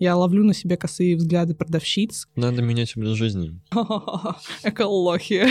Я 0.00 0.16
ловлю 0.16 0.44
на 0.44 0.54
себе 0.54 0.78
косые 0.78 1.14
взгляды 1.14 1.54
продавщиц. 1.54 2.26
Надо 2.34 2.62
менять 2.62 2.96
образ 2.96 3.10
жизни. 3.18 3.60
Экология. 4.64 5.46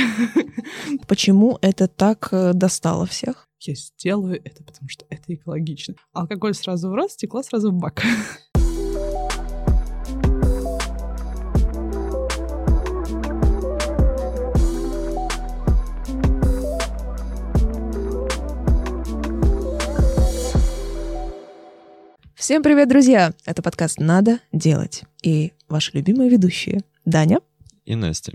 Почему 1.07 1.59
это 1.61 1.87
так 1.87 2.29
э, 2.31 2.53
достало 2.53 3.05
всех? 3.05 3.47
Я 3.59 3.75
сделаю 3.75 4.41
это, 4.43 4.63
потому 4.63 4.89
что 4.89 5.05
это 5.09 5.35
экологично. 5.35 5.93
Алкоголь 6.13 6.55
сразу 6.55 6.89
в 6.89 6.95
рот, 6.95 7.11
стекло 7.11 7.43
сразу 7.43 7.69
в 7.69 7.75
бак. 7.75 8.01
Всем 22.49 22.63
привет, 22.63 22.89
друзья! 22.89 23.31
Это 23.45 23.61
подкаст 23.61 23.99
«Надо 23.99 24.39
делать». 24.51 25.03
И 25.21 25.53
ваши 25.67 25.91
любимые 25.93 26.31
ведущие 26.31 26.81
Даня 27.05 27.41
И 27.85 27.93
Настя. 27.93 28.33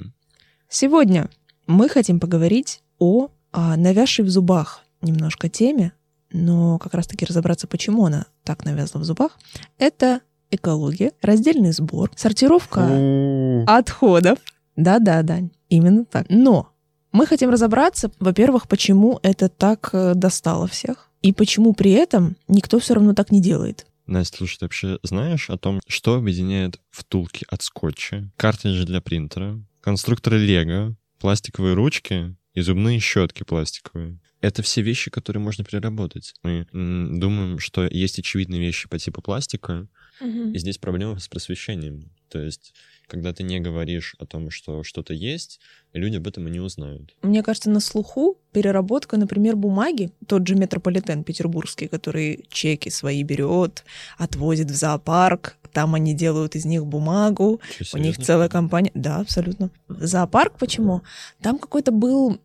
Сегодня 0.69 1.29
мы 1.67 1.89
хотим 1.89 2.21
поговорить 2.21 2.81
о, 3.01 3.31
о 3.51 3.77
навязшей 3.77 4.25
в 4.25 4.31
зубах 4.31 4.85
немножко 5.03 5.49
теме, 5.49 5.95
но 6.31 6.79
как 6.79 6.95
раз-таки 6.95 7.25
разобраться, 7.25 7.67
почему 7.67 8.07
она 8.07 8.27
так 8.45 8.65
навязла 8.65 9.01
в 9.01 9.05
зубах. 9.05 9.37
Это 9.79 10.21
экология, 10.49 11.11
раздельный 11.21 11.73
сбор, 11.73 12.13
сортировка 12.15 13.65
отходов. 13.67 14.39
Да-да, 14.77 15.23
Дань, 15.23 15.51
именно 15.69 16.05
так. 16.05 16.27
Но 16.29 16.69
мы 17.11 17.27
хотим 17.27 17.51
разобраться, 17.51 18.13
во-первых, 18.21 18.69
почему 18.69 19.19
это 19.25 19.49
так 19.49 19.91
э, 19.93 20.15
достало 20.15 20.69
всех, 20.69 21.11
и 21.21 21.33
почему 21.33 21.73
при 21.75 21.91
этом 21.91 22.37
никто 22.47 22.79
все 22.79 22.95
равно 22.95 23.13
так 23.13 23.33
не 23.33 23.41
делает. 23.41 23.85
Настя, 24.07 24.39
слушай, 24.39 24.59
ты 24.59 24.65
вообще 24.67 24.99
знаешь 25.03 25.49
о 25.51 25.57
том, 25.57 25.81
что 25.87 26.17
объединяет 26.17 26.81
втулки 26.91 27.47
от 27.49 27.63
скотча, 27.63 28.31
картриджи 28.37 28.85
для 28.85 29.01
принтера, 29.01 29.63
конструкторы 29.81 30.39
Лего, 30.39 30.97
пластиковые 31.19 31.75
ручки 31.75 32.37
и 32.53 32.61
зубные 32.61 33.01
щетки 33.01 33.45
пластиковые? 33.45 34.19
Это 34.41 34.63
все 34.63 34.83
вещи, 34.83 35.11
которые 35.11 35.43
можно 35.43 35.65
переработать. 35.65 36.35
Мы 36.43 36.67
думаем, 36.73 37.59
что 37.59 37.87
есть 37.87 38.19
очевидные 38.19 38.61
вещи 38.61 38.89
по 38.89 38.99
типу 38.99 39.23
пластика, 39.23 39.89
и 40.21 40.59
здесь 40.59 40.79
проблема 40.79 41.19
с 41.19 41.29
просвещением. 41.29 42.11
То 42.29 42.41
есть, 42.41 42.75
когда 43.07 43.33
ты 43.33 43.43
не 43.43 43.61
говоришь 43.61 44.15
о 44.19 44.27
том, 44.27 44.51
что 44.51 44.83
что-то 44.83 45.15
есть, 45.15 45.61
люди 45.93 46.17
об 46.17 46.27
этом 46.27 46.49
и 46.49 46.51
не 46.51 46.61
узнают. 46.61 47.15
Мне 47.23 47.43
кажется, 47.43 47.71
на 47.71 47.81
слуху 47.81 48.39
переработка, 48.53 49.17
например, 49.17 49.57
бумаги, 49.57 50.11
тот 50.27 50.47
же 50.47 50.55
метрополитен 50.55 51.25
петербургский, 51.25 51.89
который 51.89 52.47
чеки 52.51 52.91
свои 52.91 53.23
берет, 53.23 53.85
отвозит 54.19 54.71
в 54.71 54.75
зоопарк, 54.75 55.57
там 55.75 55.95
они 55.95 56.15
делают 56.15 56.55
из 56.55 56.65
них 56.65 56.87
бумагу, 56.87 57.61
Что, 57.81 57.99
у 57.99 58.01
них 58.01 58.17
целая 58.17 58.49
компания. 58.49 58.93
Да, 58.95 59.19
абсолютно. 59.19 59.71
Зоопарк 59.89 60.57
почему? 60.59 61.03
Там 61.43 61.59
какой-то 61.59 61.91
был 61.93 62.39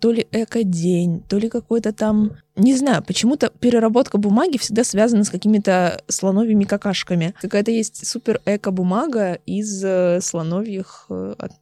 то 0.00 0.12
ли 0.12 0.28
эко-день, 0.30 1.22
то 1.28 1.38
ли 1.38 1.48
какой-то 1.48 1.92
там... 1.92 2.32
Не 2.56 2.76
знаю, 2.76 3.02
почему-то 3.02 3.50
переработка 3.58 4.18
бумаги 4.18 4.58
всегда 4.58 4.84
связана 4.84 5.24
с 5.24 5.30
какими-то 5.30 6.02
слоновьими 6.06 6.64
какашками. 6.64 7.34
Какая-то 7.40 7.72
есть 7.72 8.06
супер 8.06 8.40
эко-бумага 8.44 9.40
из 9.46 9.82
э, 9.82 10.20
слоновьих 10.20 11.06
э, 11.08 11.34
от- 11.38 11.52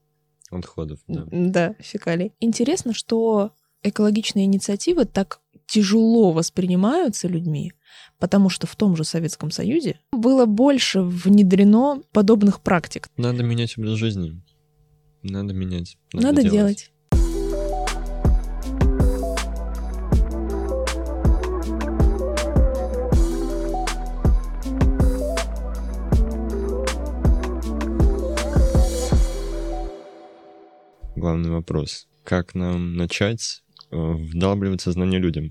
Отходов, 0.50 0.98
да. 1.08 1.24
да, 1.30 1.74
фекалий. 1.80 2.32
Интересно, 2.40 2.92
что 2.92 3.52
экологичные 3.82 4.44
инициативы 4.44 5.06
так 5.06 5.40
тяжело 5.66 6.32
воспринимаются 6.32 7.28
людьми, 7.28 7.72
потому 8.18 8.48
что 8.48 8.66
в 8.66 8.76
том 8.76 8.96
же 8.96 9.04
Советском 9.04 9.50
Союзе 9.50 9.98
было 10.12 10.46
больше 10.46 11.00
внедрено 11.02 12.02
подобных 12.12 12.60
практик. 12.60 13.08
Надо 13.16 13.42
менять 13.42 13.76
образ 13.78 13.94
жизни. 13.94 14.42
Надо 15.22 15.54
менять. 15.54 15.96
Надо, 16.12 16.42
делать. 16.42 16.92
Главный 31.14 31.50
вопрос. 31.50 32.08
Как 32.24 32.56
нам 32.56 32.96
начать 32.96 33.62
э, 33.92 33.96
вдалбливать 33.96 34.80
сознание 34.80 35.20
людям? 35.20 35.50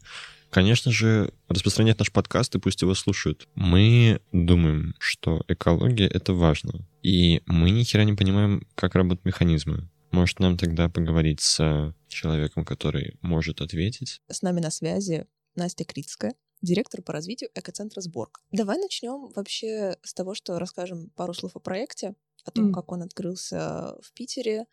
Конечно 0.51 0.91
же, 0.91 1.33
распространять 1.47 1.97
наш 1.97 2.11
подкаст 2.11 2.53
и 2.55 2.59
пусть 2.59 2.81
его 2.81 2.93
слушают. 2.93 3.47
Мы 3.55 4.21
думаем, 4.33 4.95
что 4.99 5.43
экология— 5.47 6.07
это 6.13 6.33
важно. 6.33 6.85
И 7.01 7.41
мы 7.45 7.69
ни 7.71 7.83
хера 7.83 8.03
не 8.03 8.13
понимаем, 8.13 8.67
как 8.75 8.95
работают 8.95 9.25
механизмы. 9.25 9.89
Может, 10.11 10.39
нам 10.39 10.57
тогда 10.57 10.89
поговорить 10.89 11.39
с 11.39 11.95
человеком, 12.09 12.65
который 12.65 13.17
может 13.21 13.61
ответить? 13.61 14.21
С 14.29 14.41
нами 14.41 14.59
на 14.59 14.69
связи 14.69 15.25
Настя 15.55 15.85
Критская, 15.85 16.35
директор 16.61 17.01
по 17.01 17.13
развитию 17.13 17.49
экоцентра 17.55 18.01
«Сборг». 18.01 18.41
Давай 18.51 18.77
начнем 18.77 19.31
вообще 19.33 19.95
с 20.03 20.13
того, 20.13 20.35
что 20.35 20.59
расскажем 20.59 21.11
пару 21.15 21.33
слов 21.33 21.55
о 21.55 21.59
проекте, 21.59 22.15
о 22.43 22.51
том, 22.51 22.67
М. 22.67 22.73
как 22.73 22.91
он 22.91 23.03
открылся 23.03 23.95
в 24.01 24.11
Питере 24.13 24.65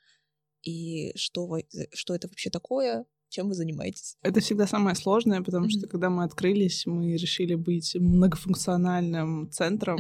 и 0.63 1.13
что, 1.17 1.59
что 1.95 2.17
это 2.17 2.27
вообще 2.27 2.51
такое, 2.51 3.05
чем 3.29 3.49
вы 3.49 3.55
занимаетесь. 3.55 4.17
Это 4.23 4.41
всегда 4.41 4.67
самое 4.67 4.97
сложное, 4.97 5.43
потому 5.43 5.65
Мгм. 5.67 5.71
что 5.71 5.87
когда 5.89 6.11
мы 6.11 6.25
открылись, 6.25 6.87
мы 6.87 7.17
решили 7.17 7.55
быть 7.55 7.95
многофункциональным 7.99 9.51
центром, 9.51 9.99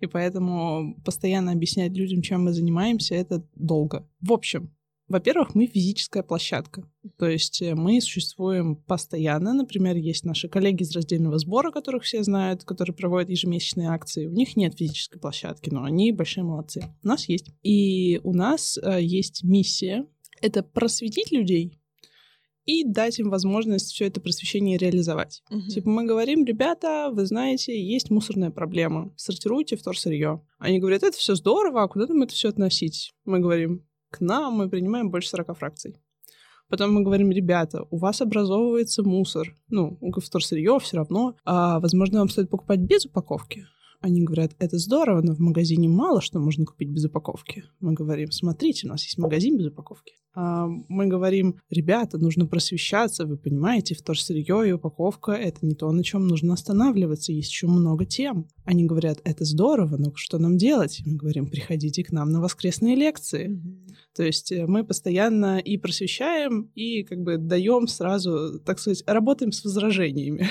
и 0.00 0.06
поэтому 0.06 0.96
постоянно 1.04 1.52
объяснять 1.52 1.92
людям, 1.92 2.22
чем 2.22 2.44
мы 2.44 2.52
занимаемся, 2.52 3.14
это 3.14 3.44
долго. 3.54 4.08
В 4.20 4.32
общем, 4.32 4.70
во-первых, 5.08 5.54
мы 5.54 5.66
физическая 5.66 6.22
площадка. 6.22 6.82
То 7.18 7.26
есть 7.26 7.62
э, 7.62 7.74
мы 7.74 7.98
существуем 8.02 8.76
постоянно. 8.76 9.54
Например, 9.54 9.96
есть 9.96 10.24
наши 10.24 10.48
коллеги 10.48 10.82
из 10.82 10.94
раздельного 10.94 11.38
сбора, 11.38 11.70
которых 11.70 12.02
все 12.02 12.22
знают, 12.22 12.64
которые 12.64 12.94
проводят 12.94 13.30
ежемесячные 13.30 13.88
акции. 13.88 14.26
У 14.26 14.32
них 14.32 14.54
нет 14.56 14.76
физической 14.76 15.18
площадки, 15.18 15.70
но 15.70 15.84
они 15.84 16.12
большие 16.12 16.44
молодцы. 16.44 16.84
У 17.02 17.08
нас 17.08 17.26
есть. 17.26 17.46
И 17.62 18.20
у 18.22 18.34
нас 18.34 18.76
э, 18.76 18.98
есть 19.00 19.42
миссия— 19.44 20.06
это 20.42 20.62
просветить 20.62 21.32
людей 21.32 21.80
и 22.68 22.84
дать 22.84 23.18
им 23.18 23.30
возможность 23.30 23.92
все 23.92 24.06
это 24.08 24.20
просвещение 24.20 24.76
реализовать. 24.76 25.42
Мгм. 25.48 25.68
Типа 25.68 25.88
мы 25.88 26.04
говорим, 26.04 26.44
ребята, 26.44 27.08
вы 27.10 27.24
знаете, 27.24 27.72
есть 27.82 28.10
мусорная 28.10 28.50
проблема, 28.50 29.10
сортируйте 29.16 29.76
вторсырье. 29.76 30.42
Они 30.58 30.78
говорят, 30.78 31.02
это 31.02 31.16
все 31.16 31.34
здорово, 31.34 31.82
а 31.82 31.88
куда 31.88 32.06
нам 32.06 32.22
это 32.22 32.34
все 32.34 32.50
относить? 32.50 33.14
Мы 33.24 33.38
говорим, 33.40 33.86
к 34.10 34.20
нам 34.20 34.52
мы 34.52 34.68
принимаем 34.68 35.10
больше 35.10 35.30
40 35.30 35.56
фракций. 35.56 35.96
Потом 36.68 36.92
мы 36.92 37.02
говорим, 37.02 37.30
ребята, 37.30 37.86
у 37.90 37.96
вас 37.96 38.20
образовывается 38.20 39.02
мусор, 39.02 39.56
ну, 39.70 39.98
вторсырье 40.18 40.78
все 40.78 40.98
равно, 40.98 41.36
а, 41.46 41.80
возможно, 41.80 42.18
вам 42.18 42.28
стоит 42.28 42.50
покупать 42.50 42.80
без 42.80 43.06
упаковки. 43.06 43.66
Они 44.00 44.22
говорят, 44.22 44.52
это 44.58 44.78
здорово, 44.78 45.22
но 45.22 45.34
в 45.34 45.40
магазине 45.40 45.88
мало 45.88 46.20
что 46.20 46.38
можно 46.38 46.64
купить 46.64 46.90
без 46.90 47.04
упаковки. 47.04 47.64
Мы 47.80 47.94
говорим, 47.94 48.30
смотрите, 48.30 48.86
у 48.86 48.90
нас 48.90 49.02
есть 49.04 49.18
магазин 49.18 49.56
без 49.56 49.66
упаковки. 49.66 50.14
А, 50.34 50.68
мы 50.88 51.06
говорим, 51.06 51.56
ребята, 51.68 52.16
нужно 52.16 52.46
просвещаться, 52.46 53.26
вы 53.26 53.36
понимаете, 53.36 53.96
вторсырье 53.96 54.68
и 54.68 54.72
упаковка— 54.72 55.32
это 55.32 55.66
не 55.66 55.74
то, 55.74 55.90
на 55.90 56.04
чем 56.04 56.28
нужно 56.28 56.54
останавливаться, 56.54 57.32
есть 57.32 57.50
еще 57.50 57.66
много 57.66 58.04
тем. 58.04 58.46
Они 58.64 58.84
говорят, 58.84 59.20
это 59.24 59.44
здорово, 59.44 59.96
но 59.96 60.12
что 60.14 60.38
нам 60.38 60.56
делать? 60.56 61.02
Мы 61.04 61.16
говорим, 61.16 61.48
приходите 61.48 62.04
к 62.04 62.12
нам 62.12 62.30
на 62.30 62.40
воскресные 62.40 62.94
лекции. 62.94 63.48
Мгм. 63.48 63.86
То 64.18 64.24
есть 64.24 64.50
э, 64.50 64.66
мы 64.66 64.82
постоянно 64.82 65.60
и 65.60 65.76
просвещаем, 65.76 66.72
и 66.74 67.04
как 67.04 67.20
бы 67.20 67.38
даем 67.38 67.86
сразу, 67.86 68.58
так 68.58 68.80
сказать, 68.80 69.04
работаем 69.06 69.52
с 69.52 69.62
возражениями. 69.62 70.48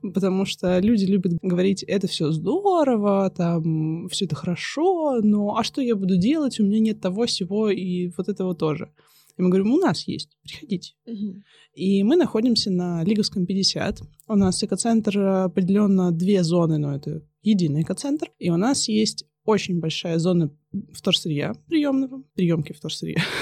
Мгм. 0.00 0.12
Потому 0.12 0.44
что 0.44 0.78
люди 0.78 1.04
любят 1.06 1.32
говорить, 1.42 1.82
это 1.82 2.06
все 2.06 2.30
здорово, 2.30 3.28
там 3.36 4.06
все 4.08 4.26
это 4.26 4.36
хорошо, 4.36 5.18
но 5.20 5.56
а 5.56 5.64
что 5.64 5.82
я 5.82 5.96
буду 5.96 6.16
делать? 6.16 6.60
У 6.60 6.64
меня 6.64 6.78
нет 6.78 7.00
того, 7.00 7.26
всего 7.26 7.70
и 7.70 8.12
вот 8.16 8.28
этого 8.28 8.54
тоже. 8.54 8.92
И 9.36 9.42
мы 9.42 9.48
говорим, 9.48 9.72
у 9.72 9.78
нас 9.78 10.06
есть, 10.06 10.30
приходите. 10.44 10.92
Мгм. 11.04 11.42
И 11.74 12.04
мы 12.04 12.14
находимся 12.14 12.70
на 12.70 13.02
Лиговском 13.02 13.46
50. 13.46 14.00
У 14.28 14.36
нас 14.36 14.62
экоцентр 14.62 15.18
э, 15.18 15.42
определенно 15.42 16.12
две 16.12 16.44
зоны, 16.44 16.78
но 16.78 16.94
это 16.94 17.20
единый 17.42 17.82
экоцентр. 17.82 18.30
И 18.38 18.48
у 18.50 18.56
нас 18.56 18.86
есть 18.86 19.24
очень 19.44 19.80
большая 19.80 20.20
зона 20.20 20.52
вторсырья 20.92 21.54
приемного, 21.68 22.22
приемки 22.34 22.72
вторсырья. 22.72 23.16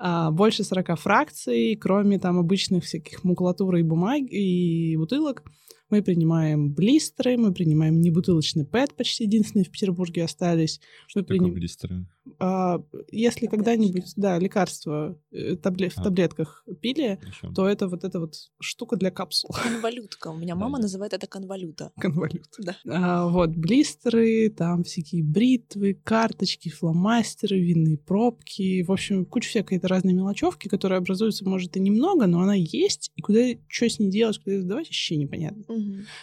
А, 0.00 0.30
Больше 0.30 0.62
40 0.62 0.96
фракций, 0.96 1.74
кроме 1.74 2.20
там 2.20 2.38
обычных 2.38 2.84
всяких 2.84 3.24
макулатуры 3.24 3.80
и 3.80 3.82
бумаг 3.82 4.22
и 4.30 4.96
бутылок. 4.96 5.42
Мы 5.90 6.02
принимаем 6.02 6.72
блистеры, 6.72 7.36
мы 7.36 7.52
принимаем 7.52 8.00
небутылочный 8.00 8.64
ПЭТ, 8.64 8.94
почти 8.94 9.24
единственные 9.24 9.64
в 9.64 9.72
Петербурге 9.72 10.22
остались. 10.22 10.80
Мы 11.16 11.22
Такое 11.22 11.38
приним- 11.38 11.54
блистеры. 11.54 12.06
А, 12.38 12.82
если 13.10 13.46
когда-нибудь, 13.46 14.12
да, 14.16 14.38
лекарства 14.38 15.18
э, 15.32 15.54
табле- 15.56 15.88
в 15.90 15.98
А. 15.98 16.02
таблетках 16.04 16.64
пили, 16.80 17.18
Ещё. 17.26 17.52
то 17.52 17.68
это 17.68 17.88
вот 17.88 18.04
эта 18.04 18.20
вот 18.20 18.34
штука 18.60 18.96
для 18.96 19.10
капсул. 19.10 19.50
Конвалютка. 19.62 20.28
У 20.28 20.36
меня 20.36 20.54
мама 20.54 20.76
Да-да. 20.76 20.82
называет 20.82 21.12
это 21.14 21.26
конвалюта. 21.26 21.92
Конвалют. 21.98 22.46
Да. 22.58 22.76
А, 22.88 23.28
вот, 23.28 23.50
блистеры, 23.50 24.50
там 24.50 24.84
всякие 24.84 25.22
бритвы, 25.24 25.94
карточки, 25.94 26.68
фломастеры, 26.68 27.58
винные 27.60 27.98
пробки. 27.98 28.82
В 28.82 28.92
общем, 28.92 29.24
куча 29.24 29.48
всякой 29.48 29.78
разной 29.82 30.12
мелочевки, 30.14 30.68
которая 30.68 30.98
образуется, 31.00 31.48
может, 31.48 31.76
и 31.76 31.80
немного, 31.80 32.26
но 32.26 32.40
она 32.42 32.54
есть. 32.54 33.10
И 33.16 33.22
куда, 33.22 33.40
что 33.68 33.88
с 33.88 33.98
ней 33.98 34.10
делать, 34.10 34.38
куда 34.38 34.52
ее 34.56 34.62
сдавать, 34.62 34.86
вообще 34.86 35.16
непонятно. 35.16 35.64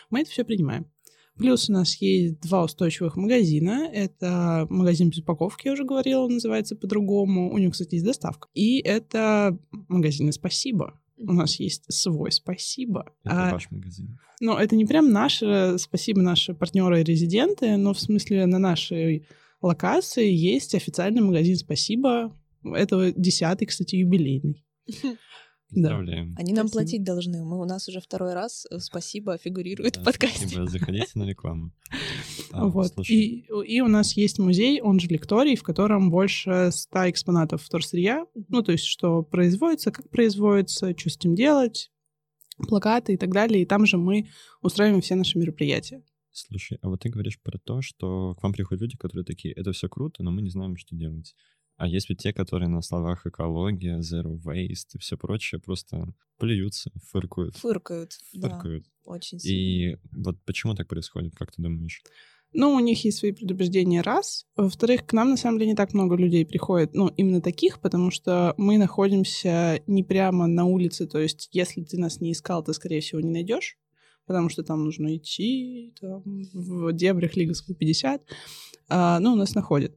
Мы 0.10 0.22
это 0.22 0.30
все 0.32 0.44
принимаем. 0.44 0.86
Плюс 1.38 1.70
у 1.70 1.74
нас 1.74 1.96
есть 1.98 2.40
два 2.42 2.64
устойчивых 2.64 3.18
магазина. 3.18 3.90
Это 3.92 4.68
магазин 4.70 5.10
без 5.10 5.20
упаковки, 5.20 5.68
я 5.68 5.74
уже 5.74 5.84
говорила, 5.84 6.24
он 6.24 6.36
называется 6.36 6.76
по-другому. 6.76 7.52
У 7.52 7.58
него, 7.58 7.72
кстати, 7.72 7.96
есть 7.96 8.06
доставка. 8.06 8.48
И 8.54 8.80
это 8.80 9.58
магазины 9.90 10.32
«Спасибо». 10.32 11.00
У 11.18 11.34
нас 11.34 11.60
есть 11.60 11.92
свой 11.92 12.32
«Спасибо». 12.32 13.12
Это 13.24 13.50
А, 13.50 13.52
ваш 13.54 13.70
магазин. 13.72 14.18
ну, 14.40 14.58
это 14.58 14.76
не 14.76 14.86
прям 14.86 15.12
наши, 15.12 15.76
спасибо, 15.78 16.22
наши 16.22 16.54
партнеры 16.54 17.02
и 17.02 17.04
резиденты, 17.04 17.78
но 17.78 17.94
в 17.94 18.00
смысле 18.00 18.46
на 18.46 18.60
нашей 18.60 19.28
локации 19.62 20.32
есть 20.32 20.76
официальный 20.76 21.22
магазин 21.22 21.56
«Спасибо». 21.58 22.34
Это 22.64 23.14
десятый, 23.16 23.68
кстати, 23.68 23.96
юбилейный. 23.96 24.66
Да. 25.72 25.90
Поздравляем. 25.90 26.36
Они 26.38 26.54
нам 26.54 26.68
Спасибо. 26.68 26.72
платить 26.84 27.04
должны. 27.04 27.44
Мы 27.44 27.60
у 27.60 27.66
нас 27.66 27.88
уже 27.88 28.00
второй 28.00 28.34
раз 28.34 28.68
э, 28.70 28.80
спасибо 28.80 29.38
фигурирует 29.38 29.96
Да, 29.96 30.02
в 30.02 30.04
подкасте. 30.04 30.48
спасибо, 30.48 30.68
Заходите 30.68 31.08
на 31.16 31.24
рекламу. 31.24 31.72
А, 32.52 32.68
Вот. 32.68 32.94
И, 33.10 33.46
и 33.66 33.82
у 33.82 33.88
нас 33.88 34.14
есть 34.14 34.40
музей, 34.40 34.80
он 34.80 35.00
же 35.00 35.08
лекторий, 35.08 35.56
в 35.56 35.64
котором 35.64 36.10
больше 36.12 36.70
ста 36.72 37.10
экспонатов 37.10 37.64
вторсырья. 37.64 38.26
Ну, 38.48 38.62
то 38.62 38.72
есть, 38.72 38.86
что 38.86 39.24
производится, 39.24 39.92
как 39.92 40.10
производится, 40.10 40.96
что 40.98 41.10
с 41.10 41.18
этим 41.18 41.36
делать, 41.36 41.92
плакаты 42.58 43.14
и 43.14 43.18
так 43.18 43.32
далее. 43.34 43.64
И 43.64 43.66
там 43.66 43.86
же 43.86 43.98
мы 43.98 44.30
устраиваем 44.62 45.02
все 45.02 45.16
наши 45.16 45.38
мероприятия. 45.38 46.04
Слушай, 46.32 46.78
а 46.82 46.90
вот 46.90 47.02
ты 47.02 47.10
говоришь 47.10 47.40
про 47.42 47.58
то, 47.58 47.82
что 47.82 48.36
к 48.36 48.44
вам 48.44 48.54
приходят 48.54 48.82
люди, 48.84 48.98
которые 48.98 49.26
такие, 49.26 49.54
это 49.54 49.72
все 49.72 49.90
круто, 49.90 50.22
но 50.24 50.32
мы 50.32 50.42
не 50.42 50.50
знаем, 50.50 50.78
что 50.78 50.96
делать. 50.96 51.34
А 51.78 51.88
есть 51.88 52.10
ведь 52.10 52.20
те, 52.20 52.32
которые 52.34 52.70
на 52.70 52.82
словах 52.82 53.26
экология, 53.26 54.00
zero 54.00 54.40
waste 54.42 54.96
и 54.96 54.98
все 54.98 55.18
прочее 55.18 55.60
просто 55.60 56.14
плюются, 56.38 56.92
фыркают, 57.12 57.56
Фыркают. 57.58 58.18
Да, 58.34 58.50
фыркают. 58.50 58.86
очень 59.04 59.40
сильно. 59.40 59.94
И 59.94 59.98
вот 60.12 60.38
почему 60.46 60.74
так 60.74 60.88
происходит, 60.88 61.36
как 61.36 61.52
ты 61.52 61.62
думаешь? 61.62 62.02
Ну, 62.58 62.74
у 62.74 62.80
них 62.80 63.04
есть 63.04 63.18
свои 63.18 63.34
предубеждения, 63.34 64.02
раз. 64.02 64.46
Во-вторых, 64.56 65.06
к 65.06 65.12
нам, 65.12 65.32
на 65.32 65.38
самом 65.38 65.58
деле, 65.60 65.72
не 65.72 65.76
так 65.76 65.94
много 65.94 66.16
людей 66.16 66.46
приходит, 66.46 66.94
ну, 66.94 67.08
именно 67.10 67.42
таких, 67.42 67.82
потому 67.82 68.12
что 68.12 68.54
мы 68.58 68.78
находимся 68.78 69.82
не 69.88 70.04
прямо 70.04 70.48
на 70.48 70.64
улице, 70.64 71.06
то 71.06 71.20
есть 71.20 71.50
если 71.52 71.84
ты 71.84 71.98
нас 71.98 72.22
не 72.22 72.32
искал, 72.32 72.64
ты, 72.64 72.74
скорее 72.74 73.02
всего, 73.02 73.20
не 73.20 73.30
найдешь, 73.32 73.78
потому 74.26 74.48
что 74.48 74.64
там 74.64 74.86
нужно 74.86 75.18
идти, 75.18 75.94
там, 76.00 76.24
в 76.54 76.94
дебрях 76.94 77.36
Лиговского 77.36 77.76
50, 77.76 78.22
а, 78.88 79.20
ну, 79.20 79.36
нас 79.36 79.54
находят. 79.54 79.94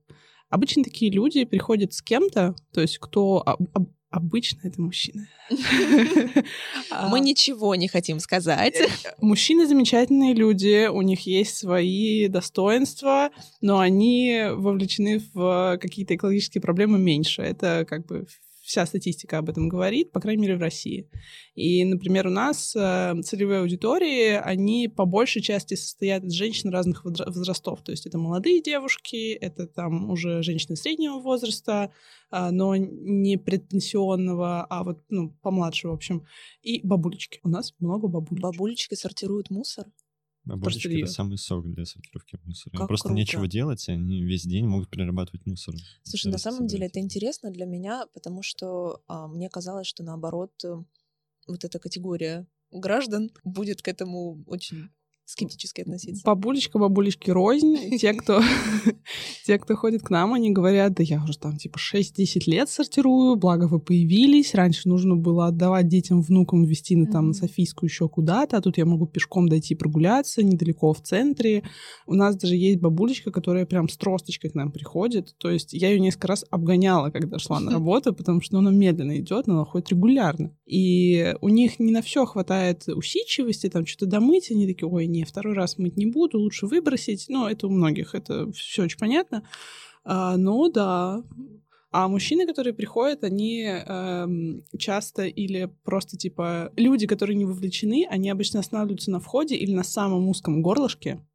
Обычно 0.50 0.82
такие 0.84 1.10
люди 1.10 1.44
приходят 1.44 1.92
с 1.92 2.02
кем-то, 2.02 2.54
то 2.72 2.80
есть 2.80 2.98
кто... 2.98 3.42
об- 3.44 3.68
об- 3.74 3.92
обычно 4.10 4.66
это 4.68 4.80
мужчины. 4.80 5.28
А, 6.90 7.08
Мы 7.08 7.20
ничего 7.20 7.74
не 7.74 7.88
хотим 7.88 8.18
сказать. 8.20 8.74
Мужчины 9.20 9.66
замечательные 9.66 10.32
люди, 10.34 10.86
у 10.88 11.02
них 11.02 11.20
есть 11.26 11.56
свои 11.56 12.28
достоинства, 12.28 13.30
но 13.60 13.78
они 13.78 14.44
вовлечены 14.50 15.20
в 15.34 15.78
какие-то 15.80 16.14
экологические 16.16 16.62
проблемы 16.62 16.98
меньше. 16.98 17.42
Это 17.42 17.84
как 17.88 18.06
бы 18.06 18.26
вся 18.68 18.84
статистика 18.84 19.38
об 19.38 19.48
этом 19.48 19.68
говорит, 19.68 20.12
по 20.12 20.20
крайней 20.20 20.42
мере, 20.42 20.56
в 20.56 20.60
России. 20.60 21.08
И, 21.54 21.84
например, 21.84 22.26
у 22.26 22.30
нас 22.30 22.76
э, 22.76 23.14
целевые 23.24 23.60
аудитории, 23.60 24.34
они 24.34 24.88
по 24.88 25.06
большей 25.06 25.40
части 25.40 25.74
состоят 25.74 26.22
из 26.24 26.32
женщин 26.32 26.68
разных 26.68 27.06
возра- 27.06 27.24
возрастов. 27.26 27.82
То 27.82 27.92
есть 27.92 28.06
это 28.06 28.18
молодые 28.18 28.60
девушки, 28.60 29.32
это 29.32 29.66
там 29.66 30.10
уже 30.10 30.42
женщины 30.42 30.76
среднего 30.76 31.18
возраста, 31.18 31.90
а, 32.30 32.50
но 32.50 32.76
не 32.76 33.38
предпенсионного, 33.38 34.66
а 34.68 34.84
вот 34.84 34.98
ну, 35.08 35.30
помладше, 35.40 35.88
в 35.88 35.92
общем. 35.92 36.26
И 36.60 36.86
бабулечки. 36.86 37.40
У 37.42 37.48
нас 37.48 37.74
много 37.78 38.06
бабулечек. 38.06 38.42
Бабулечки 38.42 38.94
сортируют 38.94 39.48
мусор. 39.48 39.86
Простые. 40.56 41.02
это 41.02 41.10
самый 41.10 41.38
сок 41.38 41.70
для 41.70 41.84
сортировки 41.84 42.38
мусора. 42.44 42.74
Им 42.74 42.78
Как 42.78 42.88
просто 42.88 43.08
круто. 43.08 43.18
нечего 43.18 43.46
делать, 43.46 43.88
и 43.88 43.92
они 43.92 44.22
весь 44.22 44.44
день 44.44 44.66
могут 44.66 44.88
перерабатывать 44.88 45.44
мусор. 45.46 45.74
Слушай, 46.02 46.32
на 46.32 46.38
самом 46.38 46.66
деле 46.66 46.86
это 46.86 47.00
интересно 47.00 47.50
для 47.50 47.66
меня, 47.66 48.06
потому 48.14 48.42
что 48.42 49.02
а, 49.06 49.28
мне 49.28 49.48
казалось, 49.48 49.86
что 49.86 50.02
наоборот 50.02 50.52
э, 50.64 50.82
вот 51.46 51.64
эта 51.64 51.78
категория 51.78 52.46
граждан 52.70 53.30
будет 53.44 53.82
к 53.82 53.88
этому 53.88 54.42
очень 54.46 54.90
скептически 55.28 55.82
относиться. 55.82 56.22
Бабулечка, 56.24 56.78
бабулечки 56.78 57.30
рознь. 57.30 57.76
Те, 57.98 58.14
кто, 58.14 58.40
те, 59.46 59.58
кто 59.58 59.76
ходит 59.76 60.02
к 60.02 60.08
нам, 60.08 60.32
они 60.32 60.50
говорят, 60.50 60.94
да 60.94 61.02
я 61.02 61.22
уже 61.22 61.38
там 61.38 61.58
типа 61.58 61.78
6-10 61.78 62.42
лет 62.46 62.70
сортирую, 62.70 63.36
благо 63.36 63.66
вы 63.68 63.78
появились. 63.78 64.54
Раньше 64.54 64.88
нужно 64.88 65.16
было 65.16 65.48
отдавать 65.48 65.86
детям, 65.86 66.22
внукам, 66.22 66.64
везти 66.64 66.96
на, 66.96 67.06
там, 67.06 67.28
на. 67.28 67.34
Софийскую 67.34 67.88
еще 67.88 68.08
куда-то, 68.08 68.56
а 68.56 68.60
тут 68.62 68.78
я 68.78 68.86
могу 68.86 69.06
пешком 69.06 69.48
дойти 69.48 69.74
прогуляться, 69.74 70.42
недалеко 70.42 70.94
в 70.94 71.02
центре. 71.02 71.62
У 72.06 72.14
нас 72.14 72.34
даже 72.36 72.56
есть 72.56 72.80
бабулечка, 72.80 73.30
которая 73.30 73.66
прям 73.66 73.88
с 73.88 73.98
тросточкой 73.98 74.50
к 74.50 74.54
нам 74.54 74.72
приходит. 74.72 75.34
То 75.38 75.50
есть 75.50 75.74
я 75.74 75.90
ее 75.90 76.00
несколько 76.00 76.28
раз 76.28 76.44
обгоняла, 76.50 77.10
когда 77.10 77.38
шла 77.38 77.60
на 77.60 77.70
работу, 77.72 78.14
потому 78.14 78.40
что 78.40 78.58
она 78.58 78.70
медленно 78.70 79.18
идет, 79.18 79.46
но 79.46 79.54
она 79.54 79.64
ходит 79.66 79.90
регулярно. 79.90 80.56
И 80.64 81.34
у 81.42 81.48
них 81.48 81.78
не 81.78 81.92
на 81.92 82.00
все 82.00 82.24
хватает 82.24 82.88
усидчивости, 82.88 83.68
там 83.68 83.84
что-то 83.84 84.06
домыть, 84.06 84.50
они 84.50 84.66
такие, 84.66 84.88
ой, 84.88 85.06
не, 85.06 85.17
второй 85.24 85.54
раз 85.54 85.78
мыть 85.78 85.96
не 85.96 86.06
буду, 86.06 86.38
лучше 86.38 86.66
выбросить. 86.66 87.26
Ну, 87.28 87.46
это 87.46 87.66
у 87.66 87.70
многих, 87.70 88.14
это 88.14 88.50
все 88.52 88.84
очень 88.84 88.98
понятно. 88.98 89.42
А, 90.04 90.36
ну, 90.36 90.70
да. 90.70 91.22
А 91.90 92.06
мужчины, 92.08 92.46
которые 92.46 92.74
приходят, 92.74 93.24
они 93.24 93.62
эм, 93.62 94.62
часто 94.78 95.24
или 95.24 95.72
просто 95.84 96.18
типа 96.18 96.70
люди, 96.76 97.06
которые 97.06 97.36
не 97.36 97.46
вовлечены, 97.46 98.06
они 98.10 98.28
обычно 98.28 98.60
останавливаются 98.60 99.10
на 99.10 99.20
входе 99.20 99.56
или 99.56 99.72
на 99.72 99.84
самом 99.84 100.28
узком 100.28 100.60
горлышке 100.60 101.26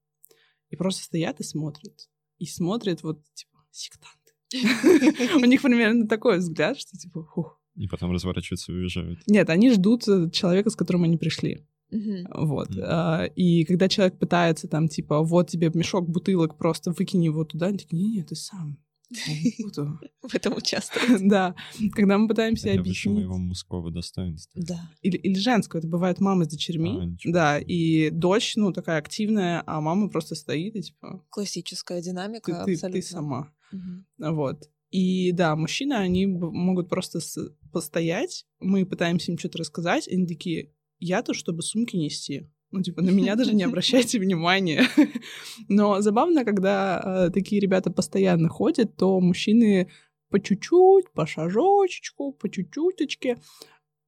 и 0.70 0.76
просто 0.76 1.04
стоят 1.04 1.40
и 1.40 1.44
смотрят. 1.44 2.10
И 2.38 2.46
смотрят 2.46 3.02
вот 3.02 3.24
типа 3.34 3.66
сектанты. 3.72 4.34
У 5.36 5.46
них 5.46 5.62
примерно 5.62 6.08
такой 6.08 6.38
взгляд, 6.38 6.80
что 6.80 6.98
типа, 6.98 7.24
фух. 7.24 7.60
И 7.76 7.88
потом 7.88 8.12
разворачиваются 8.12 8.72
и 8.72 8.76
уезжают. 8.76 9.20
Нет, 9.26 9.50
они 9.50 9.72
ждут 9.72 10.08
э, 10.08 10.30
человека, 10.30 10.70
с 10.70 10.76
которым 10.76 11.04
они 11.04 11.18
пришли. 11.18 11.66
Мгм. 11.94 12.28
Вот. 12.48 12.70
А, 12.82 13.26
И 13.36 13.64
когда 13.66 13.88
человек 13.88 14.18
пытается 14.20 14.68
там, 14.68 14.88
типа, 14.88 15.22
вот 15.22 15.50
тебе 15.50 15.70
мешок 15.74 16.10
бутылок, 16.10 16.58
просто 16.58 16.92
выкини 16.92 17.26
его 17.26 17.46
туда, 17.46 17.68
они 17.68 17.78
такие, 17.78 17.98
не-не, 18.02 18.24
ты 18.24 18.36
сам. 18.36 18.78
Буду». 19.64 20.00
В 20.24 20.34
этом 20.34 20.56
участвует. 20.58 21.22
Да. 21.30 21.56
Когда 21.92 22.18
мы 22.18 22.28
пытаемся 22.28 22.70
Это 22.70 22.80
объяснить... 22.82 23.14
моего 23.16 23.38
мужского 23.38 23.92
достоинства. 23.92 24.60
Да. 24.66 24.90
Или, 25.02 25.18
или 25.18 25.36
женского, 25.38 25.80
это 25.80 25.88
бывает 25.88 26.20
мама 26.20 26.46
с 26.46 26.48
дочерьми. 26.48 27.00
А, 27.26 27.32
да, 27.32 27.60
и 27.60 28.10
дочь, 28.10 28.56
ну, 28.56 28.72
такая 28.74 28.98
активная, 28.98 29.62
а 29.68 29.82
мама 29.82 30.10
просто 30.10 30.36
стоит 30.36 30.76
и 30.76 30.82
типа, 30.82 31.24
Классическая 31.30 32.00
ты, 32.02 32.06
динамика 32.10 32.52
ты- 32.52 32.66
ты 32.66 32.74
абсолютно. 32.74 33.02
сама. 33.04 33.52
Мгм. 33.72 34.06
Вот. 34.18 34.70
И 34.90 35.32
да, 35.32 35.56
мужчины, 35.56 35.94
они 35.94 36.26
могут 36.28 36.90
просто 36.90 37.20
с- 37.20 37.52
постоять, 37.72 38.46
мы 38.60 38.86
пытаемся 38.86 39.32
им 39.32 39.38
что-то 39.38 39.58
рассказать, 39.60 40.08
и 40.08 40.14
они 40.16 40.28
такие, 40.28 40.72
я 41.04 41.22
тут, 41.22 41.36
чтобы 41.36 41.62
сумки 41.62 41.96
нести. 41.96 42.50
Ну, 42.72 42.82
типа, 42.82 43.02
на 43.02 43.12
меня 43.12 43.36
даже 43.36 43.54
не 43.54 43.64
обращайте 43.70 44.20
внимания. 44.20 44.88
Но 45.68 46.02
забавно, 46.02 46.44
когда 46.44 47.28
э, 47.28 47.32
такие 47.32 47.62
ребята 47.62 47.92
постоянно 47.92 48.50
ходят, 48.50 48.96
то 48.96 49.20
мужчины 49.20 49.90
по 50.30 50.40
чуть-чуть, 50.40 51.12
по 51.12 51.28
шажочечку, 51.28 52.32
по 52.32 52.50
чуть-чуточке 52.50 53.38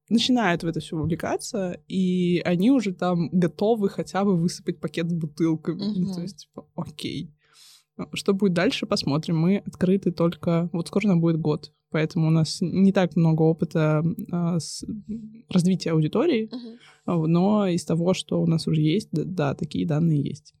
начинают 0.08 0.62
в 0.62 0.66
это 0.66 0.80
все 0.80 0.96
вовлекаться, 0.96 1.80
и 1.88 2.40
они 2.44 2.70
уже 2.70 2.92
там 2.92 3.28
готовы 3.30 3.88
хотя 3.88 4.24
бы 4.24 4.36
высыпать 4.36 4.80
пакет 4.80 5.10
с 5.10 5.14
бутылками. 5.14 5.82
Мгм. 5.82 6.14
То 6.14 6.22
есть, 6.22 6.46
типа, 6.46 6.68
окей. 6.74 7.35
Что 8.12 8.34
будет 8.34 8.52
дальше, 8.52 8.86
посмотрим. 8.86 9.38
Мы 9.38 9.58
открыты 9.58 10.12
только... 10.12 10.68
Вот 10.72 10.88
скоро 10.88 11.08
нам 11.08 11.20
будет 11.20 11.40
год, 11.40 11.72
поэтому 11.90 12.28
у 12.28 12.30
нас 12.30 12.58
не 12.60 12.92
так 12.92 13.16
много 13.16 13.42
опыта 13.42 14.04
а, 14.30 14.60
с 14.60 14.84
развития 15.48 15.92
аудитории, 15.92 16.50
а, 17.06 17.16
но 17.16 17.66
из 17.66 17.84
того, 17.84 18.12
что 18.12 18.42
у 18.42 18.46
нас 18.46 18.66
уже 18.66 18.82
есть, 18.82 19.08
да, 19.12 19.24
да, 19.24 19.54
такие 19.54 19.86
данные 19.86 20.22
есть. 20.22 20.54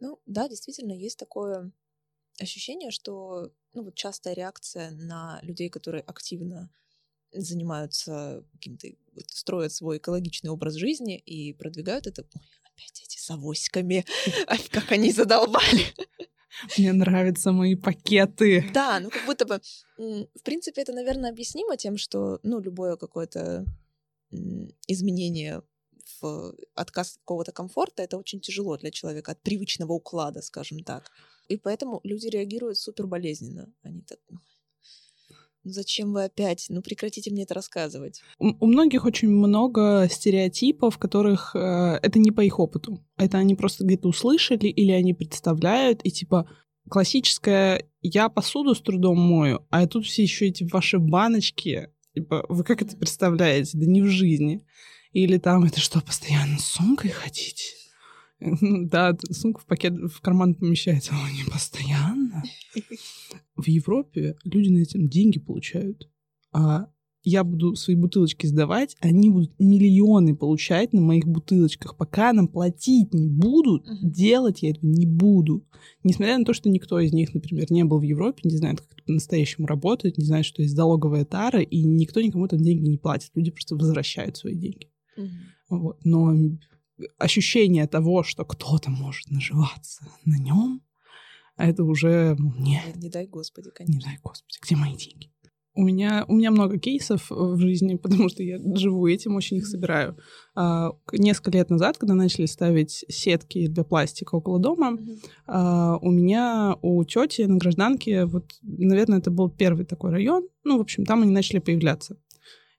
Ну 0.00 0.18
да, 0.26 0.48
действительно, 0.48 0.92
есть 0.92 1.18
такое 1.18 1.72
ощущение, 2.40 2.90
что 2.90 3.52
ну, 3.74 3.84
вот 3.84 3.94
частая 3.94 4.34
реакция 4.34 4.90
на 4.90 5.38
людей, 5.42 5.68
которые 5.68 6.02
активно 6.02 6.70
занимаются 7.32 8.44
каким-то, 8.54 8.88
вот, 9.14 9.28
строят 9.28 9.72
свой 9.72 9.98
экологичный 9.98 10.50
образ 10.50 10.74
жизни 10.74 11.18
и 11.18 11.52
продвигают 11.52 12.06
это. 12.06 12.22
Ой, 12.34 12.42
опять 12.64 13.02
эти 13.04 13.18
с 13.18 13.30
авоськами. 13.30 14.04
Как 14.70 14.92
они 14.92 15.12
задолбали. 15.12 15.84
Мне 16.76 16.92
нравятся 16.92 17.52
мои 17.52 17.74
пакеты. 17.74 18.70
Да, 18.72 19.00
ну 19.00 19.10
как 19.10 19.24
будто 19.26 19.44
бы, 19.46 19.60
в 19.96 20.42
принципе, 20.42 20.82
это, 20.82 20.92
наверное, 20.92 21.30
объяснимо 21.30 21.76
тем, 21.76 21.96
что, 21.96 22.40
ну, 22.42 22.60
любое 22.60 22.96
какое-то 22.96 23.64
изменение 24.86 25.62
в 26.20 26.54
отказ 26.74 27.12
от 27.12 27.18
какого-то 27.18 27.52
комфорта, 27.52 28.02
это 28.02 28.16
очень 28.16 28.40
тяжело 28.40 28.76
для 28.76 28.90
человека, 28.90 29.32
от 29.32 29.42
привычного 29.42 29.92
уклада, 29.92 30.42
скажем 30.42 30.82
так. 30.82 31.10
И 31.48 31.56
поэтому 31.56 32.00
люди 32.02 32.28
реагируют 32.28 32.78
супер 32.78 33.06
болезненно. 33.06 33.72
Они 33.82 34.02
так, 34.02 34.18
зачем 35.72 36.12
вы 36.12 36.24
опять? 36.24 36.66
Ну 36.68 36.82
прекратите 36.82 37.30
мне 37.30 37.44
это 37.44 37.54
рассказывать. 37.54 38.22
У, 38.38 38.52
у 38.60 38.66
многих 38.66 39.04
очень 39.04 39.30
много 39.30 40.08
стереотипов, 40.10 40.98
которых 40.98 41.54
э, 41.54 41.98
это 42.02 42.18
не 42.18 42.30
по 42.30 42.40
их 42.42 42.58
опыту. 42.58 43.04
Это 43.16 43.38
они 43.38 43.54
просто 43.54 43.84
где-то 43.84 44.08
услышали 44.08 44.66
или 44.66 44.92
они 44.92 45.14
представляют, 45.14 46.00
и 46.04 46.10
типа 46.10 46.48
классическое 46.88 47.84
«я 48.02 48.28
посуду 48.28 48.74
с 48.74 48.80
трудом 48.80 49.18
мою», 49.18 49.66
а 49.70 49.86
тут 49.86 50.06
все 50.06 50.22
еще 50.22 50.46
эти 50.46 50.64
ваши 50.64 50.98
баночки. 50.98 51.90
Типа, 52.14 52.44
вы 52.48 52.64
как 52.64 52.82
это 52.82 52.96
представляете? 52.96 53.78
Да 53.78 53.86
не 53.86 54.02
в 54.02 54.06
жизни. 54.06 54.64
Или 55.12 55.38
там 55.38 55.64
это 55.64 55.80
что, 55.80 56.00
постоянно 56.00 56.58
с 56.58 56.64
сумкой 56.64 57.10
ходить? 57.10 57.77
Да, 58.90 59.16
сумка 59.30 59.60
в 59.60 59.66
пакет, 59.66 59.94
в 59.94 60.20
карман 60.20 60.54
помещается, 60.54 61.12
но 61.12 61.28
не 61.36 61.50
постоянно. 61.50 62.42
В 63.56 63.66
Европе 63.66 64.36
люди 64.44 64.68
на 64.68 64.82
этом 64.82 65.08
деньги 65.08 65.38
получают. 65.38 66.08
А 66.52 66.88
я 67.24 67.44
буду 67.44 67.74
свои 67.74 67.96
бутылочки 67.96 68.46
сдавать, 68.46 68.96
они 69.00 69.28
будут 69.28 69.52
миллионы 69.58 70.34
получать 70.36 70.92
на 70.92 71.00
моих 71.00 71.26
бутылочках. 71.26 71.96
Пока 71.96 72.32
нам 72.32 72.48
платить 72.48 73.12
не 73.12 73.28
будут, 73.28 73.86
uh-huh. 73.86 73.96
делать 74.02 74.62
я 74.62 74.70
этого 74.70 74.86
не 74.86 75.04
буду. 75.04 75.66
Несмотря 76.04 76.38
на 76.38 76.44
то, 76.44 76.54
что 76.54 76.70
никто 76.70 76.98
из 77.00 77.12
них, 77.12 77.34
например, 77.34 77.66
не 77.70 77.84
был 77.84 77.98
в 77.98 78.02
Европе, 78.02 78.42
не 78.44 78.56
знает, 78.56 78.80
как 78.80 78.92
это 78.92 79.02
по-настоящему 79.02 79.66
работает, 79.66 80.16
не 80.16 80.24
знает, 80.24 80.46
что 80.46 80.62
есть 80.62 80.74
залоговая 80.74 81.24
тара, 81.24 81.60
и 81.60 81.82
никто 81.82 82.20
никому 82.20 82.46
там 82.48 82.60
деньги 82.60 82.88
не 82.88 82.98
платит. 82.98 83.30
Люди 83.34 83.50
просто 83.50 83.74
возвращают 83.74 84.36
свои 84.36 84.54
деньги. 84.54 84.88
Uh-huh. 85.18 85.28
Вот. 85.70 85.98
Но 86.04 86.34
ощущение 87.18 87.86
того, 87.86 88.22
что 88.22 88.44
кто-то 88.44 88.90
может 88.90 89.30
наживаться 89.30 90.06
на 90.24 90.38
нем, 90.38 90.82
это 91.56 91.84
уже 91.84 92.36
не... 92.38 92.80
Не 92.96 93.10
дай 93.10 93.26
Господи, 93.26 93.70
конечно. 93.74 93.98
Не 93.98 94.04
дай 94.04 94.18
Господи, 94.22 94.58
где 94.62 94.76
мои 94.76 94.96
деньги? 94.96 95.30
У 95.74 95.82
меня, 95.82 96.24
у 96.26 96.34
меня 96.34 96.50
много 96.50 96.78
кейсов 96.78 97.30
в 97.30 97.58
жизни, 97.58 97.94
потому 98.02 98.28
что 98.28 98.42
я 98.42 98.58
живу 98.74 99.06
этим, 99.06 99.36
очень 99.36 99.58
их 99.58 99.66
собираю. 99.66 100.16
А, 100.54 100.90
несколько 101.12 101.52
лет 101.52 101.70
назад, 101.70 101.98
когда 101.98 102.14
начали 102.14 102.46
ставить 102.46 103.04
сетки 103.08 103.66
для 103.66 103.84
пластика 103.84 104.34
около 104.36 104.58
дома, 104.58 104.92
mm-hmm. 104.92 105.18
а, 105.46 105.98
у 105.98 106.10
меня 106.10 106.76
у 106.82 107.04
тети 107.04 107.42
на 107.42 107.58
гражданке, 107.58 108.24
вот, 108.24 108.54
наверное, 108.62 109.18
это 109.18 109.30
был 109.30 109.50
первый 109.50 109.84
такой 109.84 110.10
район, 110.10 110.48
ну, 110.64 110.78
в 110.78 110.80
общем, 110.80 111.04
там 111.04 111.22
они 111.22 111.30
начали 111.30 111.58
появляться. 111.58 112.16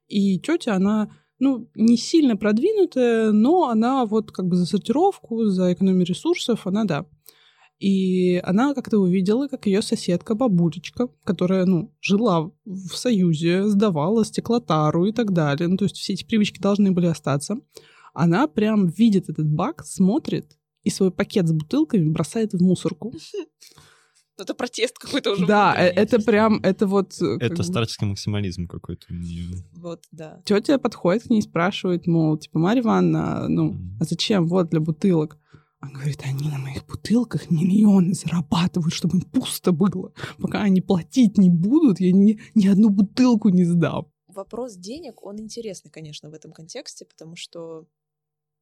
И 0.07 0.39
тетя, 0.39 0.75
она 0.75 1.09
ну, 1.39 1.69
не 1.75 1.97
сильно 1.97 2.35
продвинутая, 2.35 3.31
но 3.31 3.69
она 3.69 4.05
вот 4.05 4.31
как 4.31 4.47
бы 4.47 4.55
за 4.55 4.65
сортировку, 4.65 5.45
за 5.45 5.73
экономию 5.73 6.05
ресурсов, 6.05 6.67
она 6.67 6.83
да. 6.83 7.05
И 7.79 8.41
она 8.43 8.73
как-то 8.73 8.99
увидела, 8.99 9.47
как 9.47 9.65
ее 9.65 9.81
соседка 9.81 10.35
бабулечка, 10.35 11.07
которая, 11.23 11.65
ну, 11.65 11.95
жила 12.01 12.51
в 12.65 12.89
Союзе, 12.89 13.63
сдавала 13.67 14.25
стеклотару 14.25 15.05
и 15.05 15.13
так 15.13 15.31
далее. 15.31 15.69
Ну, 15.69 15.77
то 15.77 15.85
есть 15.85 15.95
все 15.95 16.13
эти 16.13 16.25
привычки 16.25 16.59
должны 16.59 16.91
были 16.91 17.05
остаться. 17.05 17.57
Она 18.13 18.47
прям 18.47 18.87
видит 18.87 19.29
этот 19.29 19.47
бак, 19.47 19.85
смотрит 19.85 20.57
и 20.83 20.89
свой 20.89 21.11
пакет 21.11 21.47
с 21.47 21.51
бутылками 21.51 22.09
бросает 22.09 22.53
в 22.53 22.61
мусорку. 22.61 23.13
Это 24.39 24.53
протест 24.53 24.97
какой-то 24.97 25.31
уже. 25.31 25.45
Да, 25.45 25.75
э, 25.77 25.87
это 25.87 26.19
прям, 26.19 26.59
это 26.63 26.87
вот... 26.87 27.21
Э, 27.21 27.37
это 27.39 27.63
старческий 27.63 28.07
максимализм 28.07 28.67
какой-то 28.67 29.07
у 29.09 29.13
нее. 29.13 29.63
Вот, 29.73 30.03
да. 30.11 30.41
Тетя 30.45 30.77
подходит 30.77 31.23
к 31.23 31.29
ней 31.29 31.39
и 31.39 31.43
спрашивает, 31.43 32.07
мол, 32.07 32.37
типа, 32.37 32.59
Марья 32.59 32.81
Ивановна, 32.81 33.47
ну, 33.47 33.75
а 33.99 34.05
зачем? 34.05 34.47
Вот, 34.47 34.69
для 34.69 34.79
бутылок. 34.79 35.37
Он 35.81 35.93
говорит, 35.93 36.21
они 36.25 36.49
на 36.49 36.57
моих 36.57 36.85
бутылках 36.85 37.49
миллионы 37.49 38.13
зарабатывают, 38.13 38.93
чтобы 38.93 39.17
им 39.17 39.21
пусто 39.21 39.71
было. 39.71 40.11
Пока 40.37 40.61
они 40.61 40.81
платить 40.81 41.37
не 41.37 41.49
будут, 41.49 42.01
я 42.01 42.11
ни, 42.11 42.39
ни 42.53 42.67
одну 42.67 42.89
бутылку 42.89 43.49
не 43.49 43.63
сдам. 43.63 44.11
Вопрос 44.27 44.75
денег, 44.75 45.23
он 45.25 45.39
интересный, 45.39 45.89
конечно, 45.89 46.29
в 46.29 46.33
этом 46.33 46.51
контексте, 46.51 47.05
потому 47.05 47.35
что 47.35 47.85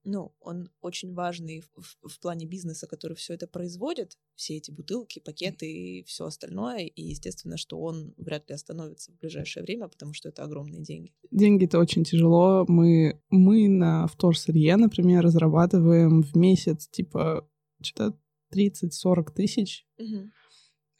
ну, 0.04 0.34
он 0.39 0.70
очень 0.82 1.13
важный 1.13 1.62
в, 1.62 1.82
в, 1.82 2.10
в 2.10 2.20
плане 2.20 2.46
бизнеса, 2.46 2.88
который 2.88 3.16
все 3.16 3.34
это 3.34 3.48
производит, 3.48 4.18
все 4.36 4.56
эти 4.56 4.72
бутылки, 4.72 5.20
пакеты 5.20 5.70
и 5.72 6.04
все 6.04 6.25
остальное. 6.25 6.86
И 6.86 7.01
естественно, 7.01 7.58
что 7.58 7.80
он 7.80 8.13
вряд 8.18 8.48
ли 8.50 8.56
остановится 8.56 9.12
в 9.12 9.18
ближайшее 9.18 9.63
время, 9.63 9.88
потому 9.88 10.13
что 10.13 10.30
это 10.30 10.44
огромные 10.44 10.82
деньги. 10.82 11.13
Деньги 11.32 11.66
это 11.66 11.80
очень 11.80 12.04
тяжело. 12.04 12.66
Мы, 12.68 13.22
мы 13.30 13.68
на 13.68 14.08
вторсырье, 14.08 14.77
например, 14.77 15.24
разрабатываем 15.24 16.22
в 16.24 16.36
месяц 16.36 16.88
типа 16.88 17.50
что-то 17.82 18.18
30-40 18.54 19.34
тысяч. 19.34 19.86
Угу. 19.98 20.32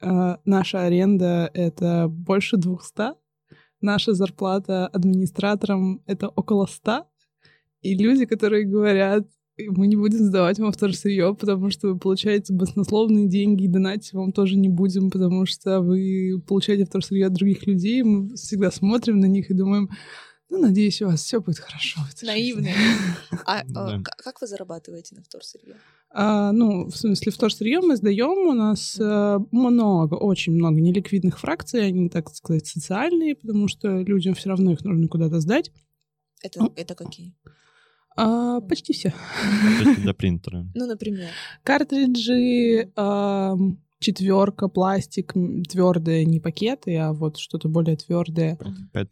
А, 0.02 0.40
наша 0.46 0.84
аренда 0.84 1.50
это 1.54 2.08
больше 2.08 2.58
200. 2.58 3.16
Наша 3.80 4.14
зарплата 4.14 4.88
администраторам 4.88 6.04
это 6.08 6.30
около 6.30 6.66
100 6.66 7.08
и 7.82 7.96
люди, 7.96 8.26
которые 8.26 8.66
говорят, 8.66 9.28
мы 9.58 9.88
не 9.88 9.96
будем 9.96 10.20
сдавать 10.20 10.60
вам 10.60 10.72
вторсырье, 10.72 11.34
потому 11.34 11.70
что 11.70 11.90
вы 11.90 12.00
получаете 12.00 12.54
баснословные 12.54 13.28
деньги, 13.28 13.64
и 13.64 13.68
донатить 13.68 14.14
вам 14.14 14.32
тоже 14.32 14.56
не 14.56 14.70
будем, 14.70 15.10
потому 15.10 15.46
что 15.46 15.82
вы 15.82 16.42
получаете 16.48 16.86
вторсырье 16.86 17.28
от 17.28 17.34
других 17.34 17.66
людей. 17.66 18.04
Мы 18.04 18.36
всегда 18.36 18.72
смотрим 18.72 19.20
на 19.20 19.26
них 19.26 19.50
и 19.50 19.56
думаем, 19.56 19.90
ну, 20.50 20.60
надеюсь, 20.60 21.02
у 21.02 21.08
вас 21.08 21.22
все 21.24 21.42
будет 21.42 21.60
хорошо. 21.60 22.00
Наивно. 22.22 22.70
А, 23.46 23.64
а 23.76 24.02
как 24.02 24.40
вы 24.40 24.48
зарабатываете 24.48 25.16
на 25.16 25.24
вторсырье? 25.24 25.76
А, 26.10 26.54
ну, 26.54 26.86
в 26.86 26.96
смысле, 26.96 27.32
вторсырье 27.34 27.82
мы 27.82 27.98
сдаем. 27.98 28.48
У 28.48 28.54
нас 28.54 28.98
а, 29.00 29.40
много, 29.52 30.16
очень 30.16 30.54
много 30.54 30.80
неликвидных 30.80 31.40
фракций. 31.40 31.86
Они, 31.86 32.10
так 32.10 32.34
сказать, 32.34 32.66
социальные, 32.66 33.36
потому 33.36 33.68
что 33.68 34.00
людям 34.02 34.36
все 34.36 34.50
равно 34.50 34.72
их 34.72 34.86
нужно 34.86 35.10
куда-то 35.10 35.42
сдать. 35.42 35.72
Это, 36.42 36.60
ну, 36.60 36.74
это 36.76 36.96
какие? 36.96 37.36
А, 38.18 38.62
почти 38.62 38.94
все. 38.94 39.14
Для 39.98 40.14
принтера. 40.14 40.66
Ну, 40.74 40.88
например. 40.88 41.30
Картриджи, 41.64 42.92
четверка, 44.00 44.68
пластик, 44.68 45.34
твердые, 45.70 46.26
не 46.26 46.40
пакеты, 46.40 46.98
а 46.98 47.14
вот 47.14 47.38
что-то 47.38 47.70
более 47.70 47.96
твердое. 47.96 48.58
5-4. 48.94 49.08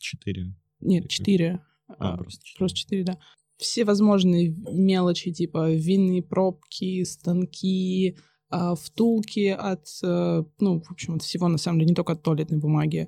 Нет, 0.81 1.09
4. 1.09 1.59
А, 1.87 2.13
а, 2.13 2.17
просто 2.17 2.43
4. 2.43 2.57
Просто 2.57 2.77
4, 2.77 3.03
да. 3.03 3.17
Все 3.57 3.85
возможные 3.85 4.55
мелочи, 4.71 5.31
типа 5.31 5.71
винные 5.71 6.21
пробки, 6.21 7.03
станки, 7.03 8.17
а, 8.49 8.75
втулки 8.75 9.47
от, 9.47 9.87
э, 10.03 10.43
ну, 10.59 10.81
в 10.81 10.91
общем, 10.91 11.15
от 11.15 11.23
всего, 11.23 11.47
на 11.47 11.57
самом 11.57 11.79
деле, 11.79 11.89
не 11.89 11.95
только 11.95 12.13
от 12.13 12.23
туалетной 12.23 12.57
бумаги. 12.57 13.07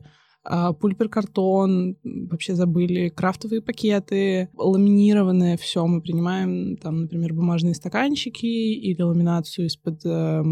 А, 0.49 0.71
пульперкартон, 0.71 1.97
вообще 2.03 2.55
забыли, 2.55 3.09
крафтовые 3.09 3.61
пакеты, 3.61 4.49
ламинированное 4.55 5.57
все. 5.57 5.85
Мы 5.85 6.01
принимаем, 6.01 6.77
там, 6.77 7.01
например, 7.01 7.33
бумажные 7.33 7.75
стаканчики 7.75 8.45
или 8.45 9.01
ламинацию 9.01 9.67
из-под 9.67 10.05
э, 10.05 10.43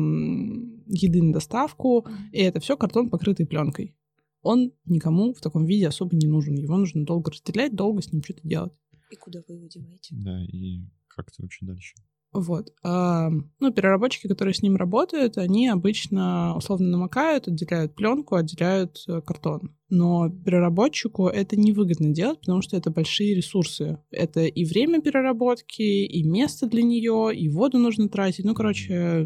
еды 0.88 1.24
на 1.24 1.32
доставку, 1.32 2.06
и 2.34 2.40
это 2.40 2.60
все 2.60 2.76
картон, 2.76 3.10
покрытый 3.10 3.46
пленкой. 3.46 3.96
Он 4.42 4.74
никому 4.84 5.34
в 5.34 5.40
таком 5.40 5.66
виде 5.66 5.88
особо 5.88 6.14
не 6.14 6.28
нужен. 6.28 6.56
Его 6.56 6.76
нужно 6.76 7.06
долго 7.06 7.32
разделять, 7.32 7.74
долго 7.74 8.02
с 8.02 8.12
ним 8.12 8.22
что-то 8.22 8.46
делать. 8.46 8.74
И 9.10 9.16
куда 9.16 9.40
вы 9.48 9.56
его 9.56 9.68
деваете? 9.68 10.14
Да, 10.18 10.44
и 10.44 10.82
как-то 11.08 11.42
вообще 11.42 11.66
дальше. 11.66 11.96
Вот. 12.36 12.74
А, 12.84 13.30
ну, 13.62 13.72
переработчики, 13.72 14.28
которые 14.28 14.54
с 14.54 14.62
ним 14.62 14.76
работают, 14.76 15.38
они 15.38 15.70
обычно 15.70 16.54
условно 16.58 16.90
намокают, 16.90 17.48
отделяют 17.48 17.96
пленку, 17.96 18.36
отделяют 18.36 18.98
э, 19.08 19.22
картон. 19.22 19.74
Но 19.90 20.30
переработчику 20.30 21.28
это 21.28 21.56
невыгодно 21.56 22.10
делать, 22.10 22.42
потому 22.42 22.62
что 22.62 22.76
это 22.76 22.92
большие 22.92 23.36
ресурсы. 23.36 24.00
Это 24.12 24.42
и 24.42 24.66
время 24.66 25.02
переработки, 25.02 25.82
и 25.82 26.24
место 26.24 26.68
для 26.68 26.84
нее, 26.84 27.32
и 27.34 27.48
воду 27.48 27.78
нужно 27.78 28.10
тратить. 28.10 28.44
Ну, 28.44 28.54
короче, 28.54 29.26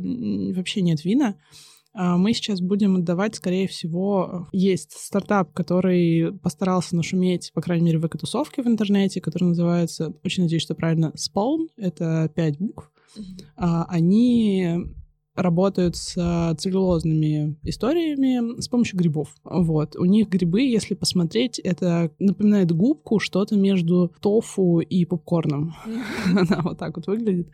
вообще 0.56 0.82
нет 0.82 1.04
вина. 1.04 1.36
А 1.94 2.18
мы 2.18 2.34
сейчас 2.34 2.62
будем 2.62 2.98
отдавать, 2.98 3.36
скорее 3.36 3.68
всего, 3.68 4.48
есть 4.52 4.92
стартап, 4.92 5.52
который 5.54 6.32
постарался 6.44 6.96
нашуметь, 6.96 7.52
по 7.56 7.62
крайней 7.62 7.86
мере, 7.88 7.98
в 7.98 8.06
экотусовке 8.06 8.62
в 8.62 8.68
интернете, 8.68 9.20
который 9.20 9.46
называется, 9.46 10.14
очень 10.24 10.44
надеюсь, 10.44 10.62
что 10.62 10.76
правильно, 10.76 11.12
Spawn, 11.18 11.70
это 11.76 12.32
пять 12.36 12.60
букв. 12.60 12.92
А, 13.56 13.86
они 13.86 14.78
работают 15.36 15.96
с 15.96 16.56
целлюлозными 16.58 17.58
историями 17.64 18.60
с 18.60 18.68
помощью 18.68 18.98
грибов. 18.98 19.34
Вот. 19.44 19.96
У 19.96 20.06
них 20.06 20.30
грибы, 20.30 20.62
если 20.62 20.96
посмотреть, 20.96 21.60
это 21.60 22.12
напоминает 22.20 22.72
губку, 22.72 23.20
что-то 23.20 23.56
между 23.56 24.12
тофу 24.22 24.80
и 24.80 25.06
попкорном. 25.06 25.76
Она 26.26 26.62
вот 26.62 26.78
так 26.78 26.98
вот 26.98 27.08
выглядит. 27.08 27.50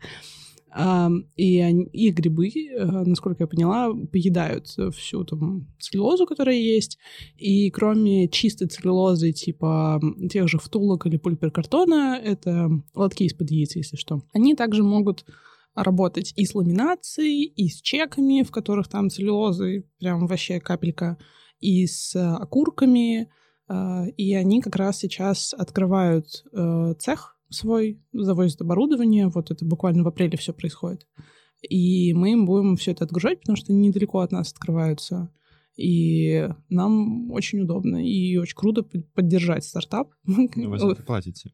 И, 0.75 1.59
они, 1.61 1.85
и 1.85 2.09
грибы, 2.09 2.49
э, 2.49 2.85
насколько 3.05 3.43
я 3.43 3.47
поняла, 3.47 3.93
поедают 4.11 4.67
всю 4.93 5.23
там 5.23 5.73
целлюлозу, 5.79 6.25
которая 6.25 6.57
есть. 6.57 6.97
И 7.37 7.71
кроме 7.71 8.27
чистой 8.27 8.67
целлюлозы, 8.67 9.31
типа 9.31 10.01
тех 10.29 10.49
же 10.49 10.57
втулок 10.57 11.05
или 11.05 11.15
пульперкартона, 11.15 12.19
это 12.21 12.69
лотки 12.93 13.23
из-под 13.23 13.51
яиц, 13.51 13.77
если 13.77 13.95
что, 13.95 14.23
они 14.33 14.53
также 14.53 14.83
могут 14.83 15.25
работать 15.75 16.33
и 16.35 16.45
с 16.45 16.53
ламинацией, 16.53 17.45
и 17.45 17.69
с 17.69 17.81
чеками, 17.81 18.43
в 18.43 18.51
которых 18.51 18.89
там 18.89 19.09
целлюлозы 19.09 19.85
прям 19.99 20.27
вообще 20.27 20.59
капелька, 20.59 21.17
и 21.59 21.87
с 21.87 22.15
окурками. 22.15 23.29
А, 23.67 24.05
и 24.17 24.33
они 24.33 24.61
как 24.61 24.75
раз 24.75 24.99
сейчас 24.99 25.53
открывают 25.53 26.27
э, 26.53 26.93
цех 26.99 27.34
свой, 27.49 28.01
завозят 28.13 28.61
оборудование. 28.61 29.27
Вот 29.27 29.51
это 29.51 29.65
буквально 29.65 30.03
в 30.03 30.07
апреле 30.07 30.37
все 30.37 30.53
происходит. 30.53 31.07
И 31.61 32.13
мы 32.13 32.33
им 32.33 32.45
будем 32.45 32.75
все 32.75 32.91
это 32.91 33.05
отгружать, 33.05 33.41
потому 33.41 33.55
что 33.55 33.71
они 33.71 33.87
недалеко 33.87 34.19
от 34.19 34.31
нас 34.31 34.51
открываются. 34.51 35.31
И 35.77 36.47
нам 36.69 37.31
очень 37.31 37.61
удобно 37.61 38.05
и 38.05 38.37
очень 38.37 38.55
круто 38.55 38.83
поддержать 39.13 39.65
стартап. 39.65 40.11
Ну, 40.25 40.49
вы 40.55 40.79
за 40.79 40.91
это 40.91 41.03
платите? 41.03 41.53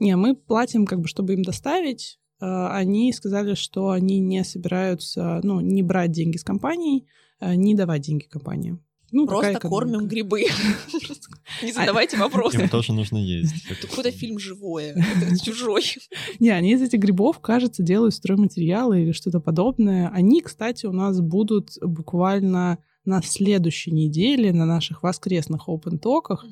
Не, 0.00 0.16
мы 0.16 0.34
платим, 0.34 0.84
как 0.84 1.00
бы, 1.00 1.08
чтобы 1.08 1.32
им 1.34 1.42
доставить. 1.42 2.18
А, 2.40 2.76
они 2.76 3.12
сказали, 3.12 3.54
что 3.54 3.90
они 3.90 4.20
не 4.20 4.44
собираются, 4.44 5.40
ну, 5.42 5.60
не 5.60 5.82
брать 5.82 6.12
деньги 6.12 6.36
с 6.36 6.44
компаний, 6.44 7.06
а, 7.38 7.56
не 7.56 7.74
давать 7.74 8.02
деньги 8.02 8.24
компаниям. 8.24 8.84
Ну, 9.14 9.28
Просто 9.28 9.60
кормим 9.60 10.08
грибы. 10.08 10.46
Не 11.62 11.70
задавайте 11.72 12.16
вопросы. 12.16 12.62
Им 12.62 12.68
тоже 12.68 12.92
нужно 12.92 13.16
есть. 13.16 13.54
Это 13.70 13.86
какой-то 13.86 14.10
фильм 14.10 14.40
живое, 14.40 14.92
это 15.22 15.38
чужой. 15.38 15.84
Не, 16.40 16.50
они 16.50 16.72
из 16.72 16.82
этих 16.82 16.98
грибов, 16.98 17.38
кажется, 17.38 17.84
делают 17.84 18.14
стройматериалы 18.14 19.02
или 19.02 19.12
что-то 19.12 19.38
подобное. 19.38 20.08
Они, 20.08 20.40
кстати, 20.40 20.86
у 20.86 20.92
нас 20.92 21.20
будут 21.20 21.78
буквально 21.80 22.78
на 23.04 23.22
следующей 23.22 23.92
неделе 23.92 24.52
на 24.52 24.66
наших 24.66 25.04
воскресных 25.04 25.68
опен-токах. 25.68 26.44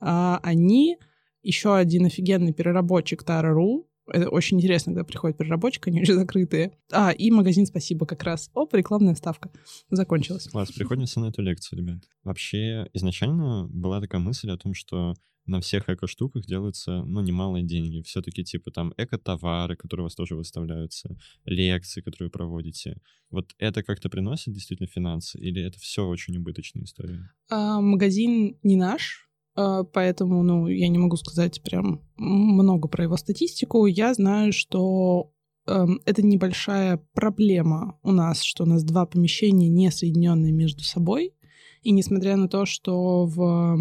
А, 0.00 0.40
они 0.42 0.98
еще 1.44 1.76
один 1.76 2.06
офигенный 2.06 2.52
переработчик 2.52 3.22
Tara.ru, 3.22 3.84
это 4.12 4.28
очень 4.28 4.58
интересно, 4.58 4.92
когда 4.92 5.04
приходит 5.04 5.38
переработчик, 5.38 5.88
они 5.88 6.02
уже 6.02 6.14
закрытые. 6.14 6.72
А, 6.92 7.10
и 7.10 7.30
магазин 7.30 7.66
«Спасибо» 7.66 8.06
как 8.06 8.22
раз. 8.22 8.50
Оп, 8.54 8.74
рекламная 8.74 9.14
вставка. 9.14 9.50
Закончилась. 9.90 10.48
Класс, 10.48 10.72
приходимся 10.72 11.20
на 11.20 11.26
эту 11.26 11.42
лекцию, 11.42 11.78
ребят. 11.78 12.02
Вообще, 12.24 12.88
изначально 12.92 13.66
была 13.68 14.00
такая 14.00 14.20
мысль 14.20 14.50
о 14.50 14.56
том, 14.56 14.74
что 14.74 15.14
на 15.46 15.60
всех 15.60 15.88
эко-штуках 15.88 16.46
делаются, 16.46 17.02
ну, 17.02 17.20
немалые 17.20 17.64
деньги. 17.64 18.02
Все-таки, 18.02 18.44
типа, 18.44 18.70
там, 18.70 18.94
эко-товары, 18.96 19.76
которые 19.76 20.04
у 20.04 20.06
вас 20.06 20.14
тоже 20.14 20.36
выставляются, 20.36 21.16
лекции, 21.44 22.00
которые 22.00 22.28
вы 22.28 22.30
проводите. 22.30 23.00
Вот 23.30 23.52
это 23.58 23.82
как-то 23.82 24.08
приносит 24.08 24.54
действительно 24.54 24.86
финансы? 24.86 25.38
Или 25.38 25.62
это 25.62 25.78
все 25.78 26.06
очень 26.06 26.36
убыточная 26.36 26.84
история? 26.84 27.30
А, 27.48 27.80
магазин 27.80 28.58
не 28.62 28.76
наш, 28.76 29.29
поэтому, 29.54 30.42
ну, 30.42 30.66
я 30.68 30.88
не 30.88 30.98
могу 30.98 31.16
сказать 31.16 31.62
прям 31.62 32.00
много 32.16 32.88
про 32.88 33.04
его 33.04 33.16
статистику. 33.16 33.86
Я 33.86 34.14
знаю, 34.14 34.52
что 34.52 35.32
э, 35.66 35.86
это 36.06 36.22
небольшая 36.22 37.00
проблема 37.14 37.98
у 38.02 38.12
нас, 38.12 38.42
что 38.42 38.64
у 38.64 38.66
нас 38.66 38.84
два 38.84 39.06
помещения 39.06 39.68
не 39.68 39.90
соединенные 39.90 40.52
между 40.52 40.82
собой. 40.82 41.34
И 41.82 41.92
несмотря 41.92 42.36
на 42.36 42.48
то, 42.48 42.66
что 42.66 43.24
в 43.26 43.78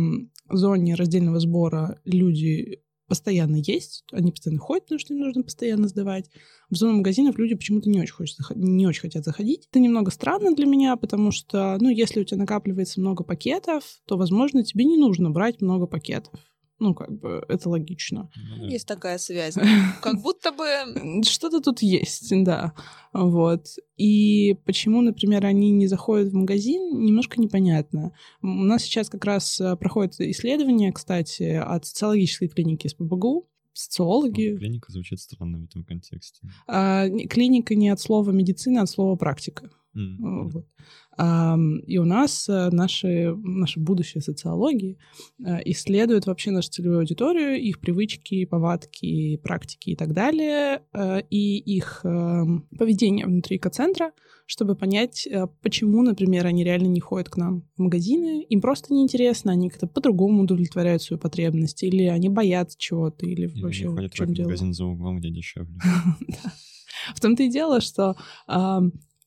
зоне 0.50 0.96
раздельного 0.96 1.40
сбора 1.40 2.00
люди 2.06 2.82
постоянно 3.10 3.58
есть, 3.58 4.06
они 4.14 4.32
постоянно 4.32 4.62
ходят, 4.62 4.86
потому 4.86 5.00
что 5.00 5.14
им 5.14 5.20
нужно 5.20 5.44
постоянно 5.44 5.88
сдавать. 5.90 6.30
В 6.70 6.76
зону 6.76 6.98
магазинов 6.98 7.38
люди 7.38 7.56
почему-то 7.56 7.90
не 7.90 8.00
очень, 8.00 8.14
хочет, 8.14 8.38
не 8.56 8.88
очень 8.88 9.02
хотят 9.02 9.26
заходить. 9.26 9.68
Это 9.70 9.80
немного 9.80 10.12
странно 10.12 10.56
для 10.56 10.66
меня, 10.66 10.96
потому 10.96 11.32
что, 11.32 11.78
ну, 11.82 11.90
если 11.90 12.22
у 12.22 12.24
тебя 12.24 12.38
накапливается 12.38 13.02
много 13.02 13.24
пакетов, 13.24 13.84
то, 14.06 14.16
возможно, 14.16 14.64
тебе 14.64 14.86
не 14.86 14.98
нужно 14.98 15.30
брать 15.32 15.62
много 15.62 15.88
пакетов. 15.88 16.40
Ну, 16.80 16.94
как 16.94 17.12
бы, 17.12 17.44
это 17.50 17.70
логично. 17.70 18.30
Есть 18.62 18.88
такая 18.88 19.18
связь. 19.18 19.56
Как 20.02 20.22
будто 20.22 20.52
бы... 20.52 21.24
Что-то 21.24 21.60
тут 21.60 21.82
есть, 21.82 22.32
да. 22.44 22.74
Вот. 23.12 23.68
И 23.98 24.56
почему, 24.66 25.02
например, 25.02 25.46
они 25.46 25.72
не 25.72 25.88
заходят 25.88 26.32
в 26.32 26.36
магазин, 26.36 27.04
немножко 27.04 27.42
непонятно. 27.42 28.14
У 28.42 28.48
нас 28.48 28.84
сейчас 28.84 29.10
как 29.10 29.26
раз 29.26 29.60
э, 29.60 29.76
проходит 29.76 30.20
исследование, 30.22 30.94
кстати, 30.94 31.56
от 31.56 31.86
социологической 31.86 32.48
клиники 32.48 32.88
с 32.88 32.94
ПБГУ, 32.94 33.50
социологи. 33.74 34.56
Клиника 34.58 34.92
звучит 34.92 35.20
странно 35.20 35.60
в 35.60 35.64
этом 35.66 35.84
контексте. 35.84 36.48
А, 36.68 37.10
клиника 37.10 37.76
не 37.76 37.90
от 37.90 38.00
слова 38.00 38.32
медицина, 38.32 38.82
а 38.82 38.84
от 38.84 38.90
слова 38.90 39.16
практика. 39.16 39.70
Mm-hmm. 39.96 40.52
Вот. 40.52 40.66
А, 41.18 41.58
и 41.86 41.98
у 41.98 42.06
нас 42.06 42.48
э, 42.48 42.70
наши, 42.72 43.36
наши 43.36 43.80
будущие 43.80 44.22
социологии 44.22 44.98
э, 45.44 45.60
исследуют 45.66 46.28
вообще 46.28 46.52
нашу 46.52 46.70
целевую 46.70 47.00
аудиторию, 47.00 47.60
их 47.60 47.80
привычки, 47.80 48.46
повадки, 48.46 49.38
практики 49.38 49.90
и 49.90 49.96
так 49.96 50.14
далее, 50.14 50.84
и 51.30 51.58
их 51.58 52.02
эм, 52.04 52.68
поведение 52.78 53.26
внутри 53.26 53.58
экоцентра, 53.58 54.14
чтобы 54.46 54.76
понять, 54.76 55.28
почему, 55.62 56.02
например, 56.04 56.46
они 56.46 56.64
реально 56.64 56.88
не 56.88 57.00
ходят 57.00 57.30
к 57.30 57.38
нам 57.38 57.64
в 57.76 57.82
магазины, 57.82 58.44
им 58.44 58.62
просто 58.62 58.94
неинтересно, 58.94 59.52
они 59.52 59.70
как-то 59.70 59.88
по-другому 59.88 60.44
удовлетворяют 60.44 61.02
свою 61.02 61.20
потребность, 61.20 61.84
или 61.84 62.04
они 62.04 62.30
боятся 62.30 62.78
чего-то, 62.80 63.26
или, 63.26 63.48
или 63.48 63.62
вообще 63.62 63.88
они 63.88 63.96
ходят 63.96 64.14
в 64.14 64.16
чем 64.16 64.34
в 64.34 64.40
магазин 64.40 64.74
за 64.74 64.86
углом, 64.86 65.20
где 65.20 65.30
дешевле. 65.30 65.78
В 67.16 67.22
том-то 67.22 67.44
и 67.44 67.50
дело, 67.50 67.82
что 67.82 68.16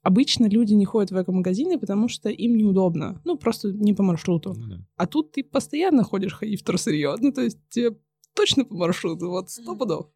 Обычно 0.03 0.47
люди 0.47 0.75
не 0.75 0.85
ходят 0.85 1.13
в 1.13 1.23
эко-магазины, 1.23 1.79
потому 1.79 2.09
что 2.09 2.29
им 2.29 2.57
неудобно. 2.57 3.21
Ну, 3.25 3.37
просто 3.37 3.73
не 3.73 3.95
по 3.95 4.03
маршруту. 4.03 4.55
Ну, 4.57 4.67
да. 4.69 4.87
А 4.97 5.07
тут 5.07 5.33
ты 5.33 5.45
постоянно 5.45 6.03
ходишь 6.03 6.35
ходить 6.35 6.61
в 6.61 6.63
вторсырье. 6.63 7.15
Ну, 7.21 7.33
то 7.33 7.43
есть 7.43 7.59
тебе 7.71 7.97
точно 8.35 8.65
по 8.65 8.75
маршруту, 8.75 9.29
вот 9.31 9.51
сто 9.51 9.77
пудов. 9.77 10.07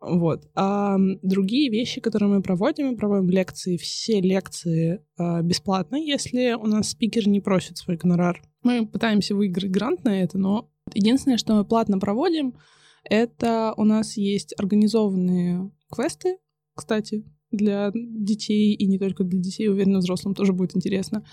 Вот. 0.00 0.48
А 0.54 0.96
другие 1.22 1.70
вещи, 1.70 2.00
которые 2.00 2.30
мы 2.30 2.42
проводим, 2.42 2.88
мы 2.88 2.96
проводим 2.96 3.28
лекции. 3.28 3.76
Все 3.76 4.20
лекции 4.20 5.04
а, 5.16 5.42
бесплатно, 5.42 5.96
если 5.96 6.54
у 6.54 6.66
нас 6.66 6.90
спикер 6.90 7.28
не 7.28 7.40
просит 7.40 7.76
свой 7.76 7.96
гонорар. 7.96 8.42
Мы 8.62 8.86
пытаемся 8.86 9.34
выиграть 9.34 9.70
грант 9.70 10.04
на 10.04 10.22
это, 10.22 10.38
но 10.38 10.70
единственное, 10.94 11.38
что 11.38 11.54
мы 11.54 11.64
платно 11.64 11.98
проводим, 11.98 12.54
это 13.04 13.74
у 13.76 13.84
нас 13.84 14.16
есть 14.16 14.54
организованные 14.58 15.70
квесты, 15.90 16.38
кстати, 16.74 17.24
для 17.50 17.90
детей, 17.94 18.74
и 18.74 18.86
не 18.86 18.98
только 18.98 19.24
для 19.24 19.40
детей, 19.40 19.68
уверена, 19.68 19.98
взрослым 19.98 20.34
тоже 20.34 20.52
будет 20.52 20.76
интересно. 20.76 21.24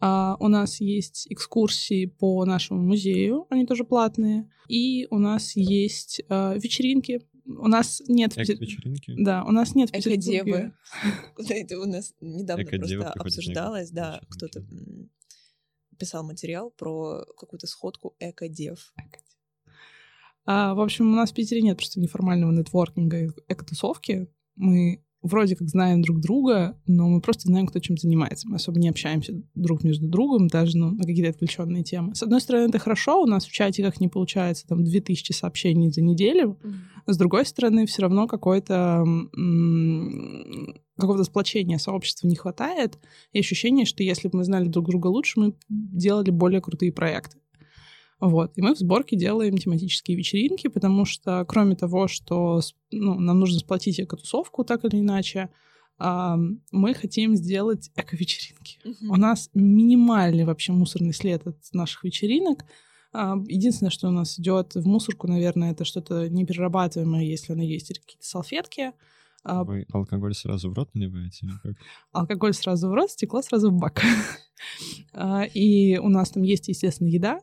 А, 0.00 0.36
у 0.40 0.48
нас 0.48 0.80
есть 0.80 1.26
экскурсии 1.30 2.06
по 2.06 2.44
нашему 2.44 2.82
музею, 2.82 3.46
они 3.50 3.66
тоже 3.66 3.84
платные. 3.84 4.50
И 4.68 5.06
у 5.10 5.18
нас 5.18 5.54
есть 5.54 6.22
а, 6.28 6.54
вечеринки. 6.54 7.20
У 7.44 7.68
нас 7.68 8.02
нет... 8.08 8.36
вечеринки 8.36 9.14
Да, 9.16 9.44
у 9.44 9.52
нас 9.52 9.74
нет 9.74 9.90
Петербурге... 9.92 10.72
Это 11.48 11.80
у 11.80 11.86
нас 11.86 12.14
недавно 12.20 12.64
просто 12.64 13.10
обсуждалось, 13.12 13.90
да, 13.90 14.20
кто-то 14.28 14.64
писал 15.98 16.24
материал 16.24 16.70
про 16.70 17.24
какую-то 17.38 17.68
сходку 17.68 18.16
эко-дев. 18.18 18.92
А, 20.44 20.74
в 20.74 20.80
общем, 20.80 21.12
у 21.12 21.14
нас 21.14 21.30
в 21.30 21.34
Питере 21.34 21.62
нет 21.62 21.76
просто 21.76 22.00
неформального 22.00 22.50
нетворкинга 22.50 23.32
эко-тусовки. 23.46 24.28
Мы 24.56 25.04
вроде 25.22 25.56
как 25.56 25.68
знаем 25.68 26.02
друг 26.02 26.20
друга, 26.20 26.76
но 26.86 27.08
мы 27.08 27.20
просто 27.20 27.48
знаем, 27.48 27.66
кто 27.66 27.78
чем 27.78 27.96
занимается. 27.96 28.48
Мы 28.48 28.56
особо 28.56 28.78
не 28.78 28.88
общаемся 28.88 29.34
друг 29.54 29.84
между 29.84 30.08
другом, 30.08 30.48
даже 30.48 30.76
ну, 30.76 30.90
на 30.90 31.04
какие-то 31.04 31.30
отвлеченные 31.30 31.84
темы. 31.84 32.14
С 32.14 32.22
одной 32.22 32.40
стороны, 32.40 32.68
это 32.68 32.78
хорошо, 32.78 33.22
у 33.22 33.26
нас 33.26 33.44
в 33.46 33.52
чатиках 33.52 34.00
не 34.00 34.08
получается 34.08 34.66
там 34.66 34.84
2000 34.84 35.32
сообщений 35.32 35.90
за 35.90 36.02
неделю. 36.02 36.58
Mm-hmm. 36.62 37.12
С 37.12 37.16
другой 37.16 37.46
стороны, 37.46 37.86
все 37.86 38.02
равно 38.02 38.26
какое-то 38.26 39.04
какого-то 40.98 41.24
сплочения 41.24 41.78
сообщества 41.78 42.28
не 42.28 42.36
хватает, 42.36 42.98
и 43.32 43.38
ощущение, 43.38 43.86
что 43.86 44.02
если 44.02 44.28
бы 44.28 44.38
мы 44.38 44.44
знали 44.44 44.68
друг 44.68 44.88
друга 44.88 45.08
лучше, 45.08 45.40
мы 45.40 45.54
делали 45.68 46.30
более 46.30 46.60
крутые 46.60 46.92
проекты. 46.92 47.38
Вот. 48.22 48.52
И 48.54 48.62
мы 48.62 48.76
в 48.76 48.78
сборке 48.78 49.16
делаем 49.16 49.58
тематические 49.58 50.16
вечеринки, 50.16 50.68
потому 50.68 51.04
что 51.04 51.44
кроме 51.44 51.74
того, 51.74 52.06
что 52.06 52.60
ну, 52.92 53.18
нам 53.18 53.40
нужно 53.40 53.58
сплотить 53.58 53.98
эко-тусовку 53.98 54.62
так 54.62 54.84
или 54.84 55.00
иначе, 55.00 55.50
а, 55.98 56.38
мы 56.70 56.94
хотим 56.94 57.34
сделать 57.34 57.90
эко-вечеринки. 57.96 58.78
Угу. 58.84 59.12
У 59.12 59.16
нас 59.16 59.50
минимальный 59.54 60.44
вообще 60.44 60.70
мусорный 60.70 61.12
след 61.12 61.44
от 61.48 61.56
наших 61.72 62.04
вечеринок. 62.04 62.64
А, 63.12 63.34
единственное, 63.48 63.90
что 63.90 64.06
у 64.06 64.12
нас 64.12 64.38
идет 64.38 64.76
в 64.76 64.86
мусорку, 64.86 65.26
наверное, 65.26 65.72
это 65.72 65.84
что-то 65.84 66.28
неперерабатываемое, 66.28 67.24
если 67.24 67.54
оно 67.54 67.64
есть, 67.64 67.90
или 67.90 67.98
какие-то 67.98 68.24
салфетки. 68.24 68.92
А 69.42 69.64
Вы 69.64 69.84
алкоголь 69.92 70.34
сразу 70.36 70.70
в 70.70 70.74
рот 70.74 70.94
наливаете? 70.94 71.48
Алкоголь 72.12 72.54
сразу 72.54 72.88
в 72.88 72.94
рот, 72.94 73.10
стекло 73.10 73.42
сразу 73.42 73.72
в 73.72 73.74
бак. 73.74 74.00
И 75.54 75.98
у 75.98 76.08
нас 76.08 76.30
там 76.30 76.44
есть, 76.44 76.68
естественно, 76.68 77.08
еда. 77.08 77.40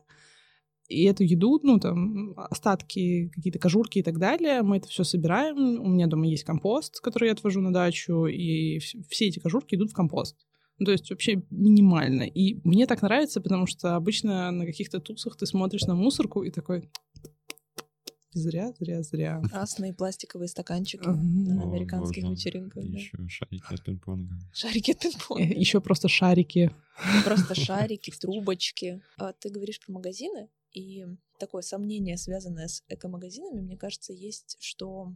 И 0.90 1.04
эту 1.04 1.22
еду, 1.22 1.60
ну, 1.62 1.78
там, 1.78 2.34
остатки, 2.36 3.28
какие-то 3.28 3.60
кожурки 3.60 4.00
и 4.00 4.02
так 4.02 4.18
далее, 4.18 4.62
мы 4.62 4.78
это 4.78 4.88
все 4.88 5.04
собираем. 5.04 5.80
У 5.80 5.88
меня 5.88 6.08
дома 6.08 6.26
есть 6.26 6.42
компост, 6.42 6.98
который 7.00 7.26
я 7.26 7.32
отвожу 7.32 7.60
на 7.60 7.72
дачу, 7.72 8.26
и 8.26 8.78
вс- 8.78 9.00
все 9.08 9.28
эти 9.28 9.38
кожурки 9.38 9.76
идут 9.76 9.90
в 9.92 9.94
компост. 9.94 10.36
Ну, 10.78 10.86
то 10.86 10.92
есть 10.92 11.08
вообще 11.10 11.42
минимально. 11.50 12.22
И 12.24 12.60
мне 12.64 12.86
так 12.86 13.02
нравится, 13.02 13.40
потому 13.40 13.66
что 13.66 13.94
обычно 13.94 14.50
на 14.50 14.66
каких-то 14.66 14.98
тусах 14.98 15.36
ты 15.36 15.46
смотришь 15.46 15.82
на 15.82 15.94
мусорку 15.94 16.42
и 16.42 16.50
такой... 16.50 16.90
Зря, 18.32 18.72
зря, 18.78 19.02
зря. 19.02 19.42
Красные 19.50 19.92
пластиковые 19.92 20.48
стаканчики 20.48 21.06
на 21.06 21.62
американских 21.64 22.22
боже. 22.22 22.34
вечеринках. 22.34 22.84
да. 22.84 22.98
Еще 22.98 23.16
шарики 23.28 23.74
от 23.74 23.84
пинг-понга. 23.84 24.38
Шарики 24.52 24.90
от 24.92 24.98
пинг-понга. 24.98 25.42
Еще 25.58 25.80
просто 25.80 26.08
шарики. 26.08 26.70
Просто 27.24 27.54
шарики, 27.60 28.12
трубочки. 28.20 29.02
А 29.18 29.32
ты 29.32 29.50
говоришь 29.50 29.80
про 29.84 29.92
магазины, 29.94 30.48
и 30.72 31.06
такое 31.38 31.62
сомнение, 31.62 32.16
связанное 32.16 32.68
с 32.68 32.84
эко-магазинами, 32.88 33.60
мне 33.60 33.76
кажется, 33.76 34.12
есть, 34.12 34.56
что 34.60 35.14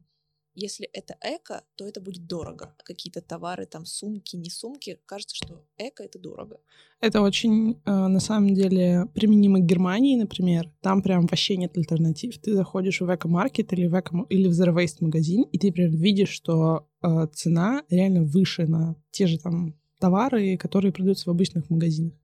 если 0.55 0.89
это 0.93 1.17
эко, 1.21 1.65
то 1.75 1.87
это 1.87 2.01
будет 2.01 2.27
дорого. 2.27 2.75
Какие-то 2.85 3.21
товары, 3.21 3.67
там 3.67 3.85
сумки, 3.85 4.37
не 4.37 4.51
сумки, 4.51 5.01
кажется, 5.05 5.35
что 5.35 5.65
эко— 5.77 6.03
это 6.05 6.19
дорого. 6.19 6.61
Это 7.01 7.23
очень, 7.23 7.81
э, 7.85 7.91
на 7.91 8.21
самом 8.21 8.55
деле, 8.55 9.07
применимо 9.15 9.59
к 9.59 9.67
Германии, 9.67 10.17
например. 10.17 10.71
Там 10.81 11.03
прям 11.03 11.27
вообще 11.27 11.57
нет 11.57 11.77
альтернатив. 11.77 12.39
Ты 12.39 12.55
заходишь 12.55 13.01
в 13.01 13.13
эко-маркет 13.13 13.73
или 13.73 13.87
в, 13.87 13.99
эко 13.99 14.25
или 14.29 14.49
в 14.49 14.53
Zero 14.53 14.75
Waste 14.75 14.99
магазин, 15.01 15.43
и 15.43 15.59
ты 15.59 15.73
прям 15.73 15.91
видишь, 15.91 16.31
что 16.31 16.87
э, 17.03 17.27
цена 17.33 17.83
реально 17.91 18.23
выше 18.23 18.67
на 18.67 18.95
те 19.11 19.27
же 19.27 19.39
там 19.39 19.75
товары, 19.99 20.57
которые 20.57 20.93
продаются 20.93 21.29
в 21.29 21.33
обычных 21.33 21.69
магазинах. 21.69 22.15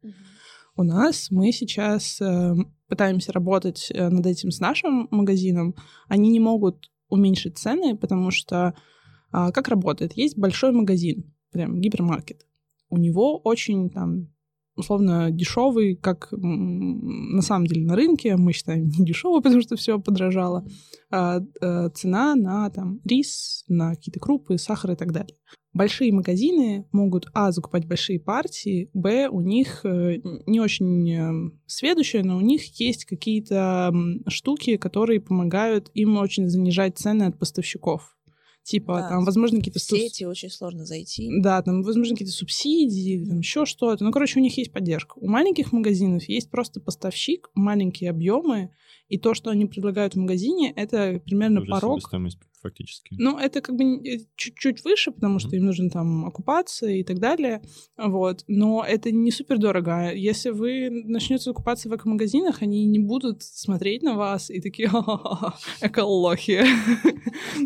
У 0.76 0.82
нас 0.82 1.30
мы 1.30 1.52
сейчас 1.52 2.20
э, 2.20 2.54
пытаемся 2.90 3.32
работать 3.32 3.90
э, 3.90 4.08
над 4.08 4.26
этим 4.26 4.50
с 4.50 4.60
нашим 4.60 5.08
магазином. 5.10 5.74
Они 6.08 6.28
не 6.28 6.40
могут 6.40 6.90
уменьшить 7.08 7.56
цены, 7.56 7.96
потому 7.96 8.30
что 8.30 8.74
а, 9.32 9.52
как 9.52 9.68
работает? 9.68 10.12
Есть 10.14 10.36
большой 10.36 10.72
магазин, 10.72 11.32
прям 11.50 11.80
гипермаркет. 11.80 12.46
У 12.88 12.98
него 12.98 13.38
очень 13.38 13.90
там 13.90 14.28
условно 14.80 15.30
дешевый, 15.30 15.96
как 15.96 16.28
на 16.32 17.42
самом 17.42 17.66
деле 17.66 17.86
на 17.86 17.96
рынке, 17.96 18.36
мы 18.36 18.52
считаем 18.52 18.88
не 18.88 19.04
дешевый, 19.04 19.42
потому 19.42 19.62
что 19.62 19.76
все 19.76 19.98
подорожало, 19.98 20.66
а, 21.10 21.40
э, 21.60 21.88
цена 21.94 22.34
на 22.34 22.68
там 22.70 23.00
рис, 23.04 23.64
на 23.68 23.94
какие-то 23.94 24.20
крупы, 24.20 24.58
сахар 24.58 24.92
и 24.92 24.96
так 24.96 25.12
далее. 25.12 25.36
Большие 25.72 26.12
магазины 26.12 26.84
могут, 26.90 27.28
а, 27.32 27.52
закупать 27.52 27.86
большие 27.86 28.18
партии, 28.18 28.90
б, 28.92 29.28
у 29.28 29.40
них 29.40 29.84
э, 29.84 30.16
не 30.46 30.58
очень 30.58 31.10
э, 31.12 31.50
сведущие, 31.66 32.24
но 32.24 32.38
у 32.38 32.40
них 32.40 32.80
есть 32.80 33.04
какие-то 33.04 33.92
штуки, 34.26 34.76
которые 34.76 35.20
помогают 35.20 35.90
им 35.94 36.16
очень 36.16 36.48
занижать 36.48 36.98
цены 36.98 37.24
от 37.24 37.38
поставщиков. 37.38 38.16
Типа, 38.62 39.00
Да, 39.00 39.08
там, 39.08 39.24
возможно, 39.24 39.58
какие-то... 39.58 39.80
Сети 39.80 40.24
очень 40.24 40.50
сложно 40.50 40.84
зайти. 40.84 41.28
да, 41.40 41.62
там, 41.62 41.82
возможно, 41.82 42.14
какие-то 42.14 42.32
субсидии, 42.34 43.14
или 43.14 43.24
там 43.24 43.38
еще 43.38 43.64
что-то. 43.64 44.04
Ну, 44.04 44.12
короче, 44.12 44.38
у 44.38 44.42
них 44.42 44.56
есть 44.58 44.72
поддержка. 44.72 45.14
У 45.18 45.28
маленьких 45.28 45.72
магазинов 45.72 46.24
есть 46.28 46.50
просто 46.50 46.80
поставщик, 46.80 47.50
маленькие 47.54 48.10
объемы, 48.10 48.70
и 49.08 49.18
то, 49.18 49.34
что 49.34 49.50
они 49.50 49.66
предлагают 49.66 50.14
в 50.14 50.18
магазине, 50.18 50.72
это 50.76 51.20
примерно 51.24 51.62
Уже 51.62 51.70
порог. 51.70 52.00
себестоимость 52.00 52.38
фактически. 52.62 53.14
Ну, 53.18 53.38
это 53.38 53.60
как 53.60 53.76
бы 53.76 53.84
э, 54.06 54.18
чуть-чуть 54.36 54.84
выше, 54.84 55.10
потому 55.12 55.38
что 55.38 55.48
Мгм. 55.48 55.56
им 55.58 55.64
нужно 55.66 55.90
там 55.90 56.24
оккупация 56.26 56.96
и 56.96 57.02
так 57.04 57.18
далее. 57.18 57.62
Вот. 57.96 58.44
Но 58.48 58.84
это 58.86 59.10
не 59.10 59.30
супер 59.30 59.58
дорого. 59.58 60.12
Если 60.12 60.50
вы 60.50 60.90
начнете 60.90 61.44
закупаться 61.44 61.88
в 61.88 61.94
эко-магазинах, 61.96 62.62
они 62.62 62.84
не 62.86 62.98
будут 62.98 63.42
смотреть 63.42 64.02
на 64.02 64.14
вас 64.14 64.50
и 64.50 64.60
такие 64.60 64.88
«Ха-ха-ха, 64.88 65.54
эколохи. 65.80 66.62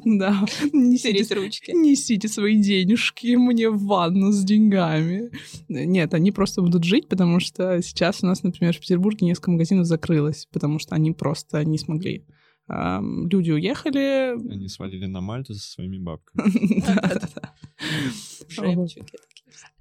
Да. 0.05 0.45
Несите 0.73 1.35
ручки. 1.35 1.71
несите 1.73 2.29
свои 2.29 2.57
денежки 2.61 3.35
мне 3.37 3.69
в 3.71 3.85
ванну 3.85 4.33
с 4.33 4.43
деньгами. 4.45 5.31
Нет, 5.69 6.15
они 6.15 6.31
просто 6.33 6.63
будут 6.63 6.85
жить, 6.85 7.09
потому 7.09 7.41
что 7.41 7.81
сейчас 7.83 8.23
у 8.23 8.27
нас, 8.27 8.43
например, 8.43 8.75
в 8.77 8.81
Петербурге 8.81 9.27
несколько 9.27 9.51
магазинов 9.51 9.87
закрылось, 9.87 10.47
потому 10.53 10.79
что 10.79 10.95
они 10.95 11.13
просто 11.13 11.65
не 11.65 11.79
смогли. 11.79 12.25
Люди 12.69 13.51
уехали. 13.51 14.33
Они 14.53 14.69
свалили 14.69 15.07
на 15.07 15.21
Мальту 15.21 15.55
со 15.55 15.71
своими 15.73 15.99
бабками. 15.99 16.43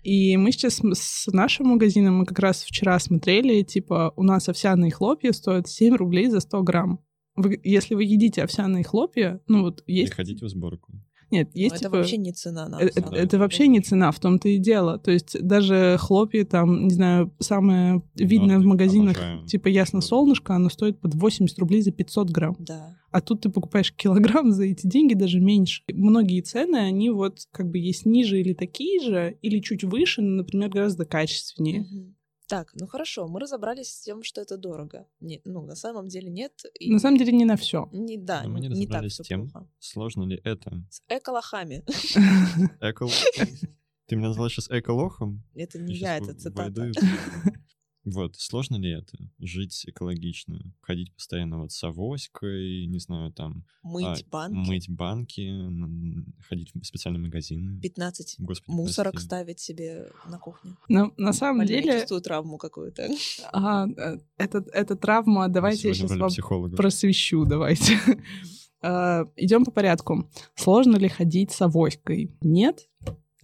И 0.04 0.36
мы 0.38 0.52
сейчас 0.52 0.76
с- 0.80 1.24
с 1.26 1.28
нашим 1.32 1.68
магазином, 1.68 2.18
мы 2.18 2.26
как 2.26 2.40
раз 2.40 2.64
вчера 2.64 3.00
смотрели, 3.00 3.64
типа, 3.64 4.12
у 4.16 4.24
нас 4.24 4.50
овсяные 4.50 4.92
хлопья 4.92 5.32
стоят 5.32 5.68
7 5.68 5.96
рублей 5.96 6.28
за 6.30 6.40
100 6.42 6.62
грамм. 6.64 7.00
Вы- 7.36 7.60
если 7.64 7.96
вы 7.96 8.04
едите 8.04 8.44
овсяные 8.44 8.84
хлопья, 8.84 9.40
ну 9.48 9.62
вот 9.62 9.84
есть... 9.88 10.12
Приходите 10.12 10.46
в 10.46 10.50
сборку. 10.50 10.92
Нет, 11.34 11.50
Но 11.56 11.62
есть 11.62 11.76
это 11.76 11.86
типа... 11.86 11.98
вообще 11.98 12.18
не 12.18 12.32
цена 12.32 12.70
на 12.70 12.80
Э- 12.80 12.86
Это, 12.86 13.00
овсяные 13.00 13.24
это 13.24 13.40
вообще 13.40 13.68
не 13.68 13.80
цена, 13.80 14.12
в 14.12 14.20
том-то 14.20 14.50
и 14.50 14.60
дело. 14.60 15.00
То 15.00 15.12
есть 15.12 15.36
даже 15.42 15.98
хлопья 16.00 16.46
там, 16.46 16.88
не 16.88 16.94
знаю, 16.94 17.34
самое 17.40 18.04
видное 18.16 18.60
в 18.60 18.64
Нордик, 18.64 18.70
магазинах, 18.70 19.18
обожаю. 19.18 19.46
типа 19.48 19.68
ясно 19.70 20.02
солнышко, 20.02 20.56
оно 20.56 20.70
стоит 20.70 21.00
под 21.00 21.16
80 21.16 21.58
рублей 21.58 21.82
за 21.82 21.92
500 21.92 22.30
грамм. 22.30 22.56
Да. 22.60 22.96
А 23.12 23.22
тут 23.22 23.42
ты 23.42 23.50
покупаешь 23.50 23.92
килограмм 23.94 24.52
за 24.52 24.66
эти 24.66 24.86
деньги 24.86 25.16
даже 25.16 25.40
меньше. 25.40 25.84
Многие 25.92 26.42
цены, 26.42 26.78
они 26.78 27.10
вот 27.10 27.40
как 27.52 27.70
бы 27.70 27.80
есть 27.80 28.06
ниже 28.06 28.40
или 28.40 28.54
такие 28.54 29.02
же, 29.02 29.38
или 29.42 29.60
чуть 29.60 29.84
выше, 29.84 30.22
но, 30.22 30.38
например, 30.38 30.70
гораздо 30.70 31.06
качественнее. 31.06 31.82
Мгм. 31.82 32.16
Так, 32.48 32.72
ну 32.74 32.88
хорошо, 32.88 33.28
мы 33.28 33.40
разобрались 33.40 33.90
с 33.90 34.02
тем, 34.02 34.24
что 34.24 34.42
это 34.42 34.58
дорого. 34.58 35.08
Не, 35.20 35.42
ну, 35.46 35.66
на 35.66 35.76
самом 35.76 36.08
деле 36.08 36.30
нет. 36.30 36.64
и 36.80 36.92
На 36.92 37.00
самом 37.00 37.18
деле 37.18 37.32
не 37.32 37.46
на 37.46 37.56
все. 37.56 37.90
Не, 37.92 38.18
да, 38.18 38.44
Но 38.44 38.50
мы 38.50 38.60
не 38.60 38.68
не, 38.68 38.88
так 38.88 39.06
все 39.08 39.24
с 39.24 39.28
тем, 39.28 39.50
плохо. 39.50 39.68
Сложно 39.80 40.24
ли 40.24 40.40
это? 40.44 40.84
С 40.90 41.02
эколохами. 41.08 41.84
Эко... 42.82 43.08
Ты 44.08 44.18
меня 44.18 44.28
назвал 44.28 44.50
сейчас 44.50 44.70
эколохом? 44.70 45.44
это 45.56 45.80
не 45.80 45.96
я, 45.96 46.18
это 46.18 46.34
цитата. 46.36 46.92
Вот, 48.06 48.36
сложно 48.36 48.76
ли 48.76 48.92
это? 48.92 49.18
Жить 49.40 49.86
экологично? 49.88 50.60
Ходить 50.82 51.14
постоянно 51.16 51.60
вот 51.60 51.72
с 51.72 51.82
авоськой, 51.84 52.86
не 52.88 53.00
знаю, 53.00 53.32
там... 53.32 53.66
Мыть 53.82 54.26
а, 54.26 54.30
банки, 54.30 54.70
Мыть 54.70 54.90
банки, 54.90 55.52
ходить 56.42 56.72
в 56.74 56.84
специальные 56.84 57.22
магазины. 57.22 57.80
15 57.80 58.36
Господи, 58.40 58.76
мусорок 58.76 59.14
прости. 59.14 59.28
ставить 59.28 59.60
себе 59.60 60.12
на 60.28 60.38
кухне. 60.38 60.76
Но 60.90 61.14
на 61.18 61.32
самом 61.32 61.66
Блин, 61.66 61.78
я 61.78 61.82
деле, 61.82 62.00
чувствую 62.00 62.22
травму 62.22 62.58
какую-то. 62.58 63.10
а, 63.54 63.88
это, 64.38 64.66
это 64.74 64.96
травма, 64.98 65.48
давайте 65.48 65.88
я 65.88 65.94
сейчас 65.94 66.12
вам 66.12 66.30
психолога. 66.30 66.76
просвещу, 66.76 67.46
давайте. 67.46 67.98
Идем 68.82 69.64
по 69.64 69.72
порядку. 69.72 70.30
Сложно 70.56 70.98
ли 70.98 71.08
ходить 71.08 71.52
с 71.52 71.62
авоськой? 71.62 72.36
Нет. 72.42 72.90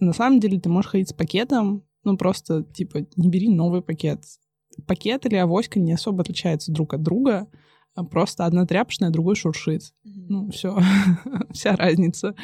На 0.00 0.12
самом 0.12 0.38
деле 0.38 0.60
ты 0.60 0.68
можешь 0.68 0.90
ходить 0.90 1.08
с 1.08 1.14
пакетом, 1.14 1.86
ну 2.04 2.16
просто, 2.16 2.62
типа, 2.62 3.06
не 3.16 3.28
бери 3.28 3.48
новый 3.48 3.82
пакет. 3.82 4.22
Пакет 4.86 5.26
или 5.26 5.36
авоська 5.36 5.78
не 5.80 5.92
особо 5.92 6.22
отличаются 6.22 6.72
друг 6.72 6.94
от 6.94 7.02
друга, 7.02 7.48
а 7.96 8.04
просто 8.04 8.46
одна 8.46 8.66
тряпочная, 8.66 9.10
другой 9.10 9.34
шуршит. 9.34 9.82
Мгм. 10.04 10.26
Ну, 10.28 10.50
все, 10.52 10.78
вся 11.52 11.74
разница. 11.74 12.34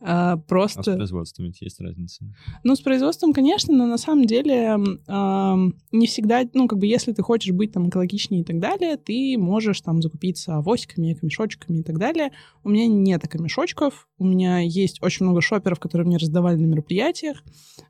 А, 0.00 0.34
А 0.34 0.36
с 0.38 0.42
просто... 0.46 0.94
производством 0.94 1.46
ведь 1.46 1.60
есть 1.62 1.80
разница. 1.80 2.24
Ну, 2.62 2.76
с 2.76 2.80
производством, 2.80 3.32
конечно, 3.32 3.74
но 3.76 3.86
на 3.86 3.98
самом 3.98 4.24
деле 4.26 4.78
ам, 5.08 5.74
не 5.90 6.06
всегда, 6.06 6.42
ну, 6.54 6.68
как 6.68 6.78
бы, 6.78 6.86
если 6.86 7.12
ты 7.12 7.22
хочешь 7.22 7.52
быть 7.52 7.72
там 7.72 7.88
экологичнее 7.88 8.42
и 8.42 8.44
так 8.44 8.60
далее, 8.60 8.96
ты 8.96 9.36
можешь 9.36 9.80
там 9.80 10.00
закупиться 10.00 10.56
авоськами, 10.56 11.12
эко-мешочками 11.12 11.78
и 11.78 11.82
так 11.82 11.98
далее. 11.98 12.30
У 12.62 12.68
меня 12.68 12.86
нет 12.86 13.24
эко-мешочков, 13.24 14.08
у 14.18 14.24
меня 14.24 14.60
есть 14.60 15.02
очень 15.02 15.26
много 15.26 15.40
шоперов, 15.40 15.80
которые 15.80 16.06
мне 16.06 16.18
раздавали 16.18 16.56
на 16.56 16.66
мероприятиях, 16.66 17.42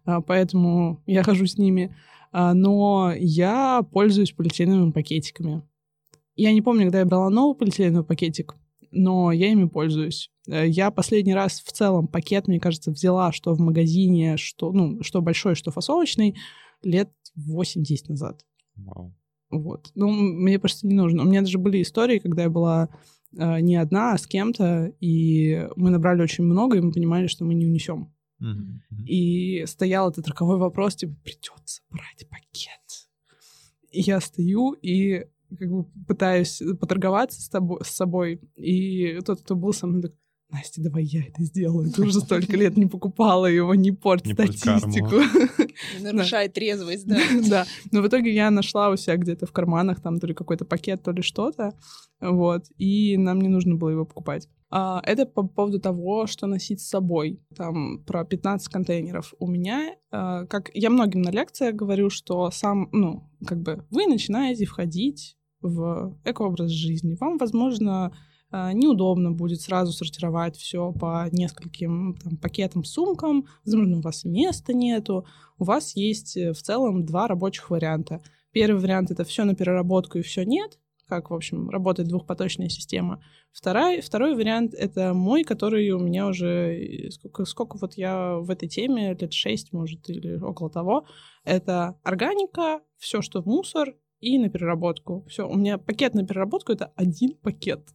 а, 0.06 0.22
поэтому 0.22 1.02
я 1.06 1.22
хожу 1.24 1.46
с 1.46 1.58
ними, 1.58 1.94
А, 1.94 2.13
но 2.34 3.12
я 3.16 3.82
пользуюсь 3.92 4.32
полиэтиленовыми 4.32 4.90
пакетиками. 4.90 5.62
Я 6.36 6.52
не 6.52 6.62
помню, 6.62 6.84
когда 6.84 6.98
я 6.98 7.06
брала 7.06 7.30
новый 7.30 7.56
полиэтиленовый 7.56 8.04
пакетик, 8.04 8.56
но 8.90 9.32
я 9.32 9.52
ими 9.52 9.66
пользуюсь. 9.66 10.30
Э, 10.48 10.66
Я 10.66 10.90
последний 10.90 11.34
раз 11.34 11.62
в 11.64 11.72
целом 11.72 12.08
пакет, 12.08 12.48
мне 12.48 12.60
кажется, 12.60 12.90
взяла, 12.90 13.32
что 13.32 13.54
в 13.54 13.60
магазине, 13.60 14.36
что, 14.36 14.72
ну, 14.72 15.02
что 15.02 15.20
большой, 15.20 15.54
что 15.54 15.70
фасовочный, 15.70 16.36
лет 16.82 17.10
8-10 17.36 18.08
назад. 18.08 18.44
Вау. 18.76 19.14
Вот. 19.50 19.90
Ну, 19.94 20.10
мне 20.10 20.58
просто 20.58 20.86
не 20.86 20.94
нужно. 20.94 21.22
У 21.22 21.26
меня 21.26 21.40
даже 21.40 21.58
были 21.58 21.82
истории, 21.82 22.18
когда 22.18 22.44
я 22.44 22.50
была 22.50 22.88
э, 23.36 23.60
не 23.60 23.76
одна, 23.76 24.12
а 24.12 24.18
с 24.18 24.26
кем-то, 24.26 24.92
и 25.00 25.68
мы 25.76 25.90
набрали 25.90 26.22
очень 26.22 26.44
много, 26.44 26.76
и 26.76 26.80
мы 26.80 26.92
понимали, 26.92 27.26
что 27.26 27.44
мы 27.44 27.54
не 27.54 27.66
унесем. 27.66 28.13
Мгм. 28.38 28.82
И 29.06 29.64
стоял 29.66 30.10
этот 30.10 30.26
роковой 30.28 30.58
вопрос, 30.58 30.96
типа, 30.96 31.14
придется 31.22 31.82
брать 31.90 32.28
пакет. 32.28 33.08
И 33.90 34.00
я 34.00 34.20
стою 34.20 34.72
и 34.72 35.26
как 35.58 35.70
бы 35.70 35.84
пытаюсь 36.06 36.60
поторговаться 36.80 37.40
с, 37.40 37.48
тобой, 37.48 37.80
с 37.84 37.90
собой, 37.90 38.40
и 38.56 39.20
тот, 39.24 39.42
кто 39.42 39.54
был 39.54 39.72
со 39.72 39.86
мной, 39.86 40.02
так, 40.02 40.12
Настя, 40.54 40.82
давай 40.82 41.02
я 41.02 41.24
это 41.26 41.42
сделаю. 41.42 41.90
Ты 41.90 42.02
уже 42.02 42.20
столько 42.20 42.56
лет 42.56 42.76
не 42.76 42.86
покупала 42.86 43.46
его, 43.46 43.74
не 43.74 43.90
порть 43.90 44.24
Не 44.24 44.34
статистику. 44.34 45.16
Нарушает 46.00 46.52
трезвость, 46.52 47.06
да. 47.06 47.18
Да. 47.48 47.66
Но 47.90 48.02
в 48.02 48.06
итоге 48.06 48.32
я 48.32 48.50
нашла 48.50 48.90
у 48.90 48.96
себя 48.96 49.16
где-то 49.16 49.46
в 49.46 49.52
карманах 49.52 50.00
там 50.00 50.20
то 50.20 50.28
ли 50.28 50.34
какой-то 50.34 50.64
пакет, 50.64 51.02
то 51.02 51.10
ли 51.10 51.22
что-то. 51.22 51.74
Вот. 52.20 52.66
И 52.78 53.16
нам 53.16 53.40
не 53.40 53.48
нужно 53.48 53.74
было 53.74 53.90
его 53.90 54.04
покупать. 54.04 54.48
А, 54.70 55.02
Это 55.04 55.26
по 55.26 55.42
поводу 55.42 55.80
того, 55.80 56.28
что 56.28 56.46
носить 56.46 56.80
с 56.80 56.88
собой. 56.88 57.40
Там 57.56 58.04
про 58.04 58.24
15 58.24 58.68
контейнеров. 58.68 59.34
У 59.40 59.48
меня, 59.48 59.96
а, 60.12 60.46
как 60.46 60.70
я 60.72 60.88
многим 60.88 61.22
на 61.22 61.30
лекциях 61.30 61.74
говорю, 61.74 62.10
что 62.10 62.50
сам, 62.52 62.88
ну, 62.92 63.28
как 63.44 63.60
бы 63.60 63.84
вы 63.90 64.06
начинаете 64.06 64.66
входить 64.66 65.36
в 65.62 66.16
экообраз 66.24 66.70
жизни. 66.70 67.16
Вам, 67.18 67.38
возможно, 67.38 68.12
неудобно 68.72 69.32
будет 69.32 69.60
сразу 69.60 69.92
сортировать 69.92 70.56
все 70.56 70.92
по 70.92 71.28
нескольким 71.32 72.16
там, 72.22 72.36
пакетам, 72.36 72.84
сумкам. 72.84 73.46
Возможно, 73.64 73.98
у 73.98 74.00
вас 74.00 74.24
места 74.24 74.72
нету. 74.72 75.26
У 75.58 75.64
вас 75.64 75.96
есть 75.96 76.36
э, 76.36 76.52
в 76.52 76.62
целом 76.62 77.04
два 77.04 77.26
рабочих 77.26 77.70
варианта. 77.70 78.22
Первый 78.52 78.80
вариант 78.80 79.10
это 79.10 79.24
все 79.24 79.44
на 79.44 79.54
переработку 79.54 80.18
и 80.18 80.22
все 80.22 80.44
нет, 80.44 80.78
как, 81.08 81.30
в 81.30 81.34
общем, 81.34 81.70
работает 81.70 82.08
двухпоточная 82.08 82.68
система. 82.68 83.22
Второй, 83.52 84.00
второй 84.00 84.34
вариант— 84.34 84.74
это 84.78 85.14
мой, 85.14 85.44
который 85.44 85.90
у 85.90 85.98
меня 85.98 86.26
уже... 86.26 86.74
э, 86.74 87.10
Сколько, 87.10 87.44
сколько 87.44 87.78
вот 87.78 87.94
я 87.94 88.36
в 88.36 88.50
этой 88.50 88.68
теме, 88.68 89.14
лет 89.14 89.32
шесть, 89.32 89.72
может, 89.72 90.08
или 90.08 90.36
около 90.36 90.70
того. 90.70 91.06
Это 91.44 91.98
органика, 92.02 92.80
все, 92.98 93.20
что 93.22 93.42
в 93.42 93.46
мусор, 93.46 93.94
и 94.20 94.38
на 94.38 94.48
переработку. 94.48 95.24
Все, 95.28 95.46
у 95.46 95.56
меня 95.56 95.76
пакет 95.76 96.14
на 96.14 96.26
переработку— 96.26 96.72
это 96.74 96.92
один 96.96 97.34
пакет. 97.36 97.90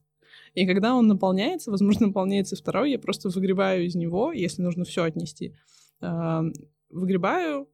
И 0.59 0.65
когда 0.67 0.93
он 0.93 1.07
наполняется, 1.07 1.71
возможно, 1.71 2.07
наполняется 2.07 2.57
второй, 2.57 2.91
я 2.91 2.99
просто 2.99 3.29
выгребаю 3.29 3.85
из 3.85 3.95
него, 3.95 4.33
если 4.33 4.61
нужно 4.61 4.83
все 4.83 5.03
отнести. 5.03 5.55
э, 6.01 6.41
Выгребаю, 6.89 7.69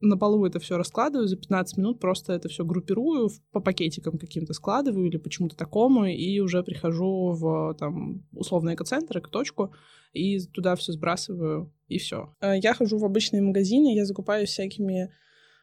на 0.00 0.18
полу 0.18 0.44
это 0.44 0.58
все 0.58 0.76
раскладываю, 0.76 1.28
за 1.28 1.36
15 1.38 1.78
минут 1.78 1.98
просто 1.98 2.34
это 2.34 2.50
все 2.50 2.62
группирую, 2.62 3.30
по 3.52 3.60
пакетикам 3.60 4.18
каким-то 4.18 4.52
складываю 4.52 5.06
или 5.06 5.16
почему-то 5.16 5.56
такому, 5.56 6.04
и 6.04 6.40
уже 6.40 6.62
прихожу 6.62 7.32
в 7.32 7.74
там 7.78 8.26
условный 8.32 8.74
экоцентр, 8.74 9.22
точку 9.22 9.72
и 10.12 10.40
туда 10.40 10.76
все 10.76 10.92
сбрасываю, 10.92 11.72
и 11.88 11.96
все. 11.96 12.34
Я 12.42 12.74
хожу 12.74 12.98
в 12.98 13.04
обычные 13.06 13.40
магазины, 13.40 13.94
я 13.94 14.04
закупаюсь 14.04 14.50
всякими 14.50 15.10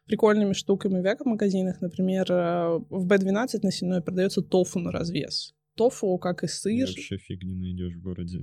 прикольными 0.08 0.54
штуками 0.54 1.02
в 1.02 1.06
эко-магазинах. 1.06 1.82
Например, 1.82 2.26
э, 2.32 2.80
в 2.90 3.06
B12 3.06 3.60
на 3.62 3.72
Сеной 3.72 4.02
продается 4.02 4.42
тофу 4.42 4.80
на 4.80 4.92
развес. 4.92 5.54
Тофу, 5.78 6.18
как 6.18 6.44
и 6.44 6.48
сыр, 6.48 6.88
Вообще 6.88 7.18
фиг 7.18 7.44
не 7.44 7.56
найдешь 7.56 7.96
в 7.96 8.02
городе. 8.02 8.40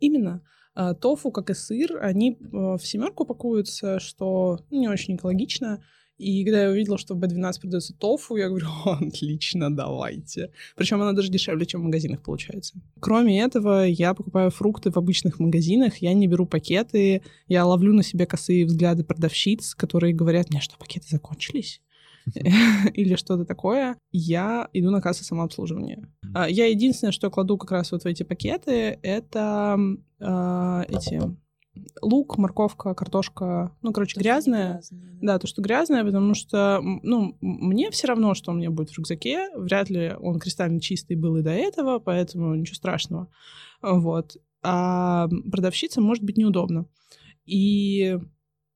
Именно. 0.00 0.42
А, 0.74 0.94
Тофу, 0.94 1.30
как 1.30 1.50
и 1.50 1.54
сыр, 1.54 1.98
они 2.00 2.32
э, 2.32 2.36
в 2.50 2.80
семерку 2.82 3.24
пакуются, 3.24 4.00
что 4.00 4.60
не 4.70 4.88
очень 4.88 5.16
экологично. 5.16 5.82
И 6.18 6.44
когда 6.44 6.64
я 6.64 6.70
увидела, 6.70 6.98
что 6.98 7.14
в 7.14 7.20
B12 7.20 7.60
продается 7.60 7.94
тофу, 7.94 8.34
я 8.36 8.48
говорю, 8.48 8.66
«О, 8.84 8.98
отлично, 9.00 9.74
давайте. 9.74 10.50
Причем 10.76 11.00
она 11.00 11.12
даже 11.12 11.30
дешевле, 11.30 11.64
чем 11.64 11.82
в 11.82 11.84
магазинах 11.84 12.22
получается. 12.22 12.74
Кроме 12.98 13.40
этого, 13.40 13.84
я 13.86 14.14
покупаю 14.14 14.50
фрукты 14.50 14.90
в 14.90 14.96
обычных 14.96 15.38
магазинах, 15.38 15.98
я 15.98 16.12
не 16.14 16.26
беру 16.26 16.44
пакеты, 16.44 17.22
я 17.46 17.64
ловлю 17.64 17.92
на 17.92 18.02
себе 18.02 18.26
косые 18.26 18.66
взгляды 18.66 19.04
продавщиц, 19.04 19.76
которые 19.76 20.12
говорят 20.12 20.50
мне, 20.50 20.60
что 20.60 20.76
пакеты 20.76 21.06
закончились 21.08 21.80
или 22.94 23.14
что-то 23.16 23.44
такое, 23.44 23.96
я 24.10 24.68
иду 24.72 24.90
на 24.90 25.00
кассу 25.00 25.24
самообслуживания. 25.24 26.08
А, 26.34 26.48
Я 26.48 26.66
единственное, 26.66 27.12
что 27.12 27.30
кладу 27.30 27.58
как 27.58 27.72
раз 27.72 27.92
вот 27.92 28.02
в 28.02 28.06
эти 28.06 28.22
пакеты, 28.22 28.98
это 29.02 29.78
а, 30.20 30.84
эти 30.88 31.20
лук, 32.02 32.38
морковка, 32.38 32.94
картошка, 32.94 33.72
ну, 33.82 33.92
короче, 33.92 34.18
грязная. 34.18 34.82
Да, 35.20 35.38
то, 35.38 35.46
что 35.46 35.62
грязное, 35.62 36.04
потому 36.04 36.34
что, 36.34 36.80
ну, 36.82 37.36
мне 37.40 37.90
все 37.90 38.08
равно, 38.08 38.34
что 38.34 38.52
у 38.52 38.54
меня 38.54 38.70
будет 38.70 38.90
в 38.90 38.98
рюкзаке. 38.98 39.48
Вряд 39.56 39.90
ли 39.90 40.14
он 40.18 40.38
кристально 40.38 40.80
чистый 40.80 41.16
был 41.16 41.36
и 41.36 41.42
до 41.42 41.50
этого, 41.50 41.98
поэтому 41.98 42.54
ничего 42.54 42.76
страшного. 42.76 43.28
Вот. 43.82 44.36
А 44.62 45.28
продавщице 45.50 46.00
может 46.00 46.24
быть 46.24 46.36
неудобно. 46.36 46.86
И 47.46 48.18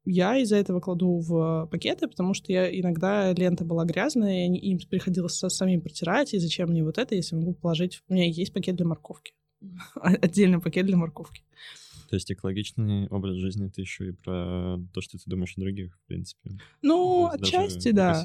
я 0.05 0.37
из-за 0.39 0.57
этого 0.57 0.81
кладу 0.81 1.19
в 1.19 1.69
пакеты, 1.71 2.09
потому 2.09 2.35
что 2.35 2.53
я 2.53 2.69
иногда 2.69 3.33
лента 3.33 3.65
была 3.65 3.85
грязная, 3.85 4.47
и 4.47 4.57
им 4.57 4.79
приходилось 4.89 5.37
самим 5.37 5.81
протирать, 5.81 6.35
и 6.35 6.39
зачем 6.39 6.71
мне 6.71 6.85
вот 6.85 6.99
это, 6.99 7.15
если 7.15 7.37
могу 7.37 7.55
положить... 7.55 8.03
У 8.09 8.15
меня 8.15 8.27
есть 8.27 8.53
пакет 8.53 8.77
для 8.77 8.87
морковки. 8.87 9.35
Отдельный 9.95 10.61
пакет 10.61 10.87
для 10.87 10.97
морковки. 10.97 11.43
То 12.13 12.17
есть 12.17 12.31
экологичный 12.31 13.07
образ 13.09 13.37
жизни— 13.37 13.67
это 13.69 13.81
еще 13.81 14.09
и 14.09 14.13
про 14.13 14.77
то, 14.93 15.01
что 15.01 15.17
ты 15.17 15.25
думаешь 15.25 15.55
о 15.57 15.63
других, 15.63 15.97
в 15.97 16.07
принципе. 16.07 16.51
Ну, 16.83 17.31
отчасти, 17.33 17.91
да. 17.91 18.23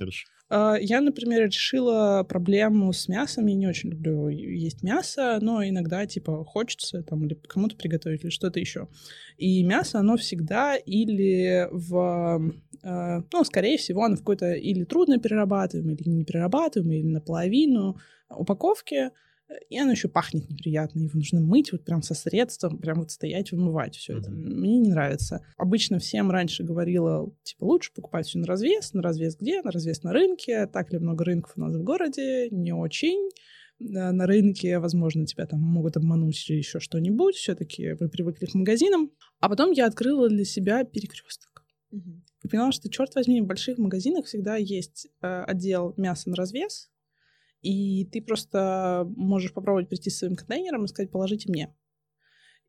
А, 0.50 0.76
Я, 0.76 1.00
например, 1.00 1.46
решила 1.46 2.26
проблему 2.28 2.92
с 2.92 3.08
мясом. 3.08 3.46
Я 3.46 3.56
не 3.56 3.66
очень 3.66 3.92
люблю 3.92 4.28
есть 4.28 4.84
мясо, 4.84 5.40
но 5.42 5.66
иногда, 5.66 6.06
типа, 6.06 6.44
хочется 6.44 7.02
там 7.02 7.26
или 7.26 7.36
кому-то 7.36 7.78
приготовить, 7.78 8.26
или 8.26 8.30
что-то 8.30 8.60
еще. 8.60 8.90
И 9.38 9.64
мясо, 9.64 10.00
оно 10.00 10.18
всегда 10.18 10.76
или 10.76 11.70
в... 11.72 12.54
э, 12.84 13.22
Ну, 13.32 13.44
скорее 13.46 13.78
всего, 13.78 14.04
оно 14.04 14.18
в 14.18 14.20
какой-то 14.20 14.52
или 14.52 14.84
трудно 14.84 15.18
перерабатываемой, 15.18 15.96
или 15.96 16.10
не 16.10 16.26
перерабатываемой, 16.26 17.00
или 17.00 17.08
наполовину 17.08 17.98
упаковки. 18.30 19.12
И 19.70 19.80
оно 19.80 19.92
еще 19.92 20.10
пахнет 20.10 20.50
неприятно. 20.50 21.00
Его 21.00 21.12
нужно 21.14 21.40
мыть 21.40 21.72
вот 21.72 21.86
прям 21.86 22.02
со 22.02 22.14
средством, 22.14 22.80
прям 22.80 23.00
вот 23.00 23.12
стоять, 23.12 23.52
вымывать 23.52 23.96
все 23.96 24.18
это. 24.18 24.30
Мне 24.30 24.78
не 24.80 24.90
нравится. 24.90 25.42
Обычно 25.58 26.00
всем 26.00 26.32
раньше 26.32 26.64
говорила, 26.64 27.32
типа, 27.44 27.64
лучше 27.64 27.94
покупать 27.94 28.28
все 28.28 28.40
на 28.40 28.46
развес. 28.46 28.94
На 28.94 29.02
развес 29.02 29.38
где? 29.38 29.62
На 29.62 29.72
развес 29.72 30.04
на 30.04 30.12
рынке. 30.12 30.68
Так 30.68 30.92
ли 30.92 31.00
много 31.00 31.24
рынков 31.24 31.54
у 31.56 31.62
нас 31.62 31.74
в 31.76 31.84
городе? 31.84 32.50
Не 32.50 32.74
очень. 32.74 33.30
На 33.80 34.26
рынке, 34.26 34.80
возможно, 34.80 35.26
тебя 35.26 35.46
там 35.46 35.62
могут 35.62 35.98
обмануть 35.98 36.50
или 36.50 36.58
еще 36.58 36.80
что-нибудь. 36.80 37.36
Все-таки 37.36 37.94
вы 37.94 38.10
привыкли 38.10 38.48
к 38.48 38.54
магазинам. 38.54 39.12
А 39.40 39.50
потом 39.50 39.72
я 39.72 39.86
открыла 39.86 40.28
для 40.30 40.46
себя 40.46 40.84
перекресток. 40.84 41.64
И 41.92 42.48
поняла, 42.48 42.72
что, 42.72 42.90
черт 42.90 43.16
возьми, 43.16 43.42
в 43.42 43.46
больших 43.46 43.78
магазинах 43.78 44.26
всегда 44.26 44.56
есть 44.58 45.08
э, 45.22 45.44
отдел 45.44 45.94
мяса 45.98 46.30
на 46.30 46.36
развес, 46.36 46.90
и 47.62 48.06
ты 48.06 48.22
просто 48.22 49.08
можешь 49.16 49.54
попробовать 49.54 49.90
прийти 49.90 50.10
с 50.10 50.20
своим 50.20 50.36
контейнером 50.36 50.86
и 50.86 50.88
сказать, 50.88 51.12
положите 51.12 51.50
мне. 51.50 51.76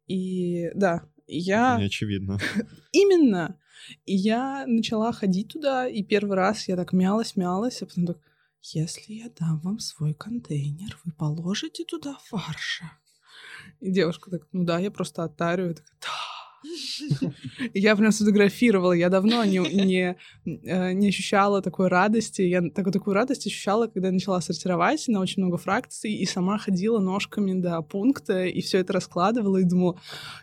И 0.07 0.71
да, 0.75 1.09
я... 1.27 1.77
Не 1.79 1.85
очевидно. 1.85 2.39
Именно. 2.93 3.61
И 4.05 4.15
я 4.15 4.65
начала 4.67 5.13
ходить 5.13 5.53
туда, 5.53 5.87
и 5.87 6.03
первый 6.03 6.37
раз 6.37 6.69
я 6.69 6.77
так 6.77 6.93
мялась-мялась, 6.93 7.83
а 7.83 7.87
потом 7.87 8.07
так, 8.07 8.19
если 8.63 9.13
я 9.13 9.31
дам 9.39 9.61
вам 9.61 9.79
свой 9.79 10.15
контейнер, 10.15 10.99
вы 11.05 11.13
положите 11.13 11.85
туда 11.85 12.19
фарша? 12.25 12.91
И 13.81 13.93
девушка 13.93 14.31
так, 14.31 14.49
ну 14.53 14.65
да, 14.65 14.79
я 14.79 14.91
просто 14.91 15.25
оттарю. 15.25 15.69
Я 15.69 15.75
такая, 15.75 15.97
да. 16.01 16.38
Я 17.75 17.97
прям 17.97 18.13
сфотографировала. 18.13 18.93
Я 18.93 19.09
давно 19.09 19.45
не, 19.45 19.59
не, 19.59 20.17
э, 20.45 20.93
не 20.93 21.09
ощущала 21.09 21.63
такой 21.63 21.89
радости. 21.89 22.43
Я 22.43 22.63
такую, 22.71 22.93
такую 22.93 23.15
радость 23.15 23.47
ощущала, 23.47 23.87
когда 23.87 24.11
начала 24.11 24.41
сортировать 24.41 25.07
на 25.09 25.21
очень 25.21 25.43
много 25.43 25.57
фракций 25.57 26.13
и 26.13 26.27
сама 26.27 26.59
ходила 26.59 26.99
ножками 26.99 27.61
до 27.61 27.81
пункта 27.83 28.45
и 28.45 28.61
все 28.61 28.79
это 28.79 28.93
раскладывала 28.93 29.59
и 29.59 29.65
думала, 29.65 30.01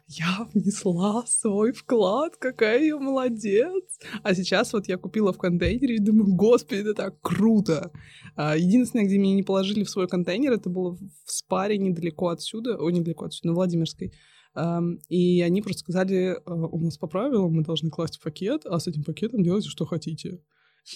я 0.07 0.47
внесла 0.53 1.23
свой 1.27 1.73
вклад, 1.73 2.37
какая 2.37 2.83
я 2.83 2.97
молодец. 2.97 3.83
А 4.23 4.33
сейчас 4.33 4.73
вот 4.73 4.87
я 4.87 4.97
купила 4.97 5.33
в 5.33 5.37
контейнере 5.37 5.95
и 5.95 5.99
думаю, 5.99 6.33
господи, 6.35 6.81
это 6.81 6.93
так 6.93 7.21
круто. 7.21 7.91
А, 8.35 8.55
Единственное, 8.55 9.05
где 9.05 9.17
меня 9.17 9.35
не 9.35 9.43
положили 9.43 9.83
в 9.83 9.89
свой 9.89 10.07
контейнер, 10.07 10.53
это 10.53 10.69
было 10.69 10.95
в 10.95 11.31
спаре 11.31 11.77
недалеко 11.77 12.29
отсюда, 12.29 12.77
о, 12.77 12.89
недалеко 12.89 13.25
отсюда, 13.25 13.49
на 13.49 13.53
Владимирской. 13.53 14.13
Ам, 14.55 14.99
И 15.09 15.41
они 15.41 15.61
просто 15.61 15.81
сказали, 15.81 16.37
«А, 16.45 16.53
у 16.53 16.79
нас 16.79 16.97
по 16.97 17.07
правилам 17.07 17.53
мы 17.53 17.63
должны 17.63 17.89
класть 17.89 18.17
в 18.17 18.21
пакет, 18.21 18.65
а 18.65 18.79
с 18.79 18.87
этим 18.87 19.03
пакетом 19.03 19.43
делайте, 19.43 19.69
что 19.69 19.85
хотите. 19.85 20.39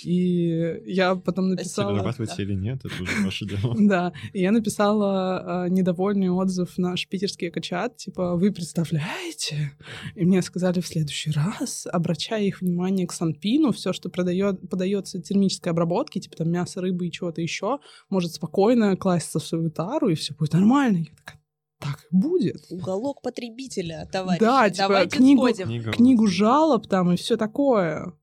И 0.04 0.82
я 0.86 1.16
потом 1.16 1.50
написала... 1.50 1.92
Перерабатываете 1.92 2.44
или 2.44 2.54
нет, 2.54 2.80
это 2.86 3.02
уже 3.02 3.26
ваше 3.26 3.46
дело. 3.46 3.76
Да, 3.80 4.14
и 4.34 4.42
я 4.42 4.52
написала 4.52 5.66
э, 5.66 5.70
недовольный 5.70 6.30
отзыв 6.30 6.76
в 6.76 6.78
наш 6.78 7.08
питерский 7.08 7.50
экочат, 7.50 7.98
типа, 7.98 8.36
вы 8.36 8.52
представляете? 8.52 9.72
И 10.16 10.26
мне 10.26 10.44
сказали 10.44 10.80
в 10.80 10.88
следующий 10.88 11.32
раз, 11.32 11.88
обращая 11.92 12.44
их 12.44 12.62
внимание 12.62 13.08
к 13.08 13.14
санпину, 13.14 13.72
все, 13.72 13.92
что 13.92 14.10
продает, 14.10 14.70
подается 14.70 15.20
термической 15.22 15.72
обработке, 15.72 16.20
типа 16.20 16.38
там 16.38 16.52
мясо, 16.52 16.82
рыбы 16.82 17.08
и 17.08 17.12
чего-то 17.12 17.42
еще, 17.42 17.80
может 18.10 18.34
спокойно 18.34 18.96
класть 18.96 19.34
в 19.34 19.40
свою 19.40 19.72
тару, 19.72 20.10
и 20.10 20.16
все 20.16 20.36
будет 20.36 20.54
нормально. 20.54 20.98
Я 20.98 21.06
такая, 21.16 21.39
так 21.80 22.06
и 22.12 22.16
будет. 22.16 22.66
Уголок 22.70 23.22
потребителя, 23.22 24.08
товарищи. 24.12 24.42
Да, 24.42 24.70
типа, 24.70 24.88
Давайте 24.88 25.18
книгу- 25.18 25.48
сходим. 25.48 25.92
Книгу 25.92 26.22
вот. 26.24 26.32
жалоб 26.32 26.88
там 26.88 27.12
и 27.12 27.16
все 27.16 27.38
такое. 27.38 28.14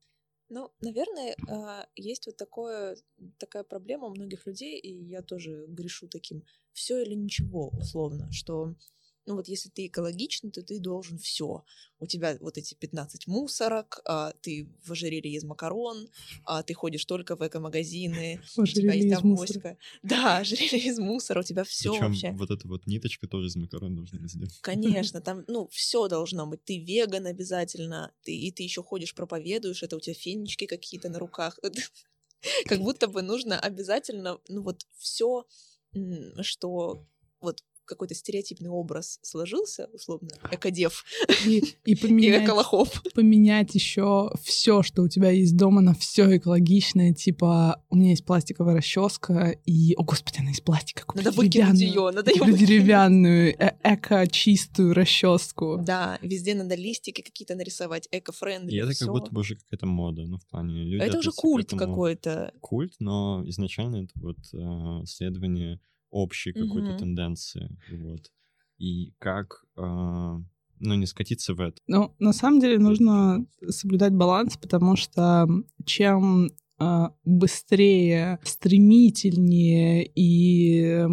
Ну, 0.49 0.71
наверное, 0.81 1.35
а, 1.49 1.87
есть 1.97 2.27
вот 2.27 2.37
такое, 2.37 2.97
такая 3.39 3.65
проблема 3.65 4.07
у 4.07 4.11
многих 4.15 4.47
людей, 4.47 4.79
и 4.79 4.93
я 5.07 5.23
тоже 5.23 5.67
грешу 5.69 6.07
таким. 6.07 6.45
Все 6.73 7.03
или 7.03 7.15
ничего, 7.15 7.71
условно, 7.71 8.31
что 8.31 8.75
ну 9.27 9.35
вот 9.35 9.49
если 9.49 9.69
ты 9.69 9.87
экологичный, 9.87 10.51
то 10.51 10.63
ты 10.63 10.79
должен 10.79 11.19
все. 11.19 11.65
У 11.99 12.07
тебя 12.07 12.37
вот 12.41 12.57
эти 12.59 12.75
15 12.75 13.27
мусорок, 13.27 14.01
а, 14.05 14.33
ты 14.41 14.69
в 14.85 14.93
ожерелье 14.93 15.37
из 15.37 15.45
макарон, 15.45 16.09
а, 16.45 16.63
ты 16.63 16.75
ходишь 16.75 17.05
только 17.05 17.37
в 17.37 17.47
эко-магазины, 17.47 18.41
у 18.57 18.65
тебя 18.65 18.95
есть 18.95 19.11
там 19.11 19.29
моська. 19.29 19.77
Да, 20.03 20.39
ожерелье 20.39 20.89
из 20.89 20.99
мусора, 20.99 21.41
у 21.41 21.43
тебя 21.43 21.65
все 21.65 21.99
вообще. 21.99 22.33
вот 22.33 22.51
эта 22.51 22.69
вот 22.69 22.87
ниточка 22.87 23.27
тоже 23.27 23.49
из 23.49 23.57
макарон 23.57 23.97
должна 23.97 24.27
сделать. 24.29 24.59
Конечно, 24.61 25.21
там, 25.21 25.45
ну, 25.49 25.69
все 25.73 26.09
должно 26.09 26.47
быть. 26.47 26.65
Ты 26.65 26.79
веган 26.79 27.27
обязательно, 27.27 28.13
ты, 28.23 28.35
и 28.37 28.53
ты 28.53 28.63
еще 28.63 28.83
ходишь, 28.83 29.15
проповедуешь, 29.15 29.83
это 29.83 29.97
у 29.97 30.01
тебя 30.01 30.15
фенечки 30.15 30.67
какие-то 30.67 31.09
на 31.09 31.19
руках. 31.19 31.59
Как 32.67 32.79
будто 32.79 33.09
бы 33.09 33.23
нужно 33.23 33.59
обязательно, 33.59 34.39
ну 34.49 34.63
вот 34.63 34.87
все, 34.99 35.47
что 36.43 37.07
вот 37.41 37.63
какой-то 37.87 38.15
стереотипный 38.15 38.71
образ 38.71 39.19
сложился, 39.23 39.89
условно, 39.93 40.31
экодев 40.51 41.05
и, 41.47 41.63
и, 41.85 41.95
поменять, 42.01 42.43
и 42.43 42.45
эколохоп. 42.45 42.89
Поменять 43.15 43.75
еще 43.75 44.31
все, 44.43 44.83
что 44.83 45.03
у 45.03 45.09
тебя 45.09 45.31
есть 45.31 45.57
дома, 45.57 45.81
на 45.81 45.95
все 45.95 46.37
экологичное. 46.37 47.15
Типа, 47.15 47.83
у 47.89 47.97
меня 47.97 48.11
есть 48.11 48.25
пластиковая 48.25 48.77
расческа, 48.77 49.57
и, 49.65 49.95
о 49.95 50.03
господи, 50.03 50.41
она 50.41 50.51
из 50.51 50.61
пластика. 50.61 51.05
Надо 51.15 51.31
выкинуть 51.31 51.81
ее, 51.81 52.11
надо 52.11 52.31
ее 52.31 52.53
деревянную, 52.53 53.55
э 53.59 53.77
эко-чистую 53.83 54.95
расческу. 54.95 55.79
Да, 55.85 56.19
везде 56.23 56.55
надо 56.55 56.75
листики 56.75 57.21
какие-то 57.21 57.55
нарисовать, 57.55 58.09
эко-френдли. 58.11 58.75
И 58.75 58.79
это 58.79 58.99
как 58.99 59.09
будто 59.09 59.31
бы 59.31 59.41
уже 59.41 59.57
какая-то 59.57 59.87
мода, 59.87 60.23
ну, 60.27 60.39
в 60.39 60.47
плане... 60.47 60.83
Люди 60.83 61.03
это 61.03 61.19
уже 61.19 61.31
культ 61.31 61.71
какой-то. 61.71 62.53
Культ, 62.61 62.95
но 62.99 63.43
изначально 63.47 64.05
это 64.05 64.13
вот 64.17 64.39
э, 64.53 65.07
следование 65.07 65.81
общей 66.11 66.53
какой-то 66.53 66.91
угу. 66.91 66.99
тенденции. 66.99 67.69
Вот. 67.91 68.31
И 68.79 69.13
как 69.19 69.65
э, 69.77 69.83
ну, 69.83 70.95
не 70.95 71.07
скатиться 71.07 71.55
в 71.55 71.61
это. 71.61 71.81
Ну, 71.87 72.15
на 72.19 72.33
самом 72.33 72.61
деле 72.61 72.79
нужно 72.79 73.47
соблюдать 73.69 74.13
баланс, 74.13 74.57
потому 74.57 74.97
что 74.97 75.49
чем 75.85 76.51
э, 76.79 77.05
быстрее, 77.25 78.39
стремительнее 78.43 80.11
и 80.15 81.07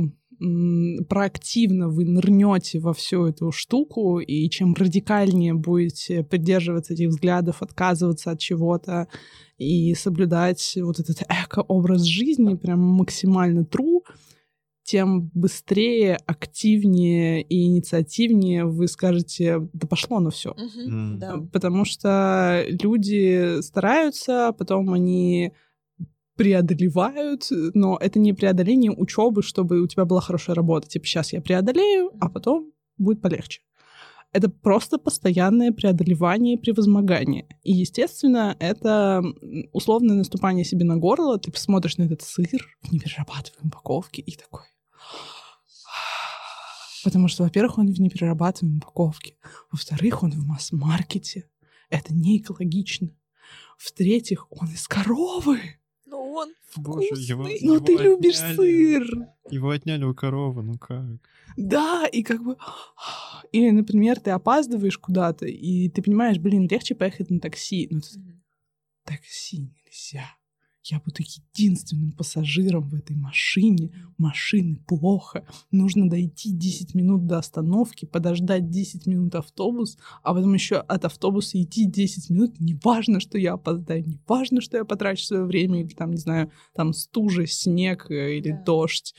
проактивно 1.07 1.87
вы 1.87 2.05
нырнете 2.05 2.79
во 2.79 2.93
всю 2.93 3.25
эту 3.25 3.51
штуку, 3.51 4.19
и 4.19 4.49
чем 4.49 4.73
радикальнее 4.73 5.53
будете 5.53 6.23
придерживаться 6.23 6.93
этих 6.93 7.09
взглядов, 7.09 7.61
отказываться 7.61 8.31
от 8.31 8.39
чего-то 8.39 9.07
и 9.57 9.93
соблюдать 9.93 10.77
вот 10.81 10.99
этот 10.99 11.21
эко-образ 11.29 12.03
жизни 12.03 12.55
прям 12.55 12.79
максимально 12.81 13.61
true, 13.61 14.01
тем 14.83 15.31
быстрее, 15.33 16.17
активнее 16.25 17.41
и 17.41 17.67
инициативнее 17.67 18.65
вы 18.65 18.87
скажете, 18.87 19.67
да 19.73 19.87
пошло 19.87 20.19
на 20.19 20.29
все. 20.29 20.51
Угу, 20.51 20.89
mm. 20.89 21.17
да. 21.17 21.37
Потому 21.51 21.85
что 21.85 22.65
люди 22.67 23.61
стараются, 23.61 24.53
потом 24.57 24.91
они 24.93 25.53
преодолевают, 26.35 27.47
но 27.73 27.97
это 27.99 28.19
не 28.19 28.33
преодоление 28.33 28.91
учебы, 28.91 29.43
чтобы 29.43 29.81
у 29.81 29.87
тебя 29.87 30.05
была 30.05 30.19
хорошая 30.19 30.55
работа. 30.55 30.89
Типа 30.89 31.05
сейчас 31.05 31.31
я 31.31 31.41
преодолею, 31.41 32.11
а 32.19 32.29
потом 32.29 32.71
будет 32.97 33.21
полегче. 33.21 33.61
Это 34.33 34.49
просто 34.49 34.97
постоянное 34.97 35.71
преодолевание, 35.71 36.57
превозмогание. 36.57 37.47
И, 37.61 37.71
естественно, 37.71 38.57
это 38.59 39.21
условное 39.73 40.15
наступание 40.15 40.65
себе 40.65 40.85
на 40.85 40.97
горло. 40.97 41.37
Ты 41.37 41.51
посмотришь 41.51 41.97
на 41.97 42.03
этот 42.03 42.23
сыр 42.23 42.67
в 42.81 42.91
неперерабатываемой 42.91 43.67
упаковке 43.67 44.23
и 44.23 44.35
такой, 44.35 44.65
Потому 47.03 47.27
что, 47.27 47.43
во-первых, 47.43 47.77
он 47.77 47.91
в 47.91 47.99
неперерабатываемой 47.99 48.77
упаковке. 48.77 49.35
Во-вторых, 49.71 50.23
он 50.23 50.31
в 50.31 50.45
масс-маркете. 50.45 51.49
Это 51.89 52.13
не 52.13 52.37
экологично. 52.37 53.09
В-третьих, 53.77 54.47
он 54.51 54.69
из 54.69 54.87
коровы. 54.87 55.59
Но 56.05 56.31
он 56.31 56.53
Боже, 56.75 57.07
его, 57.15 57.43
Но 57.43 57.49
его 57.49 57.79
ты 57.79 57.95
отняли. 57.95 58.07
любишь 58.07 58.37
сыр. 58.37 59.05
Его 59.49 59.69
отняли 59.69 60.03
у 60.03 60.13
коровы, 60.13 60.63
ну 60.63 60.77
как? 60.77 61.05
Да, 61.57 62.07
и 62.07 62.23
как 62.23 62.43
бы... 62.43 62.57
Или, 63.51 63.69
например, 63.69 64.19
ты 64.19 64.31
опаздываешь 64.31 64.97
куда-то, 64.97 65.45
и 65.45 65.89
ты 65.89 66.01
понимаешь, 66.01 66.39
блин, 66.39 66.67
легче 66.67 66.95
поехать 66.95 67.29
на 67.29 67.39
такси. 67.39 67.87
Но 67.91 67.99
ты... 67.99 68.07
такси 69.03 69.59
нельзя 69.59 70.25
я 70.85 70.99
буду 70.99 71.17
единственным 71.21 72.11
пассажиром 72.11 72.89
в 72.89 72.95
этой 72.95 73.15
машине. 73.15 73.91
Машины 74.17 74.77
плохо. 74.87 75.45
Нужно 75.71 76.09
дойти 76.09 76.51
10 76.51 76.93
минут 76.93 77.25
до 77.25 77.37
остановки, 77.37 78.05
подождать 78.05 78.69
10 78.69 79.07
минут 79.07 79.35
автобус, 79.35 79.97
а 80.21 80.33
потом 80.33 80.53
еще 80.53 80.77
от 80.77 81.05
автобуса 81.05 81.61
идти 81.61 81.85
10 81.85 82.29
минут. 82.29 82.59
Не 82.59 82.77
важно, 82.83 83.19
что 83.19 83.37
я 83.37 83.53
опоздаю, 83.53 84.05
не 84.05 84.19
важно, 84.27 84.61
что 84.61 84.77
я 84.77 84.85
потрачу 84.85 85.23
свое 85.23 85.43
время, 85.45 85.81
или 85.81 85.93
там, 85.93 86.11
не 86.11 86.17
знаю, 86.17 86.51
там 86.73 86.93
стужа, 86.93 87.47
снег 87.47 88.09
э, 88.09 88.37
или 88.37 88.51
да. 88.51 88.63
дождь 88.63 89.15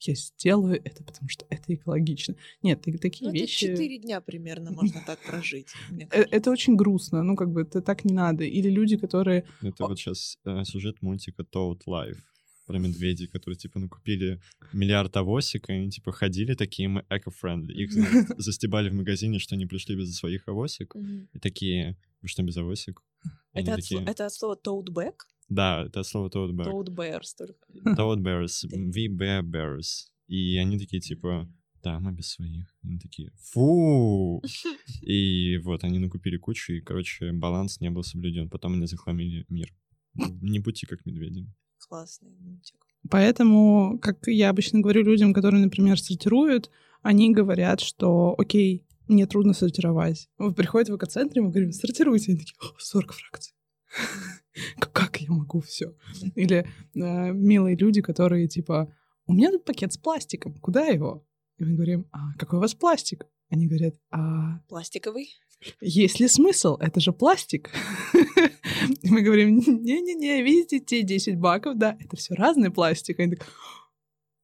я 0.00 0.14
сделаю 0.14 0.80
это, 0.84 1.02
потому 1.04 1.28
что 1.28 1.46
это 1.50 1.74
экологично. 1.74 2.34
Нет, 2.62 2.82
такие 3.00 3.30
ну, 3.30 3.34
вещи... 3.34 3.64
Это 3.64 3.74
четыре 3.74 3.98
дня 3.98 4.20
примерно 4.20 4.70
можно 4.70 5.02
так 5.06 5.18
прожить. 5.20 5.68
Э, 6.10 6.22
это 6.30 6.50
очень 6.50 6.76
грустно, 6.76 7.22
ну 7.22 7.36
как 7.36 7.50
бы 7.50 7.62
это 7.62 7.80
так 7.80 8.04
не 8.04 8.14
надо. 8.14 8.44
Или 8.44 8.70
люди, 8.70 8.96
которые... 8.96 9.44
Это 9.62 9.86
вот 9.86 9.98
сейчас 9.98 10.38
э, 10.44 10.64
сюжет 10.64 11.02
мультика 11.02 11.42
Toad 11.42 11.80
Life 11.86 12.18
про 12.66 12.78
медведей, 12.78 13.26
которые, 13.28 13.56
типа, 13.56 13.78
накупили 13.78 14.40
миллиард 14.74 15.16
авосик, 15.16 15.70
и 15.70 15.72
они, 15.72 15.90
типа, 15.90 16.12
ходили 16.12 16.52
такие 16.54 16.88
мы 16.88 17.02
эко-френдли. 17.08 17.72
Их 17.72 17.90
застебали 18.38 18.90
в 18.90 18.94
магазине, 18.94 19.38
что 19.38 19.54
они 19.54 19.64
пришли 19.64 19.96
без 19.96 20.14
своих 20.14 20.46
авосик, 20.48 20.94
и 21.32 21.38
такие, 21.38 21.96
вы 22.20 22.28
что, 22.28 22.42
без 22.42 22.58
авосик? 22.58 23.00
Это 23.54 23.74
от, 23.74 23.90
это 23.90 24.26
от 24.26 24.32
слова 24.32 24.58
toadback? 24.62 25.14
Да, 25.48 25.84
это 25.86 26.02
слово 26.02 26.28
toad 26.28 26.52
bear. 26.52 26.66
Toad 26.66 26.94
bears 26.94 27.34
только. 27.36 27.66
Toad 27.96 28.18
bears. 28.22 28.64
We 28.70 29.08
bear 29.08 29.42
bears. 29.42 30.08
И 30.26 30.56
они 30.58 30.78
такие, 30.78 31.00
типа, 31.00 31.48
да, 31.82 32.00
мы 32.00 32.12
без 32.12 32.28
своих. 32.28 32.74
Они 32.82 32.98
такие, 32.98 33.30
фу! 33.36 34.42
И 35.00 35.58
вот, 35.58 35.84
они 35.84 35.98
накупили 35.98 36.36
кучу, 36.36 36.72
и, 36.74 36.80
короче, 36.80 37.32
баланс 37.32 37.80
не 37.80 37.90
был 37.90 38.02
соблюден. 38.02 38.50
Потом 38.50 38.74
они 38.74 38.86
захламили 38.86 39.46
мир. 39.48 39.72
Не 40.14 40.58
будьте 40.58 40.86
как 40.86 41.06
медведи. 41.06 41.46
Классный 41.88 42.30
мультик. 42.30 42.76
Поэтому, 43.08 43.98
как 44.00 44.26
я 44.26 44.50
обычно 44.50 44.80
говорю 44.80 45.04
людям, 45.04 45.32
которые, 45.32 45.62
например, 45.62 45.98
сортируют, 45.98 46.70
они 47.02 47.32
говорят, 47.32 47.80
что, 47.80 48.34
окей, 48.36 48.84
мне 49.06 49.26
трудно 49.26 49.54
сортировать. 49.54 50.28
Приходят 50.56 50.88
в 50.88 50.96
эко-центр, 50.96 51.38
и 51.38 51.40
мы 51.40 51.50
говорим, 51.50 51.72
сортируйте. 51.72 52.32
Они 52.32 52.40
такие, 52.40 52.56
40 52.78 53.12
фракций. 53.12 53.54
Как 54.92 55.20
я 55.20 55.30
могу 55.30 55.60
все? 55.60 55.94
Или 56.34 56.66
э, 56.94 57.32
милые 57.32 57.76
люди, 57.76 58.00
которые 58.00 58.48
типа, 58.48 58.92
у 59.26 59.32
меня 59.32 59.50
тут 59.50 59.64
пакет 59.64 59.92
с 59.92 59.96
пластиком, 59.96 60.54
куда 60.54 60.86
его? 60.86 61.24
И 61.58 61.64
мы 61.64 61.74
говорим, 61.74 62.06
а 62.12 62.34
какой 62.38 62.58
у 62.58 62.62
вас 62.62 62.74
пластик? 62.74 63.26
Они 63.50 63.66
говорят, 63.66 63.94
а... 64.10 64.60
Пластиковый? 64.68 65.30
Есть 65.80 66.20
ли 66.20 66.28
смысл? 66.28 66.76
Это 66.76 67.00
же 67.00 67.12
пластик. 67.12 67.70
И 69.02 69.10
мы 69.10 69.22
говорим, 69.22 69.58
не-не-не, 69.58 70.42
видите, 70.42 70.78
те 70.78 71.02
10 71.02 71.38
баков, 71.38 71.76
да, 71.76 71.96
это 71.98 72.16
все 72.16 72.34
разный 72.34 72.70
пластик. 72.70 73.18
Они 73.20 73.36
так, 73.36 73.46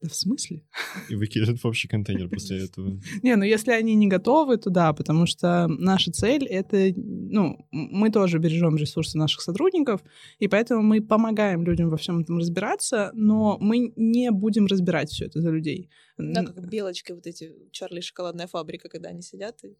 да 0.04 0.10
в 0.10 0.14
смысле? 0.14 0.62
И 1.08 1.14
выкидывают 1.14 1.62
в 1.62 1.66
общий 1.66 1.88
контейнер 1.88 2.28
после 2.28 2.58
этого. 2.64 3.00
Не, 3.22 3.36
ну 3.36 3.44
если 3.44 3.70
они 3.70 3.94
не 3.94 4.06
готовы, 4.06 4.58
то 4.58 4.68
да, 4.68 4.92
потому 4.92 5.24
что 5.24 5.66
наша 5.66 6.12
цель— 6.12 6.44
это, 6.50 6.92
ну, 6.96 7.66
мы 7.70 8.10
тоже 8.10 8.38
бережем 8.38 8.76
ресурсы 8.76 9.16
наших 9.16 9.40
сотрудников, 9.40 10.02
и 10.38 10.46
поэтому 10.46 10.82
мы 10.82 11.00
помогаем 11.00 11.62
людям 11.64 11.88
во 11.88 11.96
всем 11.96 12.20
этом 12.20 12.36
разбираться, 12.36 13.12
но 13.14 13.56
мы 13.60 13.94
не 13.96 14.30
будем 14.30 14.66
разбирать 14.66 15.10
все 15.10 15.24
это 15.24 15.40
за 15.40 15.50
людей. 15.50 15.88
Да, 16.18 16.44
как 16.44 16.68
белочки 16.68 17.12
вот 17.12 17.26
эти, 17.26 17.54
Чарли 17.72 18.00
шоколадная 18.00 18.46
фабрика, 18.46 18.90
когда 18.90 19.08
они 19.08 19.22
сидят 19.22 19.64
и 19.64 19.74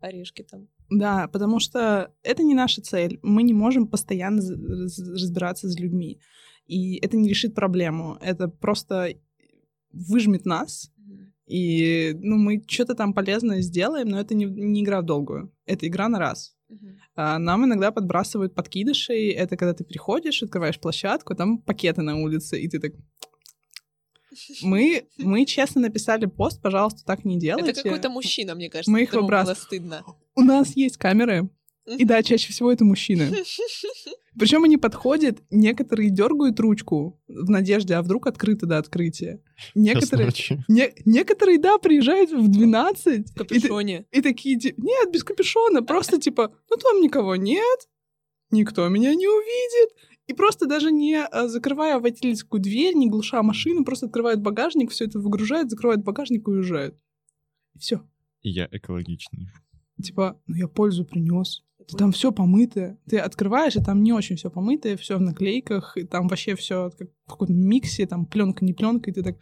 орешки 0.00 0.42
там. 0.42 0.68
Да, 0.88 1.28
потому 1.28 1.60
что 1.60 2.14
это 2.22 2.42
не 2.42 2.54
наша 2.54 2.80
цель. 2.80 3.18
Мы 3.22 3.42
не 3.42 3.52
можем 3.52 3.86
постоянно 3.86 4.40
разбираться 4.40 5.68
с 5.68 5.78
людьми. 5.78 6.18
И 6.66 6.96
это 6.96 7.16
не 7.16 7.28
решит 7.28 7.54
проблему. 7.54 8.18
Это 8.20 8.48
просто 8.48 9.14
выжмет 10.08 10.44
нас, 10.46 10.90
и, 11.46 12.16
ну, 12.20 12.36
мы 12.36 12.62
что-то 12.66 12.94
там 12.94 13.14
полезное 13.14 13.60
сделаем, 13.60 14.08
но 14.08 14.20
это 14.20 14.34
не, 14.34 14.46
не 14.46 14.82
игра 14.82 15.00
в 15.00 15.04
долгую. 15.04 15.52
Это 15.64 15.86
игра 15.86 16.08
на 16.08 16.18
раз. 16.18 16.56
Uh-huh. 16.68 16.96
А, 17.14 17.38
нам 17.38 17.64
иногда 17.64 17.92
подбрасывают 17.92 18.54
подкидышей. 18.54 19.30
Это 19.30 19.56
когда 19.56 19.72
ты 19.72 19.84
приходишь, 19.84 20.42
открываешь 20.42 20.80
площадку, 20.80 21.36
там 21.36 21.58
пакеты 21.58 22.02
на 22.02 22.16
улице, 22.20 22.60
и 22.60 22.68
ты 22.68 22.80
так... 22.80 22.92
Мы, 24.62 25.06
мы 25.18 25.46
честно 25.46 25.82
написали 25.82 26.26
пост, 26.26 26.60
пожалуйста, 26.60 27.04
так 27.06 27.24
не 27.24 27.38
делайте. 27.38 27.70
Это 27.70 27.82
какой-то 27.82 28.10
мужчина, 28.10 28.54
мне 28.54 28.68
кажется. 28.68 28.90
Мы 28.90 29.02
их 29.02 29.12
выбрасываем. 29.12 29.56
стыдно. 29.56 30.04
У 30.34 30.42
нас 30.42 30.76
есть 30.76 30.96
камеры, 30.96 31.48
И 31.86 32.04
да, 32.04 32.22
чаще 32.22 32.52
всего 32.52 32.72
это 32.72 32.84
мужчины. 32.84 33.32
Причем 34.38 34.64
они 34.64 34.76
подходят, 34.76 35.38
некоторые 35.50 36.10
дергают 36.10 36.60
ручку 36.60 37.22
в 37.26 37.48
надежде, 37.48 37.94
а 37.94 38.02
вдруг 38.02 38.26
открыто 38.26 38.66
до 38.66 38.78
открытия. 38.78 39.40
Некоторые, 39.74 40.30
не, 40.68 40.92
некоторые, 41.04 41.58
да, 41.58 41.78
приезжают 41.78 42.32
в 42.32 42.48
12. 42.48 43.30
В 43.30 43.34
капюшоне. 43.34 44.04
И, 44.10 44.18
и 44.18 44.22
такие, 44.22 44.56
нет, 44.76 45.12
без 45.12 45.24
капюшона, 45.24 45.82
просто 45.82 46.20
типа, 46.20 46.52
ну 46.68 46.76
там 46.76 47.00
никого 47.00 47.36
нет, 47.36 47.88
никто 48.50 48.88
меня 48.88 49.14
не 49.14 49.26
увидит. 49.26 49.96
И 50.26 50.34
просто 50.34 50.66
даже 50.66 50.90
не 50.90 51.22
а, 51.22 51.46
закрывая 51.46 52.00
водительскую 52.00 52.60
дверь, 52.60 52.94
не 52.94 53.08
глуша 53.08 53.42
машину, 53.42 53.84
просто 53.84 54.06
открывают 54.06 54.40
багажник, 54.40 54.90
все 54.90 55.04
это 55.04 55.20
выгружают, 55.20 55.70
закрывают 55.70 56.02
багажник 56.02 56.46
и 56.46 56.50
уезжают. 56.50 56.96
И 57.74 57.78
все. 57.78 58.02
Я 58.42 58.68
экологичный. 58.70 59.48
Типа, 60.02 60.40
ну 60.46 60.56
я 60.56 60.68
пользу 60.68 61.04
принес. 61.04 61.62
Там 61.96 62.10
все 62.12 62.32
помытое. 62.32 62.98
Ты 63.06 63.18
открываешь, 63.18 63.76
и 63.76 63.82
там 63.82 64.02
не 64.02 64.12
очень 64.12 64.36
все 64.36 64.50
помытое, 64.50 64.96
все 64.96 65.16
в 65.18 65.20
наклейках, 65.20 65.96
и 65.96 66.04
там 66.04 66.26
вообще 66.26 66.56
все 66.56 66.90
как 66.90 67.08
в 67.26 67.30
каком-то 67.30 67.52
миксе, 67.54 68.06
там 68.06 68.26
пленка, 68.26 68.64
не 68.64 68.72
пленка, 68.72 69.10
и 69.10 69.14
ты 69.14 69.22
так. 69.22 69.36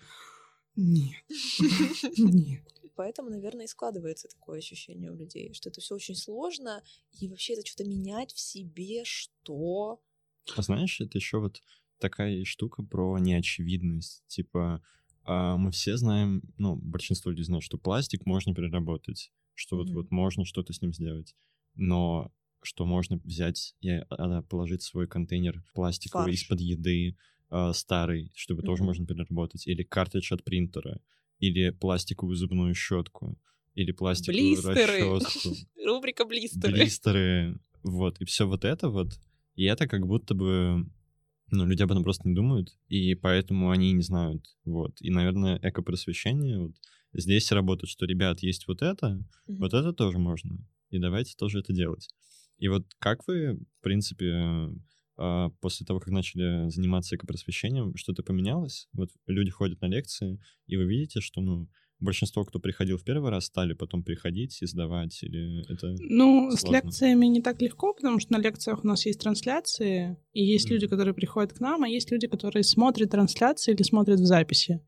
Нет. 0.76 1.24
Нет. 2.18 2.62
Поэтому, 2.96 3.30
наверное, 3.30 3.64
и 3.64 3.68
складывается 3.68 4.28
такое 4.28 4.58
ощущение 4.58 5.10
у 5.10 5.16
людей, 5.16 5.52
что 5.54 5.68
это 5.68 5.80
все 5.80 5.94
очень 5.94 6.14
сложно, 6.14 6.82
и 7.18 7.28
вообще 7.28 7.54
это 7.54 7.66
что-то 7.66 7.88
менять 7.88 8.32
в 8.32 8.38
себе, 8.38 9.02
что 9.04 10.00
а 10.56 10.62
знаешь, 10.62 11.00
это 11.00 11.18
еще 11.18 11.38
вот 11.38 11.62
такая 11.98 12.44
штука 12.44 12.82
про 12.82 13.18
неочевидность. 13.18 14.24
Типа, 14.26 14.82
мы 15.26 15.70
все 15.70 15.96
знаем, 15.96 16.42
ну, 16.58 16.76
большинство 16.76 17.30
людей 17.30 17.44
знают, 17.44 17.64
что 17.64 17.78
пластик 17.78 18.26
можно 18.26 18.54
переработать, 18.54 19.32
что 19.54 19.76
вот, 19.76 19.90
вот 19.90 20.10
можно 20.10 20.44
что-то 20.44 20.72
с 20.72 20.82
ним 20.82 20.92
сделать. 20.92 21.34
Но 21.74 22.32
что 22.62 22.86
можно 22.86 23.20
взять 23.24 23.74
и 23.80 23.90
а, 23.90 24.42
положить 24.42 24.82
свой 24.82 25.06
контейнер 25.06 25.62
пластиковый 25.74 26.32
из-под 26.32 26.60
еды 26.60 27.16
э, 27.50 27.72
старый, 27.74 28.32
чтобы 28.34 28.62
mm-hmm. 28.62 28.66
тоже 28.66 28.84
можно 28.84 29.06
переработать, 29.06 29.66
или 29.66 29.82
картридж 29.82 30.32
от 30.32 30.44
принтера, 30.44 31.00
или 31.38 31.70
пластиковую 31.70 32.36
зубную 32.36 32.74
щетку, 32.74 33.38
или 33.74 33.92
пластиковую 33.92 34.54
блистеры. 34.54 35.14
расческу. 35.14 35.54
Рубрика 35.84 36.24
блистеры. 36.24 36.72
Блистеры. 36.72 37.60
Вот, 37.82 38.20
и 38.20 38.24
все 38.24 38.46
вот 38.46 38.64
это 38.64 38.88
вот 38.88 39.18
и 39.54 39.64
это 39.64 39.86
как 39.86 40.06
будто 40.06 40.34
бы, 40.34 40.86
ну, 41.54 41.66
люди 41.66 41.82
об 41.82 41.90
этом 41.90 42.04
просто 42.04 42.28
не 42.28 42.34
думают, 42.34 42.76
и 42.88 43.14
поэтому 43.14 43.70
они 43.70 43.92
не 43.92 44.02
знают, 44.02 44.44
вот. 44.64 44.96
И, 45.00 45.10
наверное, 45.10 45.58
экопросвещение 45.62 46.58
вот 46.58 46.72
здесь 47.12 47.50
работает, 47.52 47.90
что, 47.90 48.06
ребят, 48.06 48.40
есть 48.40 48.66
вот 48.66 48.82
это, 48.82 49.06
mm-hmm. 49.06 49.56
вот 49.56 49.74
это 49.74 49.92
тоже 49.92 50.18
можно, 50.18 50.58
и 50.90 50.98
давайте 50.98 51.34
тоже 51.36 51.60
это 51.60 51.72
делать. 51.72 52.08
И 52.58 52.68
вот 52.68 52.86
как 52.98 53.26
вы, 53.26 53.54
в 53.54 53.82
принципе, 53.82 54.70
а, 55.16 55.50
после 55.60 55.86
того, 55.86 56.00
как 56.00 56.08
начали 56.08 56.68
заниматься 56.70 57.16
экопросвещением, 57.16 57.96
что-то 57.96 58.22
поменялось? 58.22 58.88
Вот 58.92 59.10
люди 59.26 59.50
ходят 59.50 59.80
на 59.80 59.86
лекции, 59.86 60.40
и 60.66 60.76
вы 60.76 60.84
видите, 60.84 61.20
что, 61.20 61.40
ну, 61.40 61.68
большинство, 62.04 62.44
кто 62.44 62.58
приходил 62.58 62.98
в 62.98 63.04
первый 63.04 63.30
раз, 63.30 63.46
стали 63.46 63.72
потом 63.72 64.02
приходить 64.02 64.62
и 64.62 64.66
сдавать? 64.66 65.22
Или 65.22 65.62
это 65.72 65.94
Ну, 66.00 66.50
сложно? 66.50 66.56
с 66.56 66.84
лекциями 66.84 67.26
не 67.26 67.40
так 67.40 67.60
легко, 67.60 67.94
потому 67.94 68.20
что 68.20 68.32
на 68.34 68.38
лекциях 68.38 68.84
у 68.84 68.86
нас 68.86 69.06
есть 69.06 69.20
трансляции, 69.20 70.16
и 70.32 70.44
есть 70.44 70.68
mm-hmm. 70.68 70.72
люди, 70.72 70.86
которые 70.86 71.14
приходят 71.14 71.52
к 71.52 71.60
нам, 71.60 71.82
а 71.82 71.88
есть 71.88 72.10
люди, 72.10 72.26
которые 72.26 72.62
смотрят 72.62 73.10
трансляции 73.10 73.72
или 73.72 73.82
смотрят 73.82 74.20
в 74.20 74.26
записи. 74.26 74.80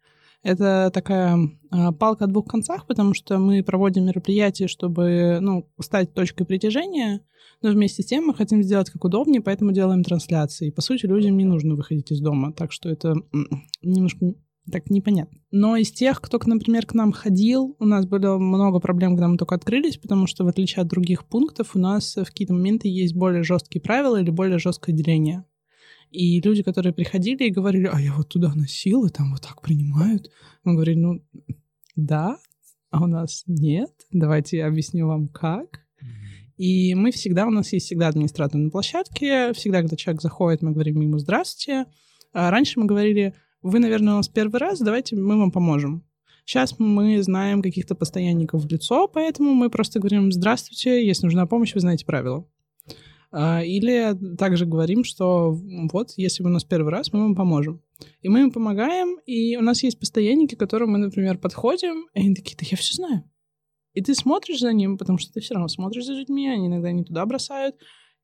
Это 0.42 0.90
такая 0.92 1.38
э, 1.72 1.92
палка 1.98 2.24
о 2.24 2.28
двух 2.28 2.46
концах, 2.46 2.86
потому 2.86 3.14
что 3.14 3.38
мы 3.38 3.64
проводим 3.64 4.04
мероприятия, 4.04 4.68
чтобы 4.68 5.38
ну, 5.40 5.68
стать 5.80 6.14
точкой 6.14 6.44
притяжения, 6.44 7.22
но 7.62 7.70
вместе 7.70 8.02
с 8.02 8.06
тем 8.06 8.26
мы 8.26 8.34
хотим 8.34 8.62
сделать 8.62 8.90
как 8.90 9.04
удобнее, 9.04 9.40
поэтому 9.40 9.72
делаем 9.72 10.04
трансляции. 10.04 10.70
По 10.70 10.82
сути, 10.82 11.06
людям 11.06 11.36
не 11.36 11.44
нужно 11.44 11.74
выходить 11.74 12.12
из 12.12 12.20
дома, 12.20 12.52
так 12.52 12.70
что 12.70 12.88
это 12.88 13.14
немножко 13.82 14.34
так 14.70 14.90
непонятно. 14.90 15.38
Но 15.50 15.76
из 15.76 15.90
тех, 15.92 16.20
кто, 16.20 16.38
например, 16.44 16.86
к 16.86 16.94
нам 16.94 17.12
ходил, 17.12 17.76
у 17.78 17.84
нас 17.84 18.06
было 18.06 18.38
много 18.38 18.80
проблем, 18.80 19.12
когда 19.12 19.28
мы 19.28 19.36
только 19.36 19.54
открылись, 19.54 19.96
потому 19.96 20.26
что, 20.26 20.44
в 20.44 20.48
отличие 20.48 20.82
от 20.82 20.88
других 20.88 21.24
пунктов, 21.24 21.74
у 21.74 21.78
нас 21.78 22.16
в 22.16 22.24
какие-то 22.24 22.54
моменты 22.54 22.88
есть 22.88 23.14
более 23.14 23.42
жесткие 23.42 23.80
правила 23.80 24.20
или 24.20 24.30
более 24.30 24.58
жесткое 24.58 24.94
деление. 24.94 25.44
И 26.10 26.40
люди, 26.40 26.62
которые 26.62 26.92
приходили 26.92 27.44
и 27.44 27.50
говорили, 27.50 27.90
а 27.92 28.00
я 28.00 28.12
вот 28.14 28.28
туда 28.28 28.52
носил, 28.54 29.04
и 29.04 29.10
там 29.10 29.32
вот 29.32 29.42
так 29.42 29.60
принимают. 29.60 30.30
Мы 30.64 30.74
говорили, 30.74 30.98
ну, 30.98 31.24
да, 31.94 32.38
а 32.90 33.04
у 33.04 33.06
нас 33.06 33.44
нет. 33.46 33.90
Давайте 34.12 34.58
я 34.58 34.68
объясню 34.68 35.06
вам, 35.06 35.28
как. 35.28 35.80
И 36.56 36.94
мы 36.94 37.10
всегда, 37.10 37.46
у 37.46 37.50
нас 37.50 37.72
есть 37.72 37.86
всегда 37.86 38.08
администратор 38.08 38.58
на 38.58 38.70
площадке. 38.70 39.52
Всегда, 39.52 39.80
когда 39.80 39.96
человек 39.96 40.22
заходит, 40.22 40.62
мы 40.62 40.72
говорим 40.72 41.00
ему 41.00 41.18
«здравствуйте». 41.18 41.86
А 42.32 42.50
раньше 42.50 42.80
мы 42.80 42.86
говорили 42.86 43.34
вы, 43.62 43.78
наверное, 43.78 44.14
у 44.14 44.16
нас 44.18 44.28
первый 44.28 44.58
раз, 44.58 44.80
давайте 44.80 45.16
мы 45.16 45.38
вам 45.38 45.50
поможем. 45.50 46.04
Сейчас 46.44 46.78
мы 46.78 47.22
знаем 47.22 47.60
каких-то 47.60 47.94
постоянников 47.94 48.62
в 48.62 48.68
лицо, 48.68 49.08
поэтому 49.08 49.52
мы 49.54 49.68
просто 49.68 49.98
говорим 49.98 50.30
«Здравствуйте, 50.30 51.04
если 51.04 51.26
нужна 51.26 51.46
помощь, 51.46 51.74
вы 51.74 51.80
знаете 51.80 52.06
правила». 52.06 52.46
А, 53.32 53.62
или 53.64 54.16
также 54.36 54.64
говорим, 54.64 55.02
что 55.02 55.58
вот, 55.92 56.12
если 56.16 56.44
вы 56.44 56.50
у 56.50 56.52
нас 56.52 56.64
первый 56.64 56.92
раз, 56.92 57.12
мы 57.12 57.20
вам 57.20 57.34
поможем. 57.34 57.82
И 58.22 58.28
мы 58.28 58.42
им 58.42 58.52
помогаем, 58.52 59.18
и 59.26 59.56
у 59.56 59.62
нас 59.62 59.82
есть 59.82 59.98
постоянники, 59.98 60.54
к 60.54 60.58
которым 60.58 60.92
мы, 60.92 60.98
например, 60.98 61.36
подходим, 61.36 62.06
и 62.14 62.20
они 62.20 62.34
такие, 62.34 62.56
да 62.56 62.66
я 62.70 62.76
все 62.76 62.94
знаю. 62.94 63.24
И 63.92 64.02
ты 64.02 64.14
смотришь 64.14 64.60
за 64.60 64.72
ним, 64.72 64.98
потому 64.98 65.18
что 65.18 65.32
ты 65.32 65.40
все 65.40 65.54
равно 65.54 65.68
смотришь 65.68 66.04
за 66.04 66.12
людьми, 66.12 66.48
они 66.48 66.68
иногда 66.68 66.92
не 66.92 67.02
туда 67.02 67.26
бросают. 67.26 67.76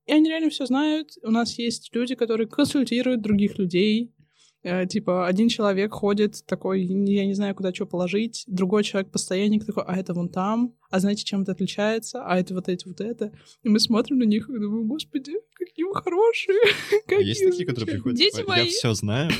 И 0.07 0.13
они 0.13 0.29
реально 0.29 0.51
все 0.51 0.67
знают. 0.67 1.13
У 1.23 1.31
нас 1.31 1.59
есть 1.59 1.91
люди, 1.95 2.15
которые 2.15 2.47
консультируют 2.47 3.23
других 3.23 3.59
людей, 3.59 4.15
типа, 4.63 5.27
один 5.27 5.49
человек 5.49 5.93
ходит 5.93 6.45
такой, 6.47 6.83
я 6.83 7.27
не 7.27 7.35
знаю, 7.35 7.55
куда 7.55 7.75
что 7.75 7.87
положить, 7.87 8.45
другой 8.47 8.85
человек 8.85 9.11
постоянник 9.11 9.67
такой, 9.67 9.85
а 9.85 9.97
это 9.97 10.15
вон 10.15 10.29
там, 10.29 10.75
а 10.91 11.01
знаете, 11.01 11.25
чем 11.25 11.43
это 11.43 11.53
отличается, 11.53 12.25
а 12.25 12.39
это 12.39 12.55
вот 12.55 12.69
эти 12.69 12.87
вот 12.87 13.01
это. 13.01 13.33
И 13.63 13.69
мы 13.69 13.81
смотрим 13.81 14.19
на 14.19 14.25
них 14.25 14.49
и 14.49 14.53
думаем, 14.53 14.87
господи, 14.87 15.33
какие 15.55 15.85
вы 15.85 15.95
хорошие. 15.95 16.61
Какие 17.07 17.29
Есть 17.29 17.45
такие, 17.45 17.67
которые 17.67 17.95
приходят, 17.95 18.19
Дети 18.19 18.37
типа, 18.37 18.51
мои. 18.51 18.65
я 18.65 18.67
все 18.67 18.95
знаю, 18.95 19.31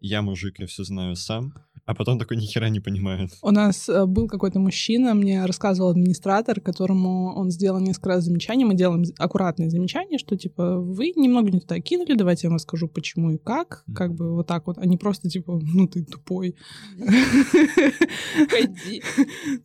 я 0.00 0.22
мужик, 0.22 0.58
я 0.58 0.66
все 0.66 0.84
знаю 0.84 1.16
сам, 1.16 1.54
а 1.84 1.94
потом 1.94 2.18
такой 2.18 2.36
ни 2.36 2.46
хера 2.46 2.68
не 2.68 2.80
понимает. 2.80 3.30
У 3.42 3.50
нас 3.50 3.88
э, 3.88 4.06
был 4.06 4.28
какой-то 4.28 4.58
мужчина, 4.58 5.14
мне 5.14 5.44
рассказывал 5.44 5.90
администратор, 5.90 6.60
которому 6.60 7.34
он 7.34 7.50
сделал 7.50 7.80
несколько 7.80 8.10
раз 8.10 8.24
замечания. 8.24 8.64
Мы 8.64 8.74
делаем 8.74 9.04
аккуратные 9.18 9.70
замечания, 9.70 10.18
что 10.18 10.36
типа 10.36 10.78
вы 10.78 11.12
немного 11.16 11.50
не 11.50 11.60
туда 11.60 11.80
кинули, 11.80 12.14
давайте 12.14 12.46
я 12.46 12.50
вам 12.50 12.56
расскажу, 12.56 12.88
почему 12.88 13.32
и 13.32 13.38
как. 13.38 13.84
Mm-hmm. 13.88 13.94
Как 13.94 14.14
бы 14.14 14.34
вот 14.34 14.46
так 14.46 14.66
вот, 14.66 14.78
а 14.78 14.86
не 14.86 14.96
просто 14.96 15.28
типа, 15.28 15.60
ну 15.62 15.88
ты 15.88 16.04
тупой. 16.04 16.56
Ходи. 18.48 19.02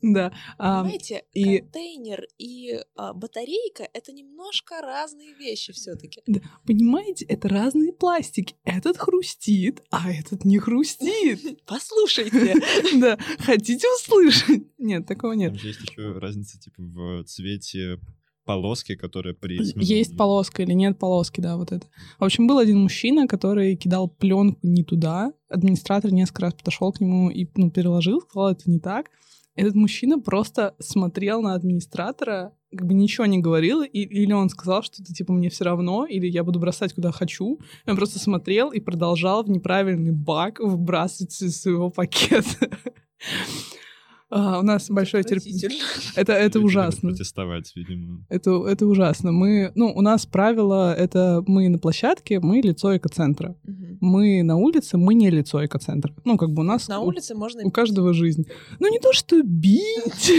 Да. 0.02 0.32
Понимаете, 0.58 1.24
контейнер 1.34 2.24
и 2.38 2.80
а, 2.96 3.14
батарейка— 3.14 3.88
это 3.94 4.12
немножко 4.12 4.82
разные 4.82 5.34
вещи 5.34 5.74
все 5.74 5.96
таки 5.96 6.22
Понимаете, 6.66 7.26
это 7.26 7.48
разные 7.50 7.94
пластики. 7.94 8.56
Этот 8.64 8.98
хрустит, 8.98 9.84
а 9.90 10.12
этот 10.12 10.46
не 10.46 10.60
хрустит. 10.60 11.60
Послушай, 11.66 12.07
слушайте. 12.08 12.56
Да, 13.00 13.18
хотите 13.40 13.88
услышать? 13.96 14.64
Нет, 14.78 15.06
такого 15.06 15.34
нет. 15.34 15.52
Там 15.52 15.60
же 15.60 15.68
есть 15.68 15.82
еще 15.82 16.18
разница 16.18 16.60
типа 16.60 16.82
в 16.82 17.24
цвете 17.26 18.00
полоски, 18.46 18.96
которая 18.96 19.34
при 19.34 19.60
Есть 19.84 20.16
полоска 20.16 20.64
или 20.64 20.72
нет 20.72 20.98
полоски, 20.98 21.42
да, 21.42 21.58
вот 21.58 21.72
это. 21.72 21.86
В 22.18 22.24
общем, 22.24 22.48
был 22.48 22.60
один 22.60 22.80
мужчина, 22.80 23.28
который 23.28 23.76
кидал 23.76 24.08
пленку 24.08 24.60
не 24.64 24.84
туда. 24.84 25.34
Администратор 25.50 26.12
несколько 26.12 26.44
раз 26.44 26.54
подошел 26.54 26.92
к 26.94 27.02
нему 27.02 27.30
и 27.30 27.46
ну, 27.56 27.70
переложил, 27.70 28.22
сказал, 28.22 28.52
это 28.52 28.70
не 28.72 28.80
так. 28.80 29.08
Этот 29.56 29.76
мужчина 29.76 30.20
просто 30.20 30.76
смотрел 30.80 31.42
на 31.42 31.56
администратора, 31.56 32.54
как 32.72 32.86
бы 32.86 32.94
ничего 32.94 33.26
не 33.26 33.40
говорил, 33.40 33.82
и, 33.82 34.00
или 34.02 34.34
он 34.34 34.50
сказал, 34.50 34.84
что 34.84 35.02
это 35.02 35.14
типа 35.14 35.34
мне 35.34 35.50
все 35.50 35.64
равно, 35.64 36.06
или 36.06 36.28
я 36.28 36.44
буду 36.44 36.60
бросать 36.60 36.94
куда 36.94 37.12
хочу. 37.12 37.60
Он 37.86 37.96
просто 37.96 38.20
смотрел 38.20 38.72
и 38.72 38.80
продолжал 38.80 39.44
в 39.44 39.50
неправильный 39.50 40.12
бак 40.12 40.60
выбрасывать 40.60 41.42
из 41.42 41.62
своего 41.62 41.90
пакета. 41.90 42.70
А, 44.30 44.60
у 44.60 44.62
нас 44.62 44.90
большое 44.90 45.24
терпение. 45.24 45.70
Это, 46.16 46.34
это 46.34 46.60
ужасно. 46.60 47.10
Протестовать, 47.10 47.72
видимо. 47.76 48.26
Это, 48.30 48.52
это 48.68 48.86
ужасно. 48.86 49.32
Мы, 49.32 49.72
ну, 49.76 49.94
у 49.96 50.02
нас 50.02 50.26
правило, 50.26 50.94
это 50.94 51.44
мы 51.48 51.70
на 51.70 51.78
площадке, 51.78 52.40
мы 52.40 52.60
лицо 52.60 52.98
экоцентра. 52.98 53.56
Угу. 53.64 53.98
Мы 54.02 54.44
на 54.44 54.58
улице, 54.58 54.98
мы 54.98 55.14
не 55.14 55.30
лицо 55.30 55.66
экоцентра. 55.66 56.14
Ну, 56.26 56.38
как 56.38 56.52
бы 56.52 56.62
у 56.62 56.66
нас... 56.66 56.88
На 56.90 57.00
улице 57.00 57.36
у, 57.36 57.38
можно... 57.38 57.64
У 57.64 57.72
каждого 57.72 58.14
жизнь. 58.14 58.46
Ну, 58.80 58.90
не 58.92 59.00
то, 59.00 59.14
что 59.14 59.42
бить. 59.44 60.32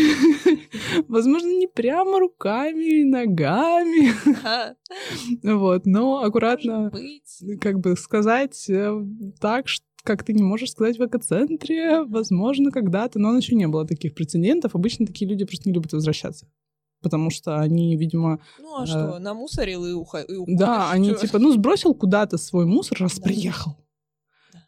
Возможно, 1.08 1.48
не 1.48 1.66
прямо 1.66 2.18
руками 2.18 3.00
и 3.00 3.04
ногами. 3.04 4.12
Вот, 5.42 5.86
но 5.86 6.22
аккуратно 6.22 6.90
как 7.60 7.80
бы 7.80 7.96
сказать 7.96 8.68
э, 8.70 9.04
так, 9.40 9.68
что 9.68 9.84
как 10.08 10.24
ты 10.24 10.32
не 10.32 10.42
можешь 10.42 10.70
сказать 10.70 10.98
в 10.98 11.04
экоцентре, 11.04 12.02
возможно, 12.04 12.70
когда-то, 12.70 13.18
но 13.18 13.36
еще 13.36 13.54
не 13.54 13.68
было 13.68 13.86
таких 13.86 14.14
прецедентов. 14.14 14.74
Обычно 14.74 15.04
такие 15.06 15.28
люди 15.30 15.44
просто 15.44 15.68
не 15.68 15.74
любят 15.74 15.92
возвращаться. 15.92 16.46
потому 17.02 17.30
что 17.30 17.60
они, 17.60 17.94
видимо... 17.96 18.40
Ну 18.58 18.80
а 18.80 18.86
что, 18.86 19.18
намусорил 19.18 19.84
и, 19.84 19.92
уха... 19.92 20.20
и 20.20 20.34
уходишь. 20.34 20.58
Да, 20.58 20.90
они 20.90 21.10
Чё? 21.10 21.16
типа, 21.18 21.38
ну, 21.38 21.52
сбросил 21.52 21.94
куда-то 21.94 22.38
свой 22.38 22.64
мусор, 22.64 22.98
раз 23.02 23.16
Да. 23.18 23.22
приехал. 23.22 23.76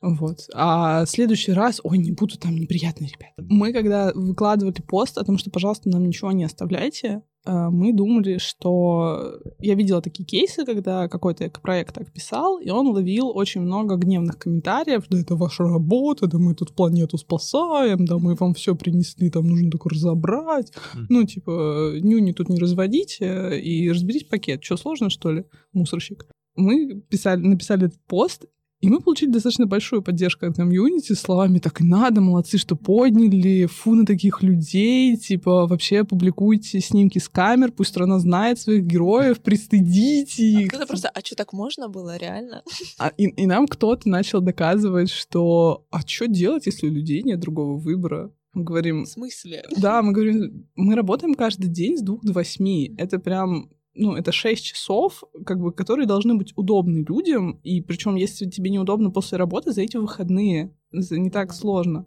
Вот. 0.03 0.49
А 0.55 1.05
в 1.05 1.11
следующий 1.11 1.53
раз, 1.53 1.81
ой, 1.83 1.99
не 1.99 2.13
буду 2.13 2.39
там 2.39 2.57
неприятные 2.57 3.11
ребята. 3.11 3.35
Мы, 3.37 3.73
когда 3.73 4.13
выкладывали 4.15 4.81
пост 4.81 5.19
о 5.19 5.25
том, 5.25 5.37
что, 5.37 5.51
пожалуйста, 5.51 5.91
нам 5.91 6.07
ничего 6.07 6.33
не 6.33 6.45
оставляйте, 6.45 7.23
э, 7.45 7.69
мы 7.71 7.93
думали, 7.93 8.39
что... 8.39 9.41
Я 9.59 9.75
видела 9.75 10.01
такие 10.01 10.25
кейсы, 10.25 10.65
когда 10.65 11.07
какой-то 11.09 11.51
проект 11.63 11.95
так 11.95 12.11
писал, 12.13 12.59
и 12.59 12.71
он 12.71 12.89
ловил 12.89 13.29
очень 13.29 13.61
много 13.61 13.97
гневных 13.97 14.39
комментариев, 14.39 15.05
да 15.11 15.21
это 15.21 15.37
ваша 15.37 15.65
работа, 15.65 16.27
да 16.27 16.39
мы 16.39 16.55
тут 16.55 16.75
планету 16.75 17.19
спасаем, 17.19 18.07
да 18.07 18.17
мы 18.19 18.37
вам 18.37 18.55
все 18.55 18.75
принесли, 18.75 19.29
там 19.29 19.47
нужно 19.47 19.71
только 19.71 19.91
разобрать. 19.91 20.73
Мгм. 20.95 21.07
Ну, 21.11 21.25
типа, 21.25 21.93
нюни 22.01 22.33
тут 22.33 22.49
не 22.49 22.59
разводите 22.59 23.61
и 23.61 23.91
разберите 23.91 24.27
пакет. 24.27 24.65
Что, 24.65 24.79
сложно, 24.79 25.11
что 25.11 25.31
ли, 25.31 25.45
мусорщик? 25.75 26.27
Мы 26.57 27.03
писали, 27.03 27.41
написали 27.41 27.87
этот 27.87 28.01
пост, 28.07 28.47
и 28.81 28.89
мы 28.89 29.01
получили 29.01 29.31
достаточно 29.31 29.67
большую 29.67 30.03
поддержку 30.03 30.47
от 30.47 30.57
комьюнити 30.57 31.13
словами 31.13 31.59
«так 31.59 31.81
и 31.81 31.85
надо, 31.85 32.21
молодцы, 32.21 32.59
что 32.59 32.77
подняли, 32.77 33.67
фу 33.67 33.95
на 33.95 34.07
таких 34.07 34.43
людей, 34.43 35.17
типа 35.17 35.67
вообще 35.67 36.05
публикуйте 36.05 36.81
снимки 36.81 37.19
с 37.19 37.29
камер, 37.29 37.73
пусть 37.73 37.91
страна 37.91 38.19
знает 38.19 38.59
своих 38.59 38.85
героев, 38.85 39.41
пристыдите 39.41 40.43
А 40.57 40.61
их». 40.63 40.69
кто-то 40.69 40.87
просто, 40.87 41.09
а 41.09 41.21
что 41.21 41.37
так 41.37 41.53
можно 41.53 41.89
было, 41.89 42.17
реально? 42.17 42.63
А, 42.99 43.09
и, 43.17 43.25
и 43.25 43.47
нам 43.47 43.67
кто-то 43.67 44.09
начал 44.09 44.41
доказывать, 44.41 45.11
что 45.11 45.85
«а 45.91 46.01
что 46.07 46.27
делать, 46.27 46.67
если 46.67 46.89
у 46.89 46.91
людей 46.93 47.23
нет 47.23 47.41
другого 47.41 47.77
выбора?» 47.77 48.33
Мы 48.53 48.65
говорим, 48.65 49.05
В 49.05 49.09
смысле? 49.09 49.63
да, 49.77 50.03
мы 50.03 50.13
говорим, 50.13 50.67
мы 50.75 50.97
работаем 50.97 51.35
каждый 51.35 51.69
день 51.69 51.97
с 51.97 52.03
двух 52.03 52.25
до 52.25 52.33
восьми. 52.33 52.93
Это 52.99 53.21
прям, 53.21 53.71
ну, 53.95 54.15
это 54.15 54.33
шесть 54.33 54.65
часов, 54.65 55.25
как 55.45 55.61
бы, 55.61 55.73
которые 55.73 56.07
должны 56.07 56.35
быть 56.35 56.53
удобны 56.57 57.05
людям. 57.09 57.61
И 57.63 57.81
причем, 57.81 58.15
если 58.17 58.49
тебе 58.49 58.71
неудобно 58.71 59.11
после 59.11 59.39
работы, 59.39 59.73
зайти 59.73 59.99
в 59.99 60.03
выходные. 60.03 60.75
Это 60.93 61.19
не 61.19 61.31
так 61.31 61.53
сложно. 61.53 62.07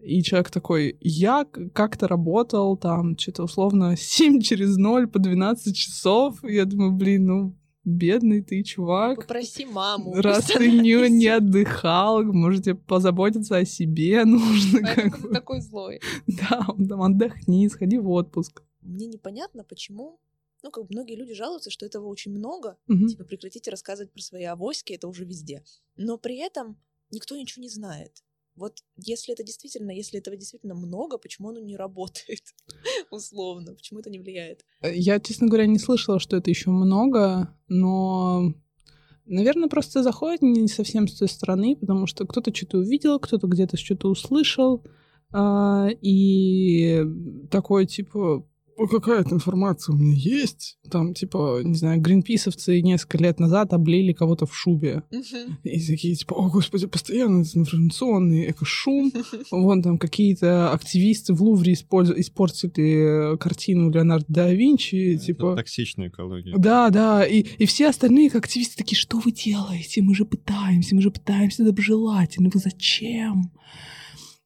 И 0.00 0.22
человек 0.22 0.50
такой, 0.50 0.96
я 1.00 1.44
как-то 1.74 2.08
работал 2.08 2.76
там, 2.76 3.18
что-то 3.18 3.44
условно 3.44 3.94
7 3.96 4.40
через 4.40 4.76
0 4.76 5.06
по 5.08 5.18
12 5.18 5.76
часов. 5.76 6.38
Я 6.44 6.64
думаю, 6.64 6.92
блин, 6.92 7.26
ну, 7.26 7.58
бедный 7.84 8.42
ты 8.42 8.62
чувак. 8.62 9.16
Попроси 9.16 9.66
маму. 9.66 10.14
Раз 10.14 10.46
ты 10.46 10.70
не, 10.70 11.10
не 11.10 11.26
отдыхал, 11.26 12.22
можете 12.24 12.74
позаботиться 12.74 13.56
о 13.56 13.64
себе 13.64 14.24
нужно. 14.24 14.80
Поэтому 14.82 15.10
Как 15.10 15.20
ты 15.20 15.28
бы. 15.28 15.34
такой 15.34 15.60
злой. 15.60 16.00
Да, 16.26 16.66
там 16.88 17.02
отдохни, 17.02 17.68
сходи 17.68 17.98
в 17.98 18.08
отпуск. 18.08 18.62
Мне 18.80 19.06
непонятно, 19.06 19.64
почему 19.64 20.18
ну, 20.62 20.70
как 20.70 20.84
бы 20.84 20.88
многие 20.92 21.16
люди 21.16 21.34
жалуются, 21.34 21.70
что 21.70 21.86
этого 21.86 22.06
очень 22.06 22.32
много. 22.32 22.78
Мгм. 22.86 23.08
Типа, 23.08 23.24
прекратите 23.24 23.70
рассказывать 23.70 24.12
про 24.12 24.22
свои 24.22 24.44
авоськи, 24.44 24.92
это 24.92 25.08
уже 25.08 25.24
везде. 25.24 25.64
Но 25.96 26.18
при 26.18 26.36
этом 26.36 26.80
никто 27.10 27.36
ничего 27.36 27.62
не 27.62 27.68
знает. 27.68 28.22
Вот 28.54 28.80
если 28.96 29.32
это 29.32 29.42
действительно, 29.42 29.90
если 29.90 30.18
этого 30.18 30.36
действительно 30.36 30.74
много, 30.74 31.18
почему 31.18 31.48
оно 31.48 31.60
не 31.60 31.76
работает? 31.76 32.42
Условно, 33.10 33.74
почему 33.74 34.00
это 34.00 34.10
не 34.10 34.18
влияет? 34.18 34.64
Я, 34.82 35.18
честно 35.20 35.48
говоря, 35.48 35.66
не 35.66 35.78
слышала, 35.78 36.18
что 36.18 36.36
это 36.36 36.50
еще 36.50 36.70
много, 36.70 37.56
но, 37.68 38.54
наверное, 39.24 39.68
просто 39.68 40.02
заходит 40.02 40.42
не 40.42 40.68
совсем 40.68 41.08
с 41.08 41.16
той 41.16 41.28
стороны, 41.28 41.76
потому 41.76 42.06
что 42.06 42.26
кто-то 42.26 42.54
что-то 42.54 42.78
увидел, 42.78 43.18
кто-то 43.18 43.46
где-то 43.46 43.78
что-то 43.78 44.08
услышал, 44.08 44.84
а, 45.32 45.88
и 46.02 47.02
такой 47.50 47.86
типа 47.86 48.18
«Ой, 48.18 48.51
какая-то 48.90 49.34
информация 49.34 49.94
у 49.94 49.98
меня 49.98 50.14
есть. 50.14 50.78
Там, 50.90 51.14
типа, 51.14 51.60
не 51.64 51.74
знаю, 51.74 52.00
гринписовцы 52.00 52.80
несколько 52.80 53.18
лет 53.18 53.40
назад 53.40 53.72
облили 53.72 54.12
кого-то 54.12 54.46
в 54.46 54.54
шубе. 54.56 55.02
И 55.62 55.86
такие, 55.86 56.14
типа, 56.14 56.34
о, 56.34 56.50
господи, 56.50 56.86
постоянно 56.86 57.42
информационный 57.54 58.50
эко-шум. 58.50 59.12
Вон 59.50 59.82
там 59.82 59.98
какие-то 59.98 60.72
активисты 60.72 61.34
в 61.34 61.42
Лувре 61.42 61.74
использ- 61.74 62.14
испортили 62.18 63.36
картину 63.38 63.90
Леонардо 63.90 64.26
да 64.28 64.52
Винчи, 64.52 65.14
Это 65.14 65.24
типа... 65.24 65.56
токсичная 65.56 66.08
экология. 66.08 66.54
Да, 66.56 66.90
да, 66.90 67.24
и, 67.24 67.40
и 67.40 67.66
все 67.66 67.88
остальные 67.88 68.30
как 68.30 68.44
активисты 68.44 68.76
такие, 68.76 68.98
что 68.98 69.18
вы 69.18 69.32
делаете? 69.32 70.02
Мы 70.02 70.14
же 70.14 70.24
пытаемся, 70.24 70.94
мы 70.94 71.02
же 71.02 71.10
пытаемся 71.10 71.64
доброжелательно, 71.64 72.50
вы 72.52 72.60
зачем? 72.60 73.52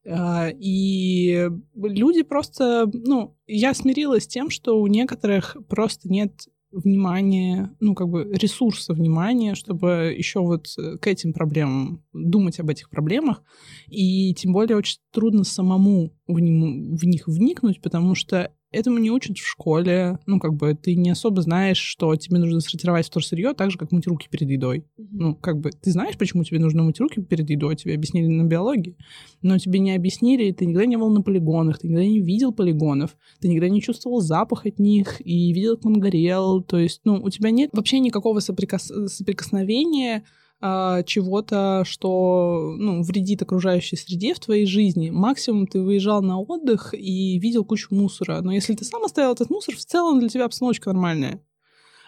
А, 0.09 0.49
И 0.59 1.49
люди 1.75 2.23
просто, 2.23 2.91
ну, 2.93 3.37
я 3.47 3.75
смирилась 3.75 4.25
с 4.25 4.29
тем, 4.29 4.51
что 4.51 4.81
у 4.81 4.87
некоторых 4.87 5.57
просто 5.69 6.09
нет 6.09 6.49
внимания, 6.73 7.75
ну, 7.81 7.95
как 7.95 8.09
бы 8.09 8.31
ресурса 8.33 8.93
внимания, 8.93 9.55
чтобы 9.55 10.15
еще 10.17 10.41
вот 10.41 10.67
э, 10.79 10.99
к 10.99 11.07
этим 11.07 11.33
проблемам 11.33 12.05
думать 12.13 12.61
об 12.61 12.69
этих 12.69 12.91
проблемах. 12.91 13.43
И 13.89 14.35
тем 14.35 14.53
более 14.53 14.77
очень 14.77 14.99
трудно 15.11 15.45
самому 15.45 16.13
в, 16.27 16.39
ним- 16.39 16.97
в 16.97 17.05
них 17.05 17.29
вникнуть, 17.29 17.81
потому 17.81 18.15
что 18.15 18.53
этому 18.77 18.99
не 18.99 19.11
учат 19.11 19.39
в 19.39 19.47
школе. 19.47 20.18
Ну, 20.27 20.39
как 20.39 20.55
бы 20.55 20.74
ты 20.74 20.95
не 20.95 21.11
особо 21.11 21.43
знаешь, 21.43 21.79
что 21.79 22.14
тебе 22.16 22.39
нужно 22.39 22.61
сортировать 22.61 23.07
вторсырье 23.07 23.55
так 23.55 23.70
же, 23.70 23.79
как 23.79 23.93
мыть 23.93 24.07
руки 24.07 24.29
перед 24.31 24.51
едой. 24.51 24.85
Ну, 24.97 25.35
как 25.35 25.59
бы, 25.59 25.70
ты 25.70 25.91
знаешь, 25.91 26.16
почему 26.16 26.45
тебе 26.45 26.59
нужно 26.59 26.83
мыть 26.83 27.01
руки 27.01 27.20
перед 27.22 27.49
едой, 27.51 27.77
тебе 27.77 27.95
объяснили 27.95 28.27
на 28.27 28.45
биологии, 28.45 28.97
но 29.43 29.59
тебе 29.59 29.79
не 29.79 29.95
объяснили, 29.95 30.53
ты 30.53 30.66
никогда 30.66 30.87
не 30.87 30.97
был 30.97 31.11
на 31.11 31.22
полигонах, 31.22 31.79
ты 31.79 31.89
никогда 31.89 32.07
не 32.07 32.20
видел 32.20 32.53
полигонов, 32.53 33.16
ты 33.41 33.49
никогда 33.49 33.68
не 33.68 33.83
чувствовал 33.83 34.20
запах 34.20 34.66
от 34.66 34.79
них 34.79 35.20
и 35.24 35.53
видел, 35.53 35.77
как 35.77 35.87
он 35.87 36.01
горел, 36.01 36.62
то 36.62 36.79
есть, 36.79 37.01
ну, 37.05 37.20
у 37.22 37.31
тебя 37.31 37.51
нет 37.51 37.70
вообще 37.72 37.99
никакого 37.99 38.41
соприкос- 38.41 39.09
соприкосновения 39.09 40.24
а, 40.61 41.03
чего-то, 41.03 41.83
что, 41.85 42.75
ну, 42.79 43.03
вредит 43.03 43.43
окружающей 43.43 43.97
среде 43.97 44.35
в 44.35 44.41
твоей 44.41 44.67
жизни. 44.67 45.11
Максимум 45.11 45.67
ты 45.67 45.83
выезжал 45.83 46.23
на 46.23 46.39
отдых 46.41 46.95
и 46.95 47.39
видел 47.39 47.65
кучу 47.65 47.95
мусора, 47.95 48.41
но 48.41 48.53
если 48.53 48.75
ты 48.75 48.85
сам 48.85 49.05
оставил 49.05 49.33
этот 49.33 49.51
мусор, 49.51 49.77
в 49.77 49.85
целом 49.85 50.19
для 50.21 50.29
тебя 50.29 50.47
обстановочка 50.47 50.93
нормальная. 50.93 51.43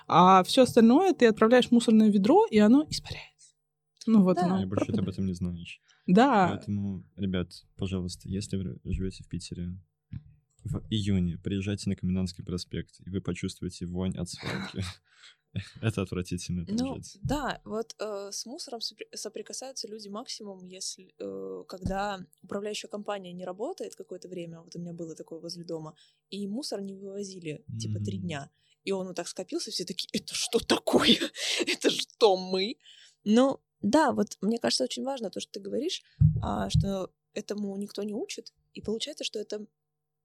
А 0.07 0.43
все 0.45 0.63
остальное 0.63 1.13
ты 1.13 1.27
отправляешь 1.27 1.69
в 1.69 1.73
мусорное 1.73 2.11
ведро, 2.11 2.47
и 2.47 2.59
оно 2.59 2.87
испаряется. 2.89 3.55
Ну 4.07 4.23
вот 4.23 4.37
Да. 4.37 4.47
оно. 4.47 4.63
И 4.63 4.67
больше 4.67 4.93
об 4.93 5.09
этом 5.09 5.27
не 5.27 5.35
знаешь. 5.35 5.81
Да, 6.07 6.49
Поэтому, 6.49 7.05
ребят, 7.17 7.51
пожалуйста, 7.77 8.29
если 8.31 8.57
вы 8.57 8.79
живете 8.85 9.23
в 9.23 9.29
Питере 9.29 9.77
в 10.65 10.83
июне, 10.89 11.37
приезжайте 11.37 11.91
на 11.91 11.97
Комендантский 11.97 12.43
проспект, 12.43 13.01
и 13.05 13.11
вы 13.11 13.21
почувствуете 13.21 13.85
вонь 13.85 14.17
от 14.17 14.31
свалки. 14.31 14.83
Это 15.83 16.03
отвратительно, 16.03 16.65
Ну, 16.69 16.99
да, 17.23 17.61
вот 17.65 17.95
э, 17.99 18.31
с 18.33 18.47
мусором 18.47 18.81
сопри- 18.81 19.09
соприкасаются 19.15 19.89
люди 19.89 20.09
максимум, 20.09 20.65
если 20.67 21.15
э, 21.19 21.65
когда 21.69 22.25
управляющая 22.43 22.89
компания 22.89 23.33
не 23.33 23.45
работает 23.45 23.95
какое-то 23.95 24.29
время, 24.29 24.61
вот 24.61 24.77
у 24.77 24.79
меня 24.79 24.93
было 24.93 25.15
такое 25.15 25.41
возле 25.41 25.65
дома, 25.65 25.95
и 26.31 26.47
мусор 26.47 26.81
не 26.81 26.95
вывозили 26.95 27.65
типа 27.81 28.01
три 28.01 28.19
дня, 28.19 28.51
и 28.85 28.93
он 28.93 29.07
вот 29.07 29.17
так 29.17 29.29
скопился, 29.29 29.71
все 29.71 29.85
такие, 29.85 30.09
это 30.13 30.35
что 30.35 30.59
такое? 30.59 31.19
это 31.67 31.91
что 31.91 32.37
мы? 32.37 32.77
Ну, 33.25 33.61
да, 33.83 34.13
вот 34.13 34.37
мне 34.41 34.59
кажется, 34.59 34.85
очень 34.85 35.05
важно 35.05 35.31
то, 35.31 35.41
что 35.41 35.53
ты 35.53 35.61
говоришь, 35.61 36.03
а, 36.43 36.69
что 36.71 37.13
этому 37.35 37.77
никто 37.77 38.03
не 38.03 38.15
учит, 38.15 38.53
и 38.75 38.81
получается, 38.81 39.25
что 39.25 39.39
это, 39.39 39.67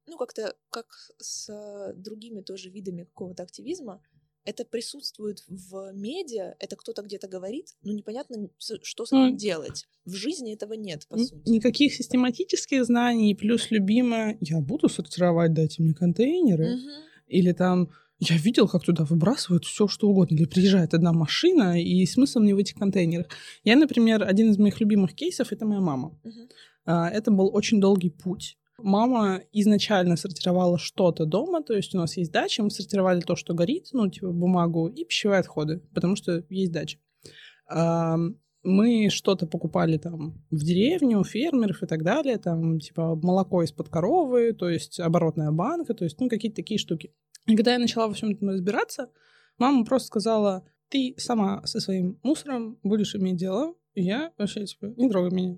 ну, 0.08 0.18
как-то 0.18 0.56
как 0.70 0.88
с 1.20 1.50
э, 1.50 1.94
другими 1.94 2.42
тоже 2.42 2.70
видами 2.70 3.04
какого-то 3.04 3.44
активизма, 3.44 4.02
это 4.46 4.66
присутствует 4.66 5.44
в 5.48 5.92
медиа, 5.94 6.56
это 6.60 6.76
кто-то 6.76 7.02
где-то 7.02 7.28
говорит, 7.28 7.76
но 7.84 7.94
непонятно, 7.94 8.50
что 8.58 9.06
с 9.06 9.12
этим 9.12 9.38
делать. 9.38 9.86
В 10.06 10.14
жизни 10.14 10.54
этого 10.54 10.74
нет, 10.74 11.08
по 11.08 11.18
сути. 11.18 11.50
Никаких 11.50 11.94
систематических 11.94 12.86
знаний, 12.86 13.36
плюс 13.36 13.72
любимое, 13.72 14.38
я 14.42 14.60
буду 14.60 14.90
сортировать, 14.90 15.54
дайте 15.54 15.82
мне 15.82 15.94
контейнеры. 15.94 16.76
Мгм. 16.76 16.90
Или 17.28 17.54
там, 17.54 17.90
я 18.20 18.38
видел, 18.38 18.68
как 18.68 18.84
туда 18.84 19.06
выбрасывают 19.06 19.66
все 19.66 19.88
что 19.88 20.10
угодно. 20.10 20.36
Или 20.36 20.46
приезжает 20.46 20.94
одна 20.94 21.14
машина, 21.14 21.82
и 21.82 22.06
смысл 22.06 22.40
мне 22.40 22.54
в 22.54 22.58
этих 22.58 22.76
контейнерах. 22.76 23.28
Я, 23.64 23.76
например, 23.76 24.24
один 24.24 24.52
из 24.52 24.58
моих 24.58 24.80
любимых 24.82 25.14
кейсов— 25.14 25.52
это 25.52 25.66
моя 25.66 25.82
мама. 25.82 26.20
А, 26.86 27.10
Это 27.10 27.32
был 27.32 27.50
очень 27.54 27.80
долгий 27.80 28.10
путь. 28.10 28.58
Мама 28.86 29.42
изначально 29.54 30.18
сортировала 30.18 30.78
что-то 30.78 31.26
дома, 31.26 31.64
то 31.64 31.74
есть 31.74 31.96
у 31.96 31.98
нас 31.98 32.18
есть 32.18 32.32
дача, 32.34 32.64
мы 32.64 32.70
сортировали 32.70 33.22
то, 33.22 33.38
что 33.38 33.54
горит, 33.54 33.88
ну, 33.94 34.10
типа 34.10 34.32
бумагу 34.32 34.88
и 34.88 35.06
пищевые 35.06 35.40
отходы, 35.40 35.80
потому 35.94 36.18
что 36.18 36.44
есть 36.50 36.72
дача. 36.74 36.98
А, 37.70 38.18
Мы 38.64 39.10
что-то 39.10 39.46
покупали 39.46 39.98
там 39.98 40.42
в 40.50 40.64
деревню, 40.64 41.20
у 41.20 41.24
фермеров 41.26 41.84
и 41.84 41.86
так 41.86 42.04
далее, 42.04 42.38
там, 42.38 42.80
типа, 42.80 43.16
молоко 43.16 43.62
из-под 43.64 43.90
коровы, 43.90 44.54
то 44.54 44.70
есть 44.70 45.00
оборотная 45.02 45.52
банка, 45.52 45.94
то 45.94 46.06
есть, 46.06 46.20
ну, 46.22 46.30
какие-то 46.30 46.58
такие 46.58 46.78
штуки. 46.78 47.14
И 47.46 47.56
когда 47.58 47.74
я 47.74 47.80
начала 47.80 48.08
во 48.08 48.14
всем 48.14 48.30
этом 48.32 48.50
разбираться, 48.50 49.10
мама 49.58 49.84
просто 49.84 50.08
сказала, 50.08 50.64
ты 50.88 51.14
сама 51.18 51.62
со 51.66 51.82
своим 51.82 52.20
мусором 52.24 52.78
будешь 52.84 53.16
иметь 53.16 53.36
дело, 53.36 53.76
и 53.96 54.04
я 54.04 54.32
вообще, 54.38 54.66
типа, 54.66 54.94
не 54.96 55.10
трогай 55.10 55.32
меня. 55.32 55.58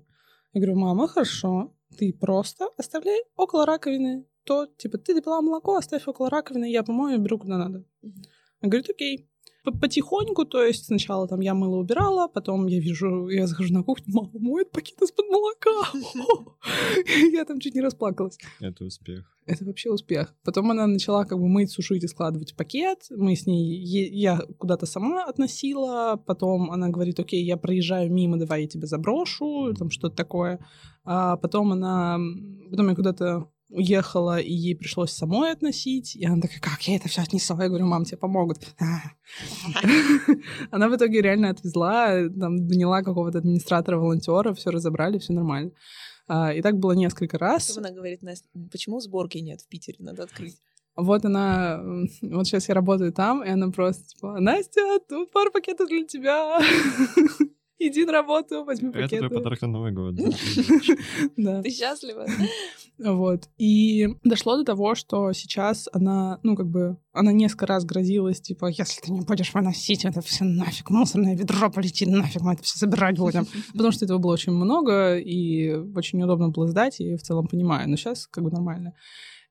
Я 0.52 0.60
говорю, 0.60 0.76
мама, 0.76 1.06
хорошо, 1.06 1.75
ты 1.96 2.12
просто 2.12 2.68
оставляй 2.76 3.22
около 3.36 3.66
раковины. 3.66 4.26
то, 4.44 4.66
типа, 4.66 4.98
ты 4.98 5.14
допила 5.14 5.40
молоко, 5.40 5.74
оставь 5.74 6.06
около 6.06 6.30
раковины, 6.30 6.70
я 6.70 6.84
помою, 6.84 7.18
беру 7.18 7.38
куда 7.38 7.58
надо. 7.58 7.84
Она 8.60 8.70
говорит, 8.70 8.88
окей. 8.90 9.28
Потихоньку, 9.72 10.44
то 10.44 10.62
есть 10.62 10.86
сначала 10.86 11.26
там 11.28 11.40
я 11.40 11.54
мыло 11.54 11.76
убирала, 11.76 12.28
потом 12.28 12.66
я 12.66 12.80
вижу, 12.80 13.28
я 13.28 13.46
захожу 13.46 13.74
на 13.74 13.82
кухню, 13.82 14.14
мама 14.14 14.30
моет 14.34 14.70
пакет 14.70 15.00
из-под 15.02 15.26
молока. 15.28 15.70
Я 17.32 17.44
там 17.44 17.60
чуть 17.60 17.74
не 17.74 17.80
расплакалась. 17.80 18.38
Это 18.60 18.84
успех. 18.84 19.24
Это 19.46 19.64
вообще 19.64 19.90
успех. 19.90 20.34
Потом 20.44 20.70
она 20.70 20.86
начала 20.86 21.24
как 21.24 21.38
бы 21.38 21.46
мыть, 21.46 21.70
сушить 21.70 22.02
и 22.02 22.08
складывать 22.08 22.56
пакет. 22.56 23.06
Мы 23.10 23.36
с 23.36 23.46
ней... 23.46 23.78
Я 24.12 24.40
куда-то 24.58 24.86
сама 24.86 25.24
относила. 25.24 26.20
Потом 26.26 26.70
она 26.72 26.88
говорит, 26.88 27.20
окей, 27.20 27.44
я 27.44 27.56
проезжаю 27.56 28.12
мимо, 28.12 28.38
давай 28.38 28.62
я 28.62 28.68
тебя 28.68 28.86
заброшу, 28.86 29.72
там 29.74 29.90
что-то 29.90 30.16
такое. 30.16 30.58
А 31.04 31.36
потом 31.36 31.72
она... 31.72 32.18
Потом 32.70 32.88
я 32.88 32.94
куда-то 32.96 33.48
уехала, 33.68 34.38
и 34.38 34.52
ей 34.52 34.76
пришлось 34.76 35.12
самой 35.12 35.52
относить. 35.52 36.16
И 36.16 36.24
она 36.24 36.40
такая, 36.40 36.60
как 36.60 36.80
я 36.86 36.96
это 36.96 37.08
все 37.08 37.22
отнесла? 37.22 37.62
Я 37.62 37.68
говорю, 37.68 37.86
мам, 37.86 38.04
тебе 38.04 38.16
помогут. 38.18 38.58
Она 40.70 40.88
в 40.88 40.96
итоге 40.96 41.20
реально 41.20 41.50
отвезла, 41.50 42.28
там, 42.28 42.56
наняла 42.56 43.02
какого-то 43.02 43.38
администратора, 43.38 43.98
волонтера, 43.98 44.54
все 44.54 44.70
разобрали, 44.70 45.18
все 45.18 45.32
нормально. 45.32 45.72
А, 46.28 46.52
И 46.52 46.62
так 46.62 46.78
было 46.78 46.92
несколько 46.92 47.38
раз. 47.38 47.76
Она 47.76 47.90
говорит, 47.90 48.22
Настя, 48.22 48.48
почему 48.70 49.00
сборки 49.00 49.38
нет 49.38 49.60
в 49.60 49.68
Питере? 49.68 49.98
Надо 50.00 50.24
открыть. 50.24 50.56
Вот 50.96 51.24
она, 51.26 51.82
вот 52.22 52.46
сейчас 52.46 52.68
я 52.68 52.74
работаю 52.74 53.12
там, 53.12 53.44
и 53.44 53.48
она 53.50 53.70
просто 53.70 54.08
типа, 54.08 54.40
Настя, 54.40 54.98
тут 55.06 55.30
пару 55.30 55.50
пакетов 55.52 55.88
для 55.88 56.06
тебя. 56.06 56.58
Иди 57.78 58.04
на 58.06 58.12
работу, 58.12 58.64
возьми 58.64 58.88
Это 58.88 59.08
твой 59.08 59.20
пакеты. 59.20 59.34
подарок 59.34 59.62
на 59.62 59.68
Новый 59.68 59.92
год. 59.92 60.14
Да. 61.36 61.62
Ты 61.62 61.70
счастлива? 61.70 62.26
Вот. 62.98 63.48
И 63.58 64.08
дошло 64.24 64.56
до 64.56 64.64
того, 64.64 64.94
что 64.94 65.32
сейчас 65.32 65.88
она, 65.92 66.40
ну, 66.42 66.56
как 66.56 66.66
бы, 66.68 66.96
она 67.12 67.32
несколько 67.32 67.66
раз 67.66 67.84
грозилась, 67.84 68.40
типа, 68.40 68.66
если 68.66 69.02
ты 69.02 69.12
не 69.12 69.20
будешь 69.20 69.52
выносить 69.52 70.06
это 70.06 70.22
все 70.22 70.44
нафиг, 70.44 70.88
мусорное 70.88 71.36
ведро 71.36 71.70
полетит 71.70 72.08
нафиг, 72.08 72.40
мы 72.40 72.54
это 72.54 72.62
все 72.62 72.78
собирать 72.78 73.18
будем. 73.18 73.46
Потому 73.72 73.92
что 73.92 74.06
этого 74.06 74.18
было 74.18 74.32
очень 74.32 74.52
много, 74.52 75.18
и 75.18 75.74
очень 75.94 76.18
неудобно 76.18 76.48
было 76.48 76.66
сдать, 76.68 77.00
и 77.00 77.16
в 77.16 77.22
целом 77.22 77.46
понимаю. 77.46 77.88
Но 77.90 77.96
сейчас 77.96 78.26
как 78.26 78.42
бы 78.44 78.50
нормально. 78.50 78.94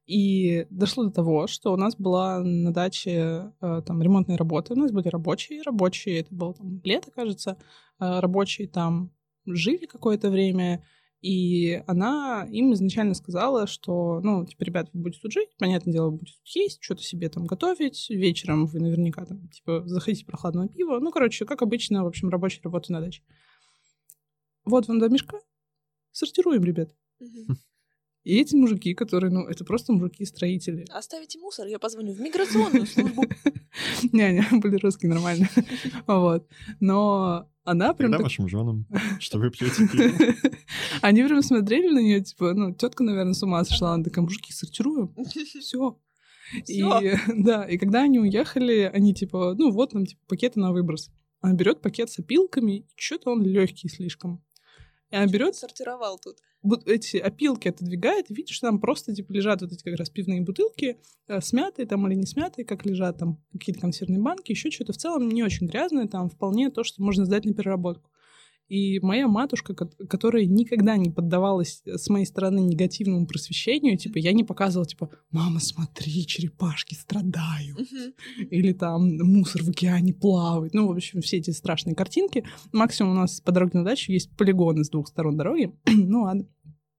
И 0.05 0.67
дошло 0.69 1.05
до 1.05 1.11
того, 1.11 1.47
что 1.47 1.73
у 1.73 1.77
нас 1.77 1.95
была 1.95 2.39
на 2.39 2.71
даче 2.71 3.51
э, 3.59 3.81
там 3.85 4.01
ремонтные 4.01 4.37
работы. 4.37 4.73
У 4.73 4.77
нас 4.77 4.91
были 4.91 5.07
рабочие, 5.07 5.63
рабочие, 5.63 6.19
это 6.19 6.33
было 6.33 6.53
там 6.53 6.79
лето, 6.83 7.09
кажется, 7.11 7.57
э, 7.99 8.19
рабочие 8.19 8.67
там 8.67 9.11
жили 9.47 9.85
какое-то 9.85 10.29
время, 10.29 10.83
и 11.21 11.81
она 11.87 12.47
им 12.51 12.73
изначально 12.73 13.15
сказала, 13.15 13.65
что, 13.65 14.21
ну, 14.21 14.45
типа, 14.45 14.63
ребят, 14.63 14.89
вы 14.93 15.01
будете 15.01 15.21
тут 15.21 15.31
жить, 15.31 15.49
понятное 15.57 15.91
дело, 15.91 16.11
вы 16.11 16.17
будете 16.17 16.37
тут 16.37 16.55
есть, 16.55 16.83
что-то 16.83 17.01
себе 17.01 17.29
там 17.29 17.47
готовить, 17.47 18.07
вечером 18.11 18.67
вы 18.67 18.79
наверняка 18.79 19.25
там, 19.25 19.47
типа, 19.49 19.83
захотите 19.87 20.23
прохладного 20.25 20.67
пива. 20.67 20.99
Ну, 20.99 21.11
короче, 21.11 21.45
как 21.45 21.63
обычно, 21.63 22.03
в 22.03 22.07
общем, 22.07 22.29
рабочая 22.29 22.61
работа 22.61 22.91
на 22.91 23.01
даче. 23.01 23.23
Вот 24.65 24.87
вам 24.87 24.99
два 24.99 25.09
сортируем, 26.11 26.63
ребят. 26.63 26.95
Мгм. 27.19 27.57
И 28.25 28.37
эти 28.39 28.55
мужики, 28.55 28.95
которые, 28.95 29.31
ну, 29.31 29.45
это 29.45 29.63
просто 29.63 29.93
мужики-строители. 29.93 30.85
Оставите 30.89 31.37
мусор, 31.37 31.67
я 31.67 31.77
позвоню 31.77 32.11
в 32.11 32.19
миграционную 32.19 32.87
службу. 32.87 33.23
Не-не, 34.11 34.43
были 34.59 34.77
русские, 34.77 35.11
нормально. 35.11 35.47
Вот. 36.07 36.47
Но 36.79 37.47
она 37.63 37.93
прям... 37.93 38.11
Так- 38.11 38.23
вашим 38.23 38.49
женам, 38.49 38.87
что 39.19 39.37
вы 39.37 39.51
пьете 39.51 39.87
пиво? 39.87 40.35
Они 41.01 41.23
прям 41.23 41.43
смотрели 41.43 41.93
на 41.93 41.99
нее, 41.99 42.21
типа, 42.21 42.55
ну, 42.55 42.73
тетка, 42.73 43.03
наверное, 43.03 43.33
с 43.33 43.43
ума 43.43 43.63
сошла. 43.63 43.93
Она 43.93 44.03
такая, 44.03 44.23
мужики, 44.23 44.51
сортируем. 44.51 45.13
Все. 45.59 45.99
И, 46.67 46.83
да, 47.37 47.63
и 47.65 47.77
когда 47.77 48.01
они 48.01 48.19
уехали, 48.19 48.89
они 48.91 49.13
типа, 49.13 49.55
ну 49.57 49.71
вот 49.71 49.93
нам 49.93 50.05
типа 50.05 50.21
пакеты 50.27 50.59
на 50.59 50.71
выброс. 50.71 51.11
Она 51.41 51.53
берет 51.53 51.81
пакет 51.81 52.09
с 52.09 52.19
опилками, 52.19 52.79
и 52.79 52.85
что-то 52.95 53.31
он 53.31 53.43
легкий 53.43 53.87
слишком. 53.87 54.43
Она 55.15 55.27
берет 55.27 55.55
Сортировал 55.55 56.19
тут. 56.19 56.37
вот 56.61 56.87
эти 56.87 57.17
опилки 57.17 57.67
отодвигает, 57.67 58.29
и 58.29 58.33
видишь, 58.33 58.59
там 58.59 58.79
просто 58.79 59.13
типа 59.13 59.31
лежат 59.31 59.61
вот 59.61 59.71
эти 59.71 59.83
как 59.83 59.97
раз 59.97 60.09
пивные 60.09 60.41
бутылки, 60.41 60.97
э, 61.27 61.41
смятые 61.41 61.85
там 61.85 62.07
или 62.07 62.15
не 62.15 62.25
смятые, 62.25 62.65
как 62.65 62.85
лежат 62.85 63.17
там 63.19 63.41
какие-то 63.53 63.81
консервные 63.81 64.21
банки, 64.21 64.51
еще 64.51 64.71
что-то 64.71 64.93
в 64.93 64.97
целом 64.97 65.29
не 65.29 65.43
очень 65.43 65.67
грязное, 65.67 66.07
там 66.07 66.29
вполне 66.29 66.69
то, 66.69 66.83
что 66.83 67.01
можно 67.01 67.25
сдать 67.25 67.45
на 67.45 67.53
переработку. 67.53 68.09
И 68.67 68.99
моя 68.99 69.27
матушка, 69.27 69.75
ко- 69.75 69.89
которая 70.07 70.45
никогда 70.45 70.97
не 70.97 71.11
поддавалась 71.11 71.81
э, 71.85 71.97
с 71.97 72.09
моей 72.09 72.25
стороны 72.25 72.59
негативному 72.59 73.27
просвещению, 73.27 73.97
типа 73.97 74.17
я 74.17 74.33
не 74.33 74.43
показывала, 74.43 74.87
типа, 74.87 75.09
мама, 75.31 75.59
смотри, 75.59 76.25
черепашки 76.25 76.95
страдают 76.95 77.77
или 78.49 78.73
там 78.73 79.17
мусор 79.17 79.63
в 79.63 79.69
океане 79.69 80.13
плавает. 80.13 80.73
Ну, 80.73 80.87
в 80.87 80.91
общем, 80.91 81.21
все 81.21 81.37
эти 81.37 81.51
страшные 81.51 81.95
картинки. 81.95 82.43
Максимум 82.73 83.11
у 83.11 83.15
нас 83.15 83.39
по 83.39 83.51
дороге 83.51 83.79
на 83.79 83.85
дачу 83.85 84.11
есть 84.11 84.35
полигоны 84.35 84.83
с 84.83 84.89
двух 84.89 85.07
сторон 85.07 85.37
дороги. 85.37 85.71
ну 85.87 86.21
ладно. 86.23 86.47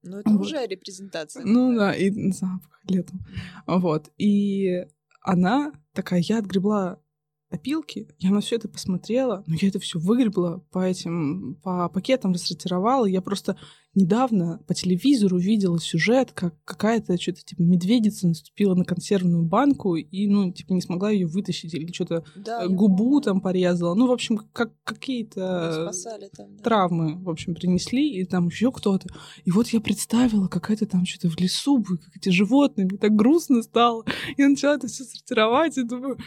Ну, 0.03 0.17
это 0.19 0.29
Вот. 0.29 0.41
уже 0.45 0.65
репрезентация. 0.65 1.43
Ну 1.43 1.75
да, 1.75 1.91
и 1.93 2.09
запах 2.31 2.79
летом. 2.87 3.25
Вот. 3.65 4.09
И 4.17 4.85
она 5.21 5.73
такая, 5.93 6.21
я 6.21 6.39
отгребла 6.39 7.01
опилки, 7.49 8.07
я 8.19 8.31
на 8.31 8.41
все 8.41 8.57
это 8.57 8.67
посмотрела, 8.67 9.43
но 9.47 9.55
я 9.59 9.69
это 9.69 9.79
все 9.79 9.99
выгребла 9.99 10.63
по 10.71 10.79
этим, 10.79 11.55
по 11.63 11.87
пакетам 11.89 12.33
рассортировала. 12.33 13.05
Я 13.05 13.21
просто 13.21 13.57
недавно 13.95 14.59
по 14.67 14.73
телевизору 14.73 15.37
видела 15.37 15.79
сюжет, 15.79 16.31
как 16.33 16.55
какая-то 16.65 17.19
что-то 17.19 17.41
типа 17.41 17.61
медведица 17.61 18.27
наступила 18.27 18.75
на 18.75 18.85
консервную 18.85 19.43
банку 19.43 19.95
и, 19.95 20.27
ну, 20.27 20.51
типа 20.51 20.73
не 20.73 20.81
смогла 20.81 21.09
ее 21.09 21.25
вытащить 21.25 21.73
или 21.73 21.91
что-то 21.91 22.23
Да, 22.35 22.63
э, 22.63 22.67
губу 22.67 23.19
там 23.21 23.41
порезала. 23.41 23.95
Ну, 23.95 24.07
в 24.07 24.11
общем, 24.11 24.37
как 24.37 24.73
какие-то 24.83 25.89
там. 26.35 26.55
да. 26.57 26.63
травмы, 26.63 27.15
в 27.23 27.29
общем, 27.29 27.55
принесли, 27.55 28.19
и 28.19 28.25
там 28.25 28.47
еще 28.47 28.71
кто-то. 28.71 29.07
И 29.45 29.51
вот 29.51 29.67
я 29.69 29.81
представила, 29.81 30.47
как 30.47 30.69
это 30.69 30.85
там 30.85 31.05
что-то 31.05 31.29
в 31.29 31.39
лесу 31.39 31.83
как 31.83 32.15
эти 32.15 32.29
животные, 32.29 32.85
мне 32.85 32.97
так 32.97 33.15
грустно 33.15 33.63
стало. 33.63 34.03
Я 34.37 34.49
начала 34.49 34.75
это 34.75 34.87
все 34.87 35.03
сортировать, 35.05 35.77
и 35.77 35.83
думаю, 35.83 36.17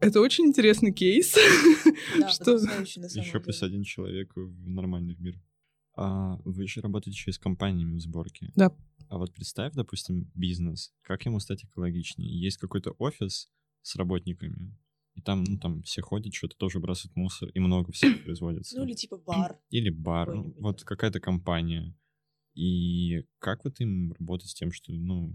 это 0.00 0.20
очень 0.20 0.46
интересный 0.46 0.92
кейс. 0.92 1.36
Да, 2.18 2.28
Что? 2.30 2.52
Еще 2.52 3.00
деле. 3.00 3.40
плюс 3.40 3.62
один 3.62 3.82
человек 3.82 4.32
в 4.34 4.68
нормальный 4.68 5.16
мир. 5.18 5.40
А 5.96 6.36
вы 6.44 6.62
еще 6.62 6.80
работаете 6.80 7.16
еще 7.16 7.30
и 7.30 7.34
с 7.34 7.38
компаниями 7.38 7.96
в 7.96 8.00
сборке. 8.00 8.52
Да. 8.54 8.74
А 9.08 9.18
вот 9.18 9.34
представь, 9.34 9.74
допустим, 9.74 10.30
бизнес. 10.34 10.92
Как 11.02 11.26
ему 11.26 11.40
стать 11.40 11.64
экологичнее? 11.64 12.30
Есть 12.40 12.58
какой-то 12.58 12.92
офис 12.98 13.50
с 13.82 13.96
работниками, 13.96 14.76
и 15.14 15.20
там, 15.20 15.44
ну, 15.44 15.58
там 15.58 15.82
все 15.82 16.02
ходят, 16.02 16.34
что-то 16.34 16.56
тоже 16.56 16.78
бросают 16.80 17.16
мусор, 17.16 17.48
и 17.50 17.60
много 17.60 17.92
всего 17.92 18.16
производится. 18.24 18.78
Ну, 18.78 18.84
или 18.84 18.94
типа 18.94 19.18
бар. 19.18 19.58
Или 19.70 19.90
бар, 19.90 20.34
ну, 20.34 20.54
вот 20.58 20.84
какая-то 20.84 21.20
компания. 21.20 21.96
И 22.54 23.24
как 23.38 23.64
вот 23.64 23.80
им 23.80 24.12
работать 24.18 24.50
с 24.50 24.54
тем, 24.54 24.72
что, 24.72 24.92
ну, 24.92 25.32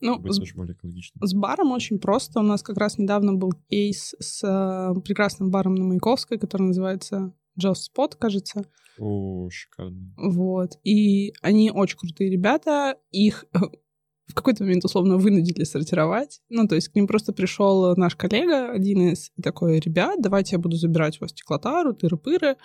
Ну, 0.00 0.18
быть 0.18 0.34
с, 0.34 0.54
более 0.54 0.76
с 1.20 1.34
баром 1.34 1.72
очень 1.72 1.98
просто. 1.98 2.40
У 2.40 2.42
нас 2.42 2.62
как 2.62 2.76
раз 2.78 2.98
недавно 2.98 3.34
был 3.34 3.52
кейс 3.68 4.14
с 4.20 4.42
э, 4.44 5.00
прекрасным 5.00 5.50
баром 5.50 5.74
на 5.74 5.84
Маяковской, 5.84 6.38
который 6.38 6.62
называется 6.62 7.34
Just 7.60 7.90
Spot, 7.94 8.16
кажется. 8.16 8.64
О, 8.98 9.48
шикарно. 9.50 10.12
Вот. 10.16 10.78
И 10.84 11.32
они 11.42 11.70
очень 11.70 11.98
крутые 11.98 12.30
ребята. 12.30 12.96
Их 13.10 13.44
в 14.28 14.34
какой-то 14.34 14.62
момент 14.62 14.84
условно 14.84 15.16
вынудили 15.16 15.64
сортировать. 15.64 16.40
Ну, 16.48 16.68
то 16.68 16.74
есть 16.74 16.88
к 16.88 16.94
ним 16.94 17.06
просто 17.06 17.32
пришел 17.32 17.96
наш 17.96 18.14
коллега, 18.14 18.70
один 18.70 19.12
из, 19.12 19.32
и 19.36 19.42
такой, 19.42 19.80
ребят, 19.80 20.20
давайте 20.20 20.56
я 20.56 20.58
буду 20.58 20.76
забирать 20.76 21.18
у 21.18 21.24
вас 21.24 21.30
стеклотару, 21.30 21.94
тыры-пыры. 21.94 22.56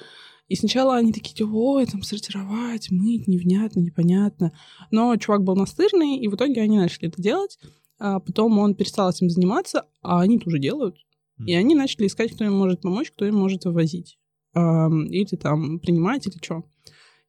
И 0.49 0.55
сначала 0.55 0.97
они 0.97 1.13
такие, 1.13 1.35
типа, 1.35 1.49
ой, 1.53 1.85
там 1.85 2.03
сортировать, 2.03 2.91
мыть, 2.91 3.27
невнятно, 3.27 3.79
непонятно. 3.79 4.51
Но 4.91 5.15
чувак 5.15 5.43
был 5.43 5.55
настырный, 5.55 6.17
и 6.17 6.27
в 6.27 6.35
итоге 6.35 6.61
они 6.61 6.77
начали 6.77 7.07
это 7.07 7.21
делать. 7.21 7.57
А 7.97 8.19
потом 8.19 8.59
он 8.59 8.75
перестал 8.75 9.09
этим 9.09 9.29
заниматься, 9.29 9.85
а 10.01 10.19
они 10.19 10.39
тоже 10.39 10.59
делают. 10.59 10.97
И 11.45 11.53
они 11.53 11.75
начали 11.75 12.07
искать, 12.07 12.33
кто 12.33 12.43
им 12.43 12.53
может 12.53 12.81
помочь, 12.81 13.11
кто 13.11 13.25
им 13.25 13.35
может 13.35 13.63
вывозить. 13.63 14.19
Или 14.53 15.35
там 15.37 15.79
принимать, 15.79 16.27
или 16.27 16.35
что. 16.41 16.63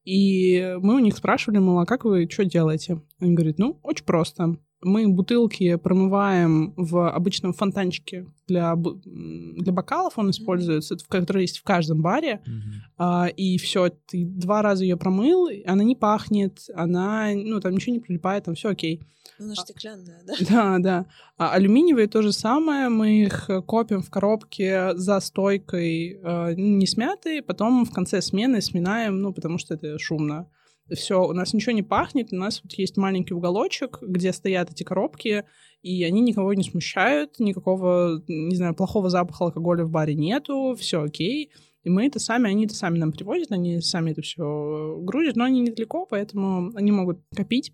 И 0.05 0.77
мы 0.83 0.97
у 0.97 0.99
них 0.99 1.17
спрашивали, 1.17 1.59
мол, 1.59 1.79
а 1.81 1.87
как 1.87 2.05
вы 2.05 2.29
что 2.31 2.45
делаете? 2.45 3.01
Они 3.21 3.35
говорят, 3.35 3.59
ну, 3.59 3.79
очень 3.83 4.05
просто. 4.05 4.57
Мы 4.83 5.09
бутылки 5.09 5.77
промываем 5.77 6.75
в 6.77 7.09
обычном 7.11 7.55
фонтанчике 7.55 8.27
для, 8.47 8.77
для 8.77 9.73
бокалов, 9.73 10.19
он 10.19 10.29
используется, 10.31 10.99
в- 10.99 11.09
который 11.09 11.43
есть 11.43 11.59
в 11.59 11.63
каждом 11.63 12.03
баре. 12.03 12.43
Мгм. 12.47 12.63
А, 12.99 13.29
и 13.29 13.57
все, 13.57 13.89
ты 13.89 14.27
два 14.27 14.61
раза 14.61 14.85
ее 14.85 14.99
промыл, 14.99 15.49
она 15.65 15.83
не 15.85 15.97
пахнет, 15.97 16.67
она, 16.75 17.31
ну, 17.35 17.61
там 17.61 17.73
ничего 17.73 17.95
не 17.95 18.01
прилипает, 18.01 18.45
там 18.45 18.55
все 18.57 18.69
окей. 18.69 19.01
Ну, 19.39 19.47
она 19.47 19.55
стеклянная, 19.57 20.23
да? 20.25 20.35
Да, 20.49 20.79
да. 20.79 21.07
А 21.37 21.53
алюминиевые 21.53 22.07
то 22.07 22.23
же 22.23 22.33
самое. 22.33 22.89
Мы 22.89 23.23
их 23.23 23.51
э, 23.51 23.63
копим 23.63 24.03
в 24.03 24.11
коробке 24.11 24.95
за 24.95 25.21
стойкой, 25.21 26.21
э, 26.23 26.55
не 26.55 26.87
смятые, 26.87 27.43
потом 27.43 27.85
в 27.85 27.93
конце 27.93 28.23
смены 28.23 28.61
сминаем, 28.61 29.21
ну, 29.21 29.33
потому 29.33 29.59
что 29.59 29.75
это 29.75 29.99
шумно. 29.99 30.49
все, 30.93 31.23
у 31.23 31.33
нас 31.33 31.53
ничего 31.53 31.73
не 31.73 31.83
пахнет, 31.83 32.33
у 32.33 32.37
нас 32.37 32.61
вот 32.63 32.73
есть 32.75 32.97
маленький 32.97 33.35
уголочек, 33.35 33.99
где 34.03 34.33
стоят 34.33 34.71
эти 34.71 34.83
коробки, 34.83 35.45
и 35.83 36.05
они 36.05 36.21
никого 36.21 36.55
не 36.55 36.63
смущают, 36.63 37.39
никакого, 37.41 38.23
не 38.29 38.57
знаю, 38.57 38.75
плохого 38.75 39.11
запаха 39.11 39.45
алкоголя 39.45 39.85
в 39.85 39.91
баре 39.91 40.15
нету, 40.15 40.77
все 40.79 41.03
окей. 41.03 41.51
И 41.83 41.91
мы 41.91 42.07
это 42.07 42.19
сами, 42.19 42.49
они 42.49 42.65
это 42.65 42.75
сами 42.75 42.99
нам 42.99 43.13
привозят, 43.13 43.53
они 43.53 43.81
сами 43.81 44.13
это 44.13 44.23
все 44.23 44.99
грузят, 45.03 45.37
но 45.37 45.45
они 45.45 45.61
недалеко, 45.61 46.07
поэтому 46.07 46.73
они 46.75 46.93
могут 46.93 47.19
копить 47.35 47.73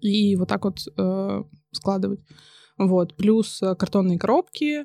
и 0.00 0.36
вот 0.36 0.48
так 0.48 0.64
вот 0.64 0.80
э, 0.96 1.42
складывать. 1.72 2.20
Вот. 2.78 3.16
Плюс 3.16 3.62
э, 3.62 3.74
картонные 3.74 4.18
коробки, 4.18 4.84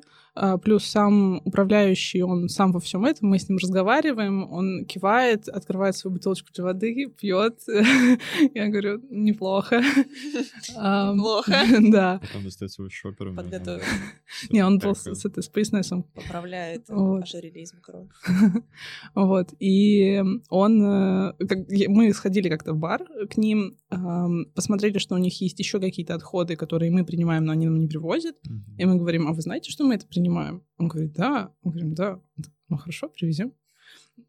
плюс 0.62 0.84
сам 0.84 1.40
управляющий, 1.44 2.22
он 2.22 2.48
сам 2.48 2.72
во 2.72 2.80
всем 2.80 3.04
этом, 3.04 3.28
мы 3.28 3.38
с 3.38 3.48
ним 3.48 3.58
разговариваем, 3.58 4.50
он 4.50 4.84
кивает, 4.86 5.48
открывает 5.48 5.96
свою 5.96 6.14
бутылочку 6.16 6.48
для 6.52 6.64
воды, 6.64 7.06
пьет. 7.18 7.60
Я 8.54 8.68
говорю, 8.68 9.00
неплохо. 9.10 9.82
Плохо. 10.74 11.52
Да. 11.94 12.20
Потом 12.20 12.44
достает 12.44 12.72
свой 12.72 12.90
шопер. 12.90 13.34
Подготовил. 13.34 13.82
Не, 14.50 14.64
он 14.64 14.78
был 14.78 14.94
с 14.94 15.24
этой 15.24 15.42
с 15.42 15.48
пояснесом. 15.48 16.04
Поправляет 16.14 16.88
Вот. 16.88 17.22
ожирелизм 17.22 17.80
кровь. 17.80 18.08
Вот. 19.14 19.52
И 19.60 20.22
он... 20.48 20.82
э, 20.82 21.32
Мы 21.88 22.12
сходили 22.12 22.48
как-то 22.48 22.72
в 22.72 22.78
бар 22.78 23.04
к 23.30 23.36
ним, 23.36 23.76
посмотрели, 24.54 24.98
что 24.98 25.14
у 25.14 25.18
них 25.18 25.40
есть 25.40 25.58
еще 25.58 25.78
какие-то 25.80 26.14
отходы, 26.14 26.56
которые 26.56 26.90
мы 26.90 27.04
принимаем, 27.04 27.44
но 27.44 27.52
они 27.52 27.66
нам 27.66 27.78
не 27.78 27.86
привозят. 27.86 28.36
И 28.78 28.84
мы 28.84 28.96
говорим, 28.96 29.28
а 29.28 29.32
вы 29.32 29.40
знаете, 29.40 29.70
что 29.70 29.84
мы 29.84 29.94
это 29.94 30.06
принимаем? 30.06 30.23
Он 30.78 30.88
говорит, 30.88 31.12
да. 31.12 31.52
Мы 31.62 31.72
говорим, 31.72 31.94
да. 31.94 32.20
Ну 32.68 32.76
хорошо, 32.76 33.08
привезем. 33.08 33.52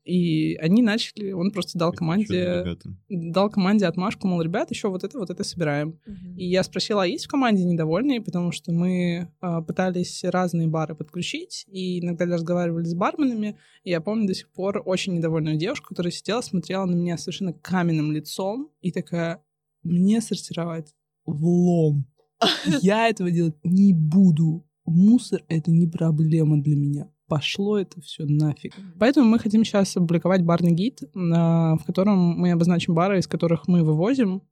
И 0.03 0.55
они 0.55 0.81
начали, 0.81 1.31
он 1.31 1.51
просто 1.51 1.77
дал 1.77 1.91
команде, 1.91 2.77
дал 3.09 3.49
команде 3.49 3.85
отмашку, 3.85 4.27
мол, 4.27 4.41
ребят, 4.41 4.69
еще 4.71 4.89
вот 4.89 5.03
это, 5.03 5.17
вот 5.17 5.29
это 5.29 5.43
собираем. 5.43 5.99
И 6.37 6.45
я 6.47 6.63
спросила, 6.63 7.03
а 7.03 7.07
есть 7.07 7.25
в 7.25 7.29
команде 7.29 7.63
недовольные, 7.63 8.21
потому 8.21 8.51
что 8.51 8.71
мы 8.71 9.31
а, 9.41 9.61
пытались 9.61 10.23
разные 10.23 10.67
бары 10.67 10.95
подключить, 10.95 11.65
и 11.67 11.99
иногда 11.99 12.25
разговаривали 12.25 12.85
с 12.85 12.93
барменами, 12.93 13.57
и 13.83 13.91
я 13.91 14.01
помню 14.01 14.27
до 14.27 14.35
сих 14.35 14.49
пор 14.49 14.81
очень 14.85 15.15
недовольную 15.15 15.57
девушку, 15.57 15.89
которая 15.89 16.11
сидела, 16.11 16.41
смотрела 16.41 16.85
на 16.85 16.95
меня 16.95 17.17
совершенно 17.17 17.53
каменным 17.53 18.11
лицом, 18.11 18.71
и 18.81 18.91
такая, 18.91 19.43
мне 19.83 20.21
сортировать 20.21 20.93
влом. 21.25 22.05
Я 22.81 23.09
этого 23.09 23.31
делать 23.31 23.55
не 23.63 23.93
буду. 23.93 24.65
Мусор— 24.85 25.43
это 25.47 25.71
не 25.71 25.87
проблема 25.87 26.61
для 26.61 26.75
меня. 26.75 27.09
Пошло 27.27 27.79
это 27.79 27.99
все 28.01 28.25
нафиг. 28.25 28.75
Поэтому 28.99 29.27
мы 29.27 29.39
хотим 29.39 29.65
сейчас 29.65 29.97
опубликовать 29.97 30.43
барный 30.43 30.71
гид, 30.71 31.01
а, 31.15 31.75
в 31.77 31.83
котором 31.85 32.17
мы 32.17 32.51
обозначим 32.51 32.93
бары, 32.93 33.19
из 33.19 33.27
которых 33.27 33.67
мы 33.67 33.83
вывозим. 33.83 34.43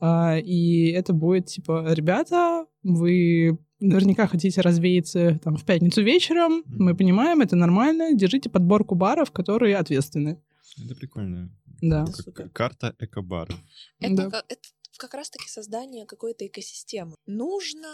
А, 0.00 0.38
И 0.38 0.88
это 0.88 1.12
будет 1.12 1.46
типа, 1.46 1.92
ребята, 1.92 2.66
вы 2.82 3.58
наверняка 3.80 4.26
хотите 4.26 4.60
развеяться 4.62 5.38
там 5.44 5.56
в 5.56 5.64
пятницу 5.64 6.02
вечером, 6.02 6.62
мы 6.66 6.94
понимаем, 6.96 7.42
это 7.42 7.56
нормально, 7.56 8.14
держите 8.14 8.48
подборку 8.48 8.94
баров, 8.94 9.30
которые 9.30 9.76
ответственны. 9.76 10.40
Это 10.82 10.94
прикольно. 10.94 11.50
Да. 11.82 12.06
Как 12.34 12.52
карта 12.52 12.94
экобара. 12.98 13.54
Это, 14.00 14.16
Да. 14.16 14.30
как, 14.30 14.44
это 14.48 14.60
как 14.98 15.12
раз-таки 15.14 15.48
создание 15.48 16.06
какой-то 16.06 16.46
экосистемы. 16.46 17.16
Нужно 17.26 17.88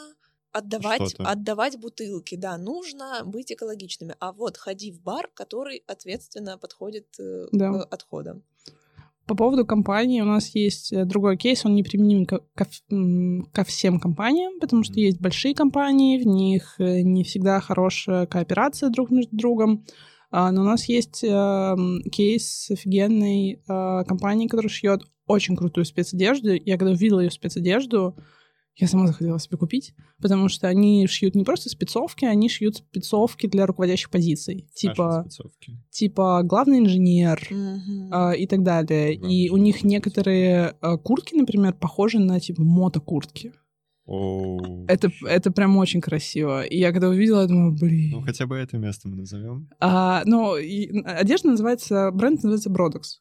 отдавать, 0.52 1.14
отдавать 1.18 1.78
бутылки, 1.78 2.36
да, 2.36 2.56
нужно 2.58 3.22
быть 3.24 3.52
экологичными. 3.52 4.14
А 4.20 4.32
вот 4.32 4.56
ходи 4.56 4.92
в 4.92 5.00
бар, 5.00 5.28
который 5.34 5.82
ответственно 5.86 6.58
подходит 6.58 7.06
э, 7.18 7.46
Да. 7.52 7.72
к 7.72 7.94
отходам. 7.94 8.42
По 9.26 9.36
поводу 9.36 9.64
компании 9.64 10.20
у 10.20 10.24
нас 10.24 10.54
есть 10.54 10.92
э, 10.92 11.04
другой 11.04 11.36
кейс, 11.36 11.64
он 11.64 11.74
не 11.74 11.82
применим 11.82 12.26
ко, 12.26 12.40
ко 12.54 12.66
ко 13.52 13.64
всем 13.64 14.00
компаниям, 14.00 14.58
потому 14.60 14.82
что 14.82 14.94
есть 14.98 15.20
большие 15.20 15.54
компании, 15.54 16.20
в 16.22 16.26
них 16.26 16.74
э, 16.78 17.02
не 17.02 17.22
всегда 17.22 17.60
хорошая 17.60 18.26
кооперация 18.26 18.90
друг 18.90 19.10
между 19.10 19.34
другом. 19.36 19.84
А, 20.30 20.50
Но 20.50 20.62
у 20.62 20.64
нас 20.64 20.86
есть 20.86 21.22
э, 21.22 21.28
м, 21.28 22.02
кейс 22.10 22.64
с 22.64 22.70
офигенной 22.70 23.52
э, 23.66 24.04
компанией, 24.04 24.48
которая 24.48 24.70
шьет 24.70 25.02
очень 25.26 25.56
крутую 25.56 25.84
спецодежду. 25.84 26.54
Я 26.54 26.76
когда 26.76 26.92
увидела 26.92 27.20
ее 27.20 27.30
спецодежду, 27.30 28.16
я 28.76 28.88
сама 28.88 29.06
захотела 29.06 29.38
себе 29.38 29.58
купить, 29.58 29.94
потому 30.20 30.48
что 30.48 30.66
они 30.68 31.06
шьют 31.06 31.34
не 31.34 31.44
просто 31.44 31.68
спецовки, 31.68 32.24
они 32.24 32.48
шьют 32.48 32.76
спецовки 32.78 33.46
для 33.46 33.66
руководящих 33.66 34.08
позиций. 34.10 34.66
Типа, 34.74 35.22
Спецовки. 35.28 35.78
типа 35.90 36.42
главный 36.42 36.78
инженер, 36.78 37.46
Мгм. 37.50 38.08
а, 38.12 38.32
и 38.32 38.46
так 38.46 38.62
далее. 38.62 39.16
Главное, 39.16 39.36
И 39.36 39.48
у 39.50 39.56
них 39.58 39.84
некоторые 39.84 40.74
а, 40.80 40.96
куртки, 40.96 41.34
например, 41.34 41.74
похожи 41.74 42.18
на 42.18 42.40
типа 42.40 42.62
мотокуртки. 42.62 43.52
Оу. 44.04 44.84
Это, 44.88 45.10
это 45.26 45.52
прям 45.52 45.76
очень 45.76 46.00
красиво. 46.00 46.64
И 46.64 46.76
я 46.78 46.90
когда 46.90 47.08
увидела, 47.08 47.42
я 47.42 47.46
думаю, 47.46 47.72
блин. 47.72 48.10
Ну, 48.10 48.20
хотя 48.22 48.46
бы 48.46 48.56
это 48.56 48.76
место 48.76 49.08
мы 49.08 49.16
назовем. 49.16 49.68
А, 49.80 50.22
но 50.24 50.56
и 50.56 50.90
одежда 51.04 51.48
называется, 51.50 52.10
бренд 52.10 52.36
называется 52.42 52.68
Бродекс. 52.68 53.20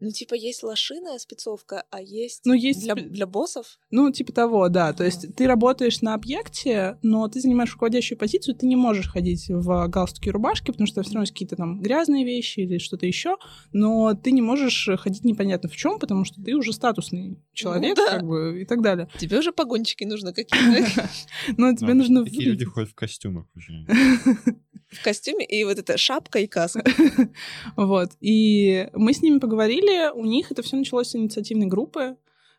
Ну, 0.00 0.10
типа, 0.10 0.34
есть 0.34 0.62
лошиная 0.62 1.18
спецовка, 1.18 1.84
а 1.90 2.00
есть, 2.00 2.42
Ну, 2.44 2.54
есть 2.54 2.82
для, 2.82 2.94
для 2.94 3.26
боссов. 3.26 3.78
Ну, 3.90 4.10
типа 4.12 4.32
того, 4.32 4.68
да. 4.68 4.92
То 4.92 5.02
Ага. 5.02 5.06
есть 5.06 5.34
ты 5.34 5.46
работаешь 5.46 6.00
на 6.02 6.14
объекте, 6.14 6.98
но 7.02 7.26
ты 7.28 7.40
занимаешь 7.40 7.72
руководящую 7.72 8.16
позицию, 8.16 8.54
ты 8.54 8.66
не 8.66 8.76
можешь 8.76 9.08
ходить 9.08 9.46
в 9.48 9.88
галстуке 9.88 10.30
и 10.30 10.32
рубашке, 10.32 10.72
потому 10.72 10.86
что 10.86 11.02
все 11.02 11.10
равно 11.12 11.22
есть 11.22 11.32
какие-то 11.32 11.56
там 11.56 11.80
грязные 11.80 12.24
вещи 12.24 12.60
или 12.60 12.78
что-то 12.78 13.06
еще, 13.06 13.36
но 13.72 14.14
ты 14.14 14.30
не 14.30 14.42
можешь 14.42 14.88
ходить 14.98 15.24
непонятно 15.24 15.68
в 15.68 15.76
чем, 15.76 15.98
потому 15.98 16.24
что 16.24 16.42
ты 16.42 16.54
уже 16.54 16.72
статусный 16.72 17.42
человек, 17.52 17.96
да. 17.96 18.06
как 18.10 18.22
бы, 18.24 18.62
и 18.62 18.64
так 18.64 18.82
далее. 18.82 19.08
Тебе 19.18 19.38
уже 19.38 19.52
погончики 19.52 20.04
нужно 20.04 20.32
какие-то 20.32 21.08
Но 21.56 21.74
тебе 21.74 21.94
Ну, 21.94 22.00
нужно 22.00 22.24
Такие 22.24 22.44
люди 22.50 22.64
ходят 22.64 22.90
в 22.90 22.94
костюмах 22.94 23.46
уже. 23.56 23.72
в 24.90 25.02
костюме, 25.02 25.44
и 25.44 25.64
вот 25.64 25.78
эта 25.78 25.96
шапка 25.96 26.38
и 26.38 26.46
каска. 26.46 26.84
Вот. 27.76 28.10
И 28.20 28.88
мы 28.94 29.12
с 29.12 29.22
ними 29.22 29.38
поговорили, 29.38 30.10
у 30.12 30.24
них 30.24 30.50
это 30.50 30.62
все 30.62 30.76
началось 30.76 31.08
с 31.08 31.16
инициативной 31.16 31.66
группы. 31.66 32.16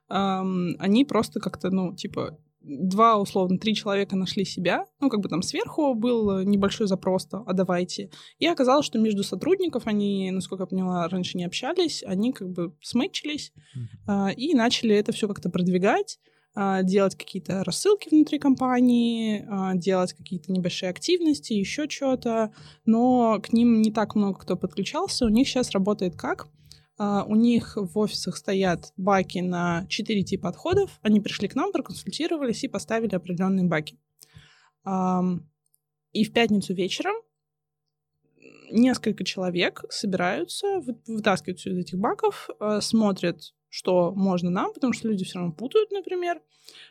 Они 0.08 1.06
просто 1.06 1.40
как-то, 1.40 1.70
ну, 1.70 1.96
типа, 1.96 2.40
два, 2.62 3.18
условно, 3.18 3.58
три 3.58 3.74
человека 3.76 4.16
нашли 4.16 4.46
себя. 4.46 4.86
Ну, 5.00 5.10
как 5.10 5.22
бы 5.22 5.30
там 5.30 5.42
сверху 5.42 5.94
был 5.94 6.42
небольшой 6.44 6.88
запрос, 6.88 7.26
то, 7.26 7.44
а 7.46 7.54
давайте. 7.54 8.10
И 8.38 8.48
оказалось, 8.48 8.86
что 8.86 9.00
между 9.00 9.24
сотрудников 9.24 9.84
они, 9.86 10.30
насколько 10.32 10.64
я 10.64 10.68
поняла, 10.68 11.08
раньше 11.08 11.38
не 11.38 11.46
общались, 11.46 12.04
они 12.04 12.34
как 12.34 12.50
бы 12.50 12.76
смычились 12.82 13.54
а, 14.08 14.30
и 14.36 14.54
начали 14.54 14.96
это 14.96 15.12
все 15.12 15.28
как-то 15.28 15.50
продвигать, 15.50 16.20
делать 16.84 17.16
какие-то 17.16 17.64
рассылки 17.64 18.10
внутри 18.10 18.38
компании, 18.40 19.46
а, 19.50 19.76
делать 19.76 20.14
какие-то 20.14 20.52
небольшие 20.52 20.90
активности, 20.90 21.54
еще 21.54 21.88
что-то, 21.90 22.52
но 22.86 23.40
к 23.42 23.54
ним 23.54 23.82
не 23.82 23.92
так 23.92 24.16
много 24.16 24.40
кто 24.40 24.58
подключался. 24.58 25.26
У 25.26 25.30
них 25.30 25.48
сейчас 25.48 25.72
работает 25.72 26.16
как? 26.16 26.48
А, 26.98 27.24
У 27.24 27.36
них 27.36 27.78
в 27.78 27.98
офисах 27.98 28.36
стоят 28.36 28.92
баки 28.98 29.40
на 29.40 29.86
4 29.88 30.24
типа 30.24 30.50
отходов. 30.50 31.00
Они 31.02 31.22
пришли 31.22 31.48
к 31.48 31.56
нам, 31.56 31.72
проконсультировались 31.72 32.64
и 32.64 32.68
поставили 32.68 33.16
определенные 33.16 33.66
баки. 33.66 33.98
И 36.12 36.24
в 36.24 36.34
пятницу 36.34 36.74
вечером 36.74 37.16
несколько 38.72 39.24
человек 39.24 39.84
собираются, 39.90 40.80
вы- 40.80 41.00
вытаскивают 41.08 41.60
все 41.60 41.72
из 41.72 41.78
этих 41.78 42.00
баков, 42.00 42.50
смотрят, 42.82 43.54
что 43.70 44.12
можно 44.12 44.50
нам, 44.50 44.74
потому 44.74 44.94
что 44.94 45.08
люди 45.08 45.24
все 45.24 45.40
равно 45.40 45.54
путают, 45.54 45.92
например, 45.92 46.42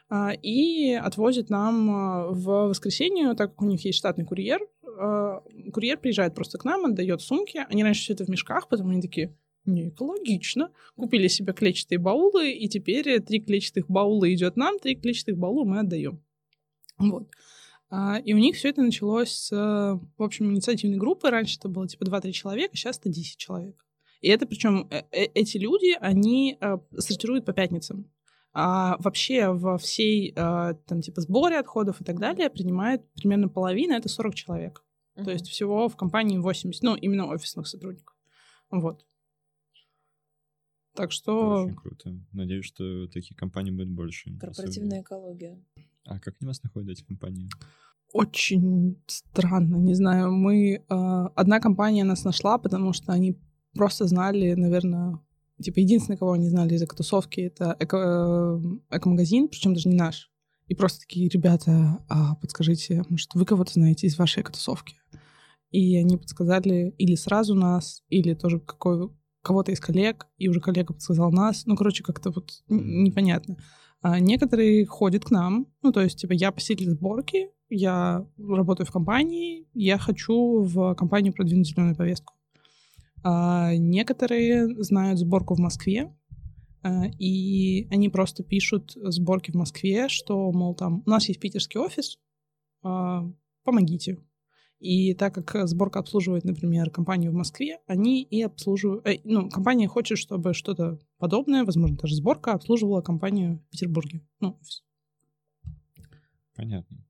а, 0.09 0.33
и 0.33 0.93
отвозят 0.93 1.51
нам 1.51 1.91
а, 1.91 2.27
в 2.29 2.69
воскресенье, 2.69 3.35
так 3.35 3.51
как 3.51 3.63
у 3.63 3.67
них 3.67 3.85
есть 3.85 3.99
штатный 3.99 4.25
курьер. 4.25 4.61
а, 4.99 5.43
Курьер 5.73 5.99
приезжает 5.99 6.35
просто 6.35 6.59
к 6.59 6.65
нам, 6.65 6.87
отдает 6.87 7.21
сумки. 7.21 7.67
Они 7.69 7.83
раньше 7.83 8.03
все 8.03 8.13
это 8.15 8.25
в 8.25 8.29
мешках, 8.29 8.69
потом 8.69 8.91
они 8.91 9.03
такие, 9.03 9.37
не 9.65 9.89
экологично. 9.89 10.71
Купили 10.97 11.29
себе 11.29 11.53
клетчатые 11.53 11.99
баулы, 11.99 12.53
и 12.53 12.69
теперь 12.69 13.21
три 13.21 13.41
клетчатых 13.41 13.89
баула 13.89 14.33
идет 14.33 14.57
нам, 14.57 14.79
три 14.79 14.95
клетчатых 14.95 15.37
баула 15.37 15.65
мы 15.65 15.81
отдаем. 15.81 16.23
Вот. 16.97 17.29
И 18.25 18.35
у 18.35 18.39
них 18.39 18.57
все 18.57 18.69
это 18.69 18.83
началось 18.83 19.31
с, 19.31 19.51
в 19.51 20.23
общем, 20.23 20.51
инициативной 20.53 20.99
группы. 20.99 21.31
Раньше 21.31 21.57
это 21.59 21.69
было 21.69 21.89
типа 21.89 22.05
2-3 22.05 22.33
человека, 22.33 22.77
сейчас 22.77 22.99
это 22.99 23.09
10 23.09 23.39
человек. 23.39 23.83
И 24.21 24.29
это 24.29 24.47
причем 24.47 24.89
эти 25.11 25.59
люди, 25.59 25.97
они 26.01 26.59
э, 26.61 26.79
сортируют 26.97 27.45
по 27.45 27.53
пятницам. 27.53 28.11
А 28.53 28.97
вообще 28.99 29.53
во 29.53 29.79
всей 29.79 30.33
э, 30.35 30.75
там 30.87 31.01
типа 31.01 31.21
сборе 31.21 31.59
отходов 31.59 32.01
и 32.01 32.05
так 32.05 32.19
далее 32.19 32.51
принимает 32.51 33.09
примерно 33.13 33.49
половина, 33.49 33.95
это 33.95 34.09
40 34.09 34.35
человек. 34.35 34.85
То 35.15 35.33
есть 35.33 35.49
всего 35.49 35.89
в 35.89 35.97
компании 35.97 36.39
80, 36.39 36.83
ну, 36.83 36.95
именно 36.95 37.27
офисных 37.27 37.67
сотрудников. 37.67 38.17
Вот. 38.71 39.05
Так 40.95 41.07
Это 41.07 41.15
что... 41.15 41.65
Очень 41.65 41.77
круто. 41.77 42.15
Надеюсь, 42.33 42.65
что 42.65 43.09
таких 43.09 43.37
компаний 43.37 43.73
будет 43.73 43.89
больше. 43.89 44.37
Корпоративная 44.39 45.03
экология. 45.03 45.53
Особенно. 45.53 45.89
А 46.05 46.21
как 46.21 46.37
они 46.41 46.47
вас 46.47 46.63
находят, 46.63 46.91
эти 46.91 47.05
компании? 47.05 47.49
очень 48.13 48.97
странно, 49.07 49.77
не 49.77 49.95
знаю. 49.95 50.33
Мы... 50.33 50.77
э, 50.77 51.29
одна 51.35 51.61
компания 51.61 52.05
нас 52.05 52.25
нашла, 52.25 52.59
потому 52.59 52.93
что 52.93 53.13
они 53.13 53.39
просто 53.79 54.07
знали, 54.07 54.55
наверное, 54.55 55.21
типа, 55.63 55.79
единственный, 55.79 56.17
кого 56.19 56.33
они 56.33 56.49
знали 56.49 56.75
из 56.75 56.83
эко-тусовки, 56.83 57.41
это 57.41 57.77
эко, 57.79 58.61
эко-магазин, 58.91 59.49
причем 59.49 59.73
даже 59.73 59.89
не 59.89 59.95
наш. 59.95 60.31
И 60.67 60.75
просто 60.75 61.01
такие, 61.01 61.29
ребята, 61.29 62.05
а 62.09 62.35
подскажите, 62.35 63.05
может, 63.09 63.35
вы 63.35 63.47
кого-то 63.47 63.73
знаете 63.73 64.07
из 64.07 64.19
вашей 64.19 64.43
эко-тусовки? 64.43 64.97
И 65.71 65.97
они 65.97 66.17
подсказали 66.17 66.95
или 66.99 67.15
сразу 67.15 67.55
нас, 67.55 68.03
или 68.09 68.35
тоже 68.35 68.59
какой, 68.59 69.11
кого-то 69.43 69.71
из 69.71 69.81
коллег, 69.81 70.27
и 70.39 70.49
уже 70.49 70.61
коллега 70.61 70.93
подсказал 70.93 71.31
нас. 71.31 71.65
Ну, 71.65 71.77
короче, 71.77 72.03
как-то 72.03 72.31
вот 72.31 72.51
непонятно. 72.69 73.57
А 74.03 74.19
некоторые 74.21 74.87
ходят 74.87 75.25
к 75.25 75.31
нам, 75.31 75.67
ну, 75.83 75.93
то 75.93 76.01
есть, 76.01 76.19
типа, 76.21 76.33
я 76.33 76.53
посетитель 76.53 76.91
сборки, 76.91 77.51
я 77.71 78.27
работаю 78.39 78.87
в 78.87 78.93
компании, 78.93 79.69
я 79.73 79.99
хочу 79.99 80.63
в 80.63 80.95
компанию 80.95 81.33
продвинуть 81.33 81.69
зеленую 81.69 81.97
повестку. 81.97 82.35
А 83.23 83.75
некоторые 83.75 84.83
знают 84.83 85.19
сборку 85.19 85.55
в 85.55 85.59
Москве, 85.59 86.15
а, 86.83 87.07
и 87.19 87.89
они 87.91 88.09
просто 88.09 88.45
пишут 88.45 88.93
сборки 88.95 89.51
в 89.51 89.55
Москве, 89.55 90.09
что, 90.09 90.53
мол, 90.53 90.75
там, 90.75 91.03
у 91.05 91.11
нас 91.11 91.29
есть 91.29 91.41
питерский 91.41 91.81
офис, 91.81 92.19
а, 92.83 93.25
помогите. 93.65 94.19
И 94.79 95.13
так 95.15 95.35
как 95.35 95.69
сборка 95.69 95.99
обслуживает, 95.99 96.45
например, 96.45 96.91
компанию 96.91 97.33
в 97.33 97.35
Москве, 97.35 97.81
они 97.87 98.23
и 98.23 98.43
обслуживают... 98.43 99.05
Э, 99.07 99.19
ну, 99.25 99.51
компания 99.51 99.89
хочет, 99.89 100.19
чтобы 100.19 100.55
что-то 100.55 101.01
подобное, 101.19 101.65
возможно, 101.65 101.97
даже 101.97 102.15
сборка, 102.15 102.53
обслуживала 102.53 103.01
компанию 103.01 103.59
в 103.67 103.71
Петербурге. 103.71 104.25
Ну, 104.39 104.57
офис. 104.61 104.85
Понятно. 106.55 107.05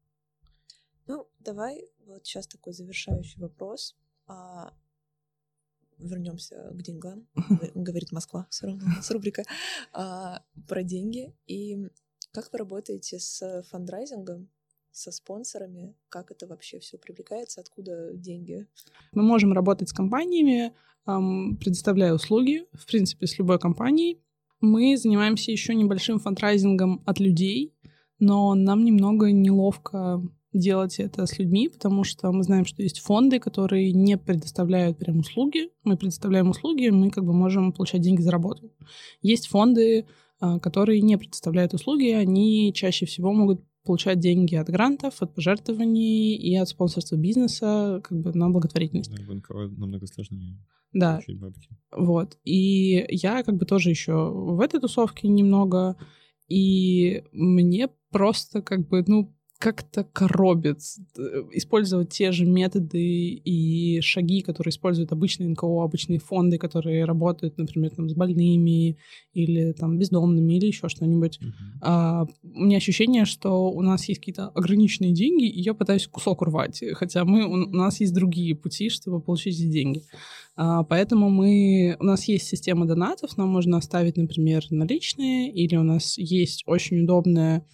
Ну, 1.06 1.26
давай 1.40 1.84
вот 2.06 2.24
сейчас 2.24 2.46
такой 2.46 2.72
завершающий 2.72 3.40
вопрос. 3.40 3.96
А, 4.26 4.72
вернемся 5.98 6.70
к 6.72 6.82
деньгам, 6.82 7.26
говорит 7.74 8.12
Москва, 8.12 8.46
все 8.50 8.66
равно 8.66 8.84
у 8.86 8.88
нас 8.88 9.10
рубрика 9.10 9.44
а, 9.92 10.42
про 10.66 10.82
деньги. 10.82 11.34
И 11.46 11.88
как 12.32 12.52
вы 12.52 12.58
работаете 12.58 13.18
с 13.18 13.62
фандрайзингом, 13.70 14.48
со 14.90 15.12
спонсорами? 15.12 15.94
Как 16.08 16.30
это 16.30 16.46
вообще 16.46 16.80
все 16.80 16.98
привлекается? 16.98 17.60
Откуда 17.60 18.12
деньги? 18.12 18.66
Мы 19.12 19.22
можем 19.22 19.52
работать 19.52 19.88
с 19.88 19.92
компаниями, 19.92 20.72
предоставляя 21.04 22.12
услуги, 22.14 22.66
в 22.72 22.86
принципе, 22.86 23.26
с 23.26 23.38
любой 23.38 23.58
компанией. 23.58 24.20
Мы 24.60 24.96
занимаемся 24.96 25.52
еще 25.52 25.74
небольшим 25.74 26.18
фандрайзингом 26.18 27.02
от 27.06 27.20
людей, 27.20 27.74
но 28.18 28.54
нам 28.54 28.84
немного 28.84 29.30
неловко 29.30 30.20
делать 30.58 30.98
это 30.98 31.26
с 31.26 31.38
людьми, 31.38 31.68
потому 31.68 32.04
что 32.04 32.30
мы 32.32 32.42
знаем, 32.42 32.64
что 32.64 32.82
есть 32.82 33.00
фонды, 33.00 33.38
которые 33.38 33.92
не 33.92 34.16
предоставляют 34.18 34.98
прям 34.98 35.20
услуги. 35.20 35.70
Мы 35.84 35.96
предоставляем 35.96 36.50
услуги, 36.50 36.88
мы 36.88 37.10
как 37.10 37.24
бы 37.24 37.32
можем 37.32 37.72
получать 37.72 38.02
деньги 38.02 38.20
за 38.20 38.30
работу. 38.30 38.72
Есть 39.22 39.48
фонды, 39.48 40.06
а, 40.40 40.58
которые 40.58 41.00
не 41.00 41.16
предоставляют 41.16 41.74
услуги, 41.74 42.10
они 42.10 42.72
чаще 42.74 43.06
всего 43.06 43.32
могут 43.32 43.60
получать 43.84 44.20
деньги 44.20 44.54
от 44.54 44.68
грантов, 44.68 45.22
от 45.22 45.34
пожертвований 45.34 46.36
и 46.36 46.54
от 46.56 46.68
спонсорства 46.68 47.16
бизнеса 47.16 48.00
как 48.04 48.20
бы 48.20 48.32
на 48.34 48.50
благотворительность. 48.50 49.10
Да, 49.10 49.22
намного 49.76 50.06
сложнее. 50.06 50.58
Да. 50.92 51.20
Вот. 51.96 52.38
И 52.44 53.06
я 53.08 53.42
как 53.42 53.56
бы 53.56 53.64
тоже 53.66 53.90
еще 53.90 54.30
в 54.30 54.60
этой 54.60 54.80
тусовке 54.80 55.28
немного, 55.28 55.96
и 56.48 57.24
мне 57.32 57.88
просто 58.10 58.62
как 58.62 58.86
бы, 58.88 59.04
ну, 59.06 59.34
как-то 59.58 60.04
коробит 60.04 60.78
э, 61.18 61.20
использовать 61.52 62.10
те 62.10 62.30
же 62.30 62.46
методы 62.46 63.00
и 63.00 64.00
шаги, 64.00 64.40
которые 64.42 64.70
используют 64.70 65.10
обычные 65.10 65.48
НКО, 65.50 65.82
обычные 65.82 66.20
фонды, 66.20 66.58
которые 66.58 67.04
работают, 67.04 67.58
например, 67.58 67.90
там, 67.90 68.08
с 68.08 68.14
больными 68.14 68.98
или 69.32 69.72
там 69.72 69.98
бездомными 69.98 70.54
или 70.54 70.66
еще 70.66 70.88
что-нибудь. 70.88 71.40
Uh-huh. 71.40 71.78
А, 71.82 72.26
у 72.44 72.60
меня 72.60 72.76
ощущение, 72.76 73.24
что 73.24 73.70
у 73.70 73.82
нас 73.82 74.08
есть 74.08 74.20
какие-то 74.20 74.48
ограниченные 74.48 75.12
деньги, 75.12 75.48
и 75.48 75.60
я 75.60 75.74
пытаюсь 75.74 76.06
кусок 76.06 76.42
урвать, 76.42 76.82
хотя 76.92 77.24
мы, 77.24 77.44
у, 77.44 77.52
у 77.52 77.76
нас 77.76 77.98
есть 77.98 78.14
другие 78.14 78.54
пути, 78.54 78.90
чтобы 78.90 79.20
получить 79.20 79.58
эти 79.58 79.66
деньги. 79.66 80.04
А, 80.54 80.84
поэтому 80.84 81.30
мы, 81.30 81.96
у 81.98 82.04
нас 82.04 82.28
есть 82.28 82.46
система 82.46 82.86
донатов, 82.86 83.36
нам 83.36 83.48
можно 83.48 83.78
оставить, 83.78 84.16
например, 84.16 84.64
наличные, 84.70 85.50
или 85.52 85.74
у 85.74 85.82
нас 85.82 86.16
есть 86.16 86.62
очень 86.66 87.02
удобная 87.02 87.66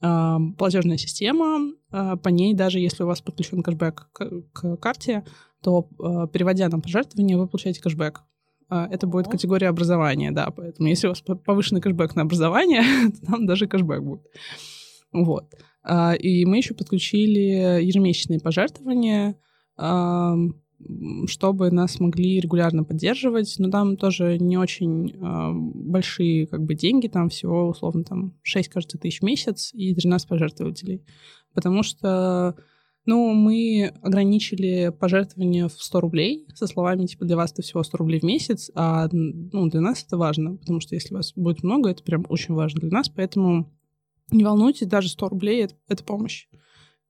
платежная 0.00 0.96
система, 0.96 1.72
а, 1.90 2.16
по 2.16 2.28
ней 2.28 2.54
даже 2.54 2.78
если 2.78 3.02
у 3.02 3.06
вас 3.06 3.20
подключен 3.20 3.62
кэшбэк 3.62 4.08
к, 4.12 4.76
карте, 4.76 5.24
то 5.62 5.88
а, 5.98 6.26
переводя 6.26 6.68
на 6.68 6.80
пожертвование, 6.80 7.36
вы 7.36 7.48
получаете 7.48 7.80
кэшбэк. 7.80 8.20
А, 8.68 8.86
это 8.90 9.06
будет 9.06 9.28
категория 9.28 9.68
образования, 9.68 10.30
да, 10.30 10.50
поэтому 10.50 10.88
если 10.88 11.06
у 11.06 11.10
вас 11.10 11.22
повышенный 11.22 11.80
кэшбэк 11.80 12.14
на 12.14 12.22
образование, 12.22 12.82
то 13.20 13.26
там 13.26 13.46
даже 13.46 13.66
кэшбэк 13.66 14.02
будет. 14.02 14.26
Вот. 15.12 15.54
И 16.20 16.44
мы 16.44 16.58
еще 16.58 16.74
подключили 16.74 17.82
ежемесячные 17.82 18.40
пожертвования, 18.40 19.36
чтобы 21.26 21.70
нас 21.70 21.98
могли 22.00 22.40
регулярно 22.40 22.84
поддерживать, 22.84 23.54
но 23.58 23.70
там 23.70 23.96
тоже 23.96 24.38
не 24.38 24.56
очень 24.56 25.10
э, 25.10 25.52
большие 25.52 26.46
как 26.46 26.62
бы 26.64 26.74
деньги, 26.74 27.08
там 27.08 27.28
всего 27.28 27.68
условно 27.68 28.04
там 28.04 28.34
6, 28.42 28.68
кажется, 28.68 28.98
тысяч 28.98 29.20
в 29.20 29.24
месяц 29.24 29.70
и 29.74 29.94
13 29.94 30.28
пожертвователей, 30.28 31.02
потому 31.52 31.82
что 31.82 32.54
ну, 33.06 33.32
мы 33.32 33.94
ограничили 34.02 34.92
пожертвования 35.00 35.68
в 35.68 35.82
100 35.82 36.00
рублей 36.00 36.46
со 36.54 36.66
словами, 36.66 37.06
типа, 37.06 37.24
для 37.24 37.36
вас 37.36 37.52
это 37.52 37.62
всего 37.62 37.82
100 37.82 37.96
рублей 37.96 38.20
в 38.20 38.24
месяц, 38.24 38.70
а 38.74 39.08
ну, 39.10 39.68
для 39.68 39.80
нас 39.80 40.04
это 40.04 40.18
важно, 40.18 40.56
потому 40.56 40.80
что 40.80 40.94
если 40.94 41.14
вас 41.14 41.32
будет 41.34 41.62
много, 41.62 41.90
это 41.90 42.02
прям 42.02 42.26
очень 42.28 42.54
важно 42.54 42.80
для 42.80 42.90
нас, 42.90 43.08
поэтому 43.08 43.72
не 44.30 44.44
волнуйтесь, 44.44 44.86
даже 44.86 45.08
100 45.08 45.28
рублей 45.28 45.64
это,— 45.64 45.74
это 45.88 46.04
помощь. 46.04 46.48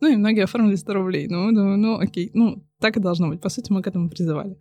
Ну, 0.01 0.13
и 0.13 0.17
многие 0.17 0.45
оформили 0.45 0.77
100 0.77 0.93
рублей. 0.93 1.27
Ну, 1.29 1.51
думаю, 1.53 1.79
ну, 1.79 1.99
окей. 1.99 2.31
Ну, 2.35 2.65
так 2.81 2.97
и 2.97 3.01
должно 3.01 3.29
быть. 3.29 3.41
По 3.41 3.49
сути, 3.49 3.73
мы 3.73 3.83
к 3.83 3.87
этому 3.87 4.09
призывали. 4.11 4.57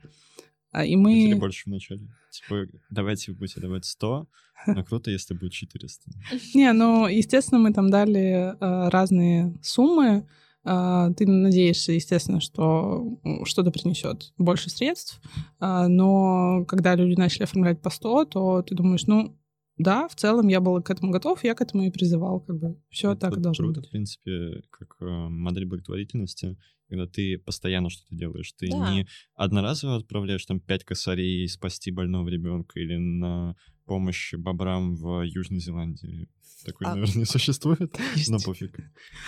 А, 0.71 0.85
и 0.85 0.95
мы... 0.95 1.13
Хотели 1.13 1.33
больше 1.33 1.63
вначале. 1.69 2.07
Типа, 2.31 2.67
давайте 2.89 3.31
вы 3.31 3.37
будете 3.37 3.61
давать 3.61 3.85
100, 3.85 4.27
но 4.67 4.83
круто, 4.83 5.11
если 5.11 5.33
будет 5.33 5.53
400. 5.53 6.11
Не, 6.53 6.73
ну, 6.73 7.07
естественно, 7.07 7.59
мы 7.59 7.73
там 7.73 7.89
дали 7.89 8.53
э, 8.53 8.89
разные 8.89 9.57
суммы. 9.61 10.27
Э, 10.65 11.09
ты 11.15 11.25
надеешься, 11.25 11.93
естественно, 11.93 12.41
что 12.41 13.19
что-то 13.45 13.71
принесет 13.71 14.33
больше 14.37 14.69
средств, 14.69 15.21
э, 15.59 15.87
но 15.87 16.65
когда 16.67 16.95
люди 16.95 17.17
начали 17.17 17.43
оформлять 17.43 17.81
по 17.81 17.89
100, 17.89 18.25
то 18.25 18.61
ты 18.61 18.75
думаешь, 18.75 19.07
ну, 19.07 19.37
да, 19.77 20.07
в 20.07 20.15
целом 20.15 20.47
я 20.47 20.59
был 20.59 20.81
к 20.81 20.89
этому 20.89 21.11
готов, 21.11 21.43
я 21.43 21.53
к 21.53 21.61
этому 21.61 21.83
и 21.83 21.91
призывал, 21.91 22.39
как 22.39 22.57
бы 22.57 22.81
все 22.89 23.11
это 23.11 23.21
так 23.21 23.37
и 23.37 23.41
должно 23.41 23.65
круто, 23.65 23.81
быть. 23.81 23.87
в 23.87 23.91
принципе, 23.91 24.63
как 24.71 24.95
э, 25.01 25.05
модель 25.05 25.65
благотворительности, 25.65 26.57
когда 26.89 27.05
ты 27.05 27.37
постоянно 27.37 27.89
что-то 27.89 28.15
делаешь. 28.15 28.51
Ты 28.53 28.69
да. 28.69 28.91
не 28.91 29.07
одноразово 29.35 29.97
отправляешь 29.97 30.45
там 30.45 30.59
пять 30.59 30.83
косарей 30.83 31.47
спасти 31.47 31.91
больного 31.91 32.27
ребенка 32.29 32.79
или 32.79 32.95
на 32.95 33.55
помощь 33.85 34.33
бобрам 34.33 34.95
в 34.95 35.21
Южной 35.23 35.59
Зеландии. 35.59 36.29
Такой, 36.65 36.87
а... 36.87 36.95
наверное, 36.95 37.19
не 37.19 37.25
существует, 37.25 37.95
но 38.29 38.39
пофиг. 38.39 38.79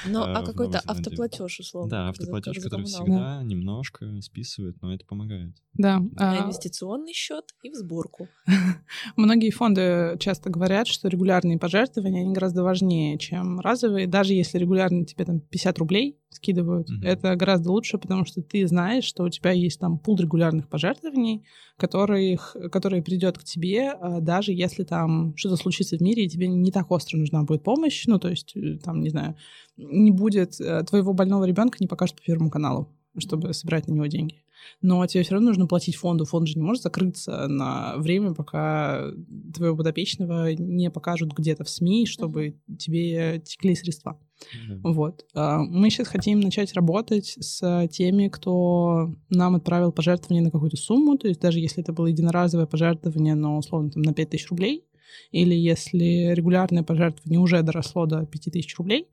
Ну, 0.06 0.22
а, 0.24 0.40
а 0.40 0.46
какой-то 0.46 0.80
автоплатеж, 0.80 1.60
условно. 1.60 1.90
Да, 1.90 2.10
автоплатеж, 2.10 2.58
который 2.60 2.86
всегда 2.86 3.42
немножко 3.44 4.22
списывает, 4.22 4.82
но 4.82 4.94
это 4.94 5.06
помогает. 5.06 5.56
Да. 5.74 6.00
На 6.00 6.40
а 6.40 6.46
инвестиционный 6.46 7.14
счет 7.14 7.46
и 7.64 7.70
в 7.70 7.76
сборку. 7.76 8.28
Многие 9.16 9.52
фонды 9.52 10.18
часто 10.20 10.50
говорят, 10.50 10.88
что 10.88 11.08
регулярные 11.08 11.60
пожертвования, 11.60 12.22
они 12.22 12.34
гораздо 12.34 12.64
важнее, 12.64 13.18
чем 13.18 13.60
разовые. 13.60 14.08
Даже 14.08 14.34
если 14.34 14.58
регулярно 14.58 15.06
тебе 15.06 15.26
там 15.26 15.40
50 15.40 15.78
рублей 15.80 16.20
скидывают, 16.30 16.90
mm-hmm. 16.90 17.06
это 17.06 17.36
гораздо 17.36 17.72
лучше, 17.72 17.98
потому 17.98 18.26
что 18.26 18.42
ты 18.42 18.68
знаешь, 18.68 19.04
что 19.04 19.24
у 19.24 19.30
тебя 19.30 19.52
есть 19.52 19.80
там 19.80 19.98
пул 19.98 20.18
регулярных 20.18 20.68
пожертвований, 20.68 21.44
которых, 21.78 22.56
которые 22.72 23.02
придет 23.02 23.38
к 23.38 23.44
тебе, 23.44 23.92
а, 23.92 24.20
даже 24.20 24.54
если 24.54 24.84
там 24.84 25.36
что-то 25.36 25.56
случится 25.56 25.98
в 25.98 26.02
мире, 26.02 26.26
и 26.26 26.30
тебе 26.30 26.48
не 26.48 26.72
так 26.72 26.92
остро 26.92 27.18
нужна 27.18 27.44
будет 27.44 27.64
помощь, 27.64 28.06
ну, 28.06 28.20
то 28.20 28.30
есть, 28.30 28.56
э, 28.56 28.78
там, 28.78 29.02
не 29.02 29.10
знаю, 29.10 29.36
не 29.78 30.12
будет 30.12 30.60
э, 30.62 30.84
твоего 30.84 31.14
больного 31.14 31.46
ребенка, 31.46 31.78
не 31.80 31.88
покажут 31.88 32.18
по 32.18 32.24
Первому 32.24 32.52
каналу, 32.52 32.90
чтобы 33.18 33.54
собирать 33.54 33.88
на 33.88 33.94
него 33.94 34.06
деньги. 34.06 34.44
Но 34.82 35.06
тебе 35.06 35.24
все 35.24 35.34
равно 35.34 35.50
нужно 35.50 35.68
платить 35.68 35.96
фонду. 35.96 36.26
Фонд 36.26 36.48
же 36.48 36.56
не 36.56 36.64
может 36.64 36.84
закрыться 36.84 37.48
на 37.48 37.96
время, 37.98 38.34
пока 38.34 39.06
твоего 39.54 39.76
подопечного 39.76 40.54
не 40.54 40.90
покажут 40.90 41.34
где-то 41.34 41.64
в 41.64 41.70
СМИ, 41.70 42.06
чтобы 42.06 42.60
тебе 42.78 43.40
текли 43.40 43.76
средства. 43.76 44.20
Uh-huh. 44.40 44.94
Вот. 44.94 45.26
А, 45.34 45.60
мы 45.60 45.90
сейчас 45.90 46.08
хотим 46.08 46.40
начать 46.40 46.74
работать 46.74 47.36
с 47.40 47.88
теми, 47.92 48.30
кто 48.30 49.14
нам 49.30 49.56
отправил 49.56 49.92
пожертвование 49.92 50.44
на 50.44 50.52
какую-то 50.52 50.78
сумму. 50.78 51.18
То 51.18 51.28
есть 51.28 51.42
даже 51.42 51.60
если 51.60 51.84
это 51.84 51.92
было 51.92 52.08
единоразовое 52.08 52.66
пожертвование, 52.66 53.36
но 53.36 53.58
условно 53.58 53.92
там 53.92 54.02
на 54.04 54.14
5000 54.14 54.50
рублей, 54.50 54.86
или 55.32 55.54
если 55.56 56.34
регулярное 56.34 56.84
пожертвование 56.84 57.40
уже 57.40 57.62
доросло 57.62 58.06
до 58.06 58.26
5000 58.26 58.78
рублей, 58.78 59.08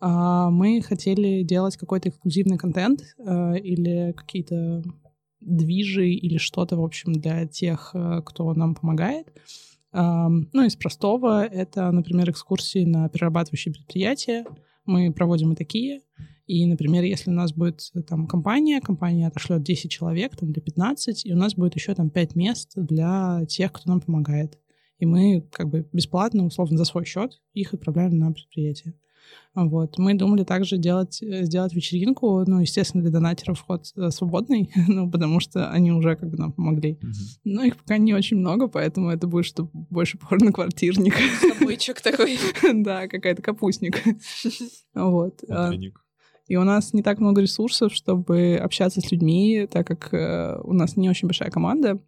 мы 0.00 0.80
хотели 0.82 1.42
делать 1.42 1.76
какой-то 1.76 2.08
эксклюзивный 2.08 2.56
контент 2.56 3.02
э, 3.18 3.58
или 3.58 4.12
какие-то 4.16 4.82
движи 5.40 6.10
или 6.10 6.38
что-то, 6.38 6.76
в 6.76 6.84
общем, 6.84 7.12
для 7.12 7.46
тех, 7.46 7.90
э, 7.94 8.22
кто 8.24 8.52
нам 8.54 8.74
помогает. 8.74 9.28
Ну, 9.92 10.64
из 10.64 10.76
простого 10.76 11.44
это, 11.44 11.90
например, 11.90 12.30
экскурсии 12.30 12.84
на 12.84 13.08
перерабатывающие 13.08 13.74
предприятия. 13.74 14.46
Мы 14.86 15.12
проводим 15.12 15.52
и 15.52 15.56
такие. 15.56 16.02
И, 16.50 16.66
например, 16.66 17.04
если 17.04 17.30
у 17.30 17.32
нас 17.32 17.52
будет 17.52 17.90
э, 17.94 18.02
там 18.02 18.26
компания, 18.26 18.80
компания 18.80 19.28
отошлет 19.28 19.62
10 19.62 19.88
человек, 19.88 20.36
там, 20.36 20.50
или 20.50 20.58
15, 20.58 21.24
и 21.24 21.32
у 21.32 21.36
нас 21.36 21.54
будет 21.54 21.76
еще 21.76 21.94
там 21.94 22.10
5 22.10 22.34
мест 22.34 22.72
для 22.74 23.44
тех, 23.46 23.72
кто 23.72 23.88
нам 23.88 24.00
помогает. 24.00 24.58
И 24.98 25.06
мы 25.06 25.46
как 25.52 25.68
бы 25.68 25.88
бесплатно, 25.92 26.44
условно, 26.44 26.76
за 26.76 26.84
свой 26.84 27.04
счет 27.04 27.40
их 27.52 27.72
отправляем 27.72 28.18
на 28.18 28.32
предприятие. 28.32 28.94
Вот. 29.54 29.98
Мы 29.98 30.14
думали 30.14 30.44
также 30.44 30.76
делать, 30.76 31.22
э, 31.22 31.44
сделать 31.44 31.74
вечеринку, 31.74 32.44
ну, 32.46 32.60
естественно, 32.60 33.02
для 33.02 33.12
донатеров 33.12 33.58
вход 33.58 33.86
э, 33.96 34.10
свободный, 34.10 34.70
ну, 34.88 35.10
потому 35.10 35.40
что 35.40 35.70
они 35.70 35.92
уже 35.92 36.16
как 36.16 36.30
бы 36.30 36.36
нам 36.36 36.52
помогли. 36.52 36.92
Mm-hmm. 36.92 37.40
Но 37.44 37.64
их 37.64 37.76
пока 37.76 37.98
не 37.98 38.14
очень 38.14 38.36
много, 38.36 38.68
поэтому 38.68 39.10
это 39.10 39.26
будет 39.26 39.46
что 39.46 39.68
больше 39.72 40.18
похоже 40.18 40.44
на 40.44 40.52
квартирник. 40.52 41.14
Собойчик 41.40 42.00
такой. 42.00 42.38
Да, 42.72 43.08
какая-то 43.08 43.42
капустник. 43.42 44.02
Вот. 44.94 45.42
А, 45.48 45.72
и 46.46 46.56
у 46.56 46.64
нас 46.64 46.92
не 46.92 47.02
так 47.02 47.20
много 47.20 47.40
ресурсов, 47.40 47.94
чтобы 47.94 48.56
общаться 48.56 49.00
с 49.00 49.12
людьми, 49.12 49.68
так 49.70 49.86
как 49.86 50.12
э, 50.12 50.60
у 50.64 50.72
нас 50.72 50.96
не 50.96 51.08
очень 51.08 51.28
большая 51.28 51.50
команда. 51.50 52.00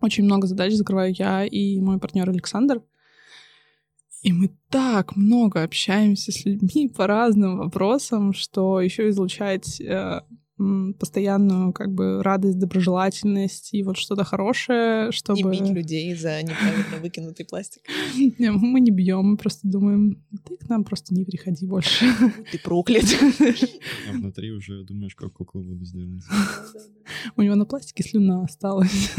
Очень 0.00 0.24
много 0.24 0.46
задач 0.46 0.72
закрываю 0.72 1.12
я 1.12 1.44
и 1.44 1.80
мой 1.80 1.98
партнер 1.98 2.28
Александр. 2.28 2.82
И 4.22 4.32
мы 4.32 4.50
так 4.68 5.16
много 5.16 5.62
общаемся 5.62 6.32
с 6.32 6.44
людьми 6.44 6.88
по 6.88 7.06
разным 7.06 7.58
вопросам, 7.58 8.32
что 8.32 8.80
еще 8.80 9.08
излучать 9.10 9.80
э, 9.80 10.22
постоянную 10.98 11.72
как 11.72 11.92
бы 11.94 12.22
радость, 12.22 12.58
доброжелательность 12.58 13.72
и 13.74 13.82
вот 13.84 13.96
что-то 13.96 14.24
хорошее, 14.24 15.12
чтобы... 15.12 15.42
Не 15.42 15.60
бить 15.60 15.70
людей 15.70 16.14
за 16.14 16.42
неправильно 16.42 16.98
выкинутый 17.00 17.46
пластик. 17.46 17.82
Мы 18.38 18.80
не 18.80 18.90
бьем, 18.90 19.24
мы 19.24 19.36
просто 19.36 19.68
думаем, 19.68 20.24
ты 20.44 20.56
к 20.56 20.68
нам 20.68 20.84
просто 20.84 21.14
не 21.14 21.24
приходи 21.24 21.66
больше. 21.66 22.06
Ты 22.52 22.58
проклят. 22.58 23.04
А 24.08 24.12
внутри 24.12 24.50
уже 24.50 24.84
думаешь, 24.84 25.14
как 25.14 25.32
куклу 25.34 25.62
буду 25.62 25.84
сделать. 25.84 26.22
У 27.36 27.42
него 27.42 27.54
на 27.54 27.66
пластике 27.66 28.02
слюна 28.02 28.42
осталась. 28.44 29.12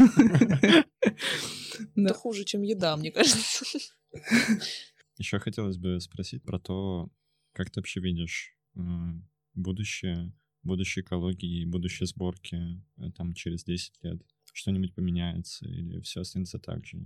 Это 1.96 2.14
хуже, 2.14 2.44
чем 2.44 2.62
еда, 2.62 2.96
мне 2.96 3.10
кажется. 3.10 3.64
Еще 5.20 5.38
хотелось 5.38 5.76
бы 5.76 6.00
спросить 6.00 6.42
про 6.42 6.58
то, 6.58 7.10
как 7.52 7.70
ты 7.70 7.80
вообще 7.80 8.00
видишь 8.00 8.56
э, 8.74 8.80
будущее, 9.52 10.32
будущее 10.62 11.04
экологии, 11.04 11.66
будущее 11.66 12.06
сборки 12.06 12.56
э, 12.96 13.10
там 13.14 13.34
через 13.34 13.62
10 13.64 14.02
лет? 14.02 14.22
Что-нибудь 14.54 14.94
поменяется 14.94 15.68
или 15.68 16.00
все 16.00 16.22
останется 16.22 16.58
так 16.58 16.86
же? 16.86 16.96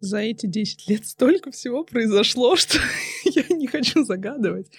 За 0.00 0.16
эти 0.16 0.46
10 0.46 0.88
лет 0.88 1.06
столько 1.06 1.50
всего 1.50 1.84
произошло, 1.84 2.56
что 2.56 2.78
я 3.26 3.44
не 3.54 3.66
хочу 3.66 4.02
загадывать. 4.02 4.72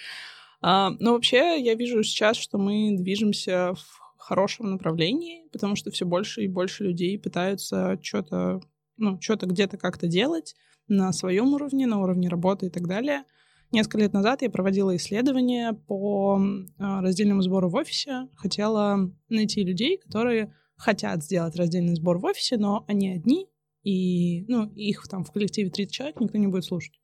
А, 0.60 0.90
но 0.98 1.12
вообще 1.12 1.62
я 1.62 1.76
вижу 1.76 2.02
сейчас, 2.02 2.38
что 2.38 2.58
мы 2.58 2.96
движемся 2.96 3.74
в 3.74 4.00
хорошем 4.18 4.72
направлении, 4.72 5.48
потому 5.52 5.76
что 5.76 5.92
все 5.92 6.06
больше 6.06 6.42
и 6.42 6.48
больше 6.48 6.82
людей 6.82 7.16
пытаются 7.20 8.00
что-то, 8.02 8.60
ну, 8.96 9.20
что-то 9.20 9.46
где-то 9.46 9.78
как-то 9.78 10.08
делать 10.08 10.56
на 10.90 11.12
своем 11.12 11.54
уровне, 11.54 11.86
на 11.86 12.00
уровне 12.00 12.28
работы 12.28 12.66
и 12.66 12.70
так 12.70 12.86
далее. 12.86 13.24
Несколько 13.72 13.98
лет 13.98 14.12
назад 14.12 14.42
я 14.42 14.50
проводила 14.50 14.94
исследование 14.96 15.72
по 15.72 16.40
а, 16.78 17.00
раздельному 17.00 17.40
сбору 17.40 17.70
в 17.70 17.76
офисе. 17.76 18.28
Хотела 18.34 19.10
найти 19.28 19.62
людей, 19.62 19.96
которые 19.98 20.52
хотят 20.76 21.22
сделать 21.22 21.54
раздельный 21.56 21.94
сбор 21.94 22.18
в 22.18 22.24
офисе, 22.24 22.56
но 22.56 22.84
они 22.88 23.10
одни, 23.10 23.46
и 23.84 24.44
ну, 24.48 24.66
их 24.74 25.06
там 25.08 25.24
в 25.24 25.30
коллективе 25.30 25.70
30 25.70 25.92
человек 25.92 26.20
никто 26.20 26.36
не 26.38 26.48
будет 26.48 26.64
слушать. 26.64 27.00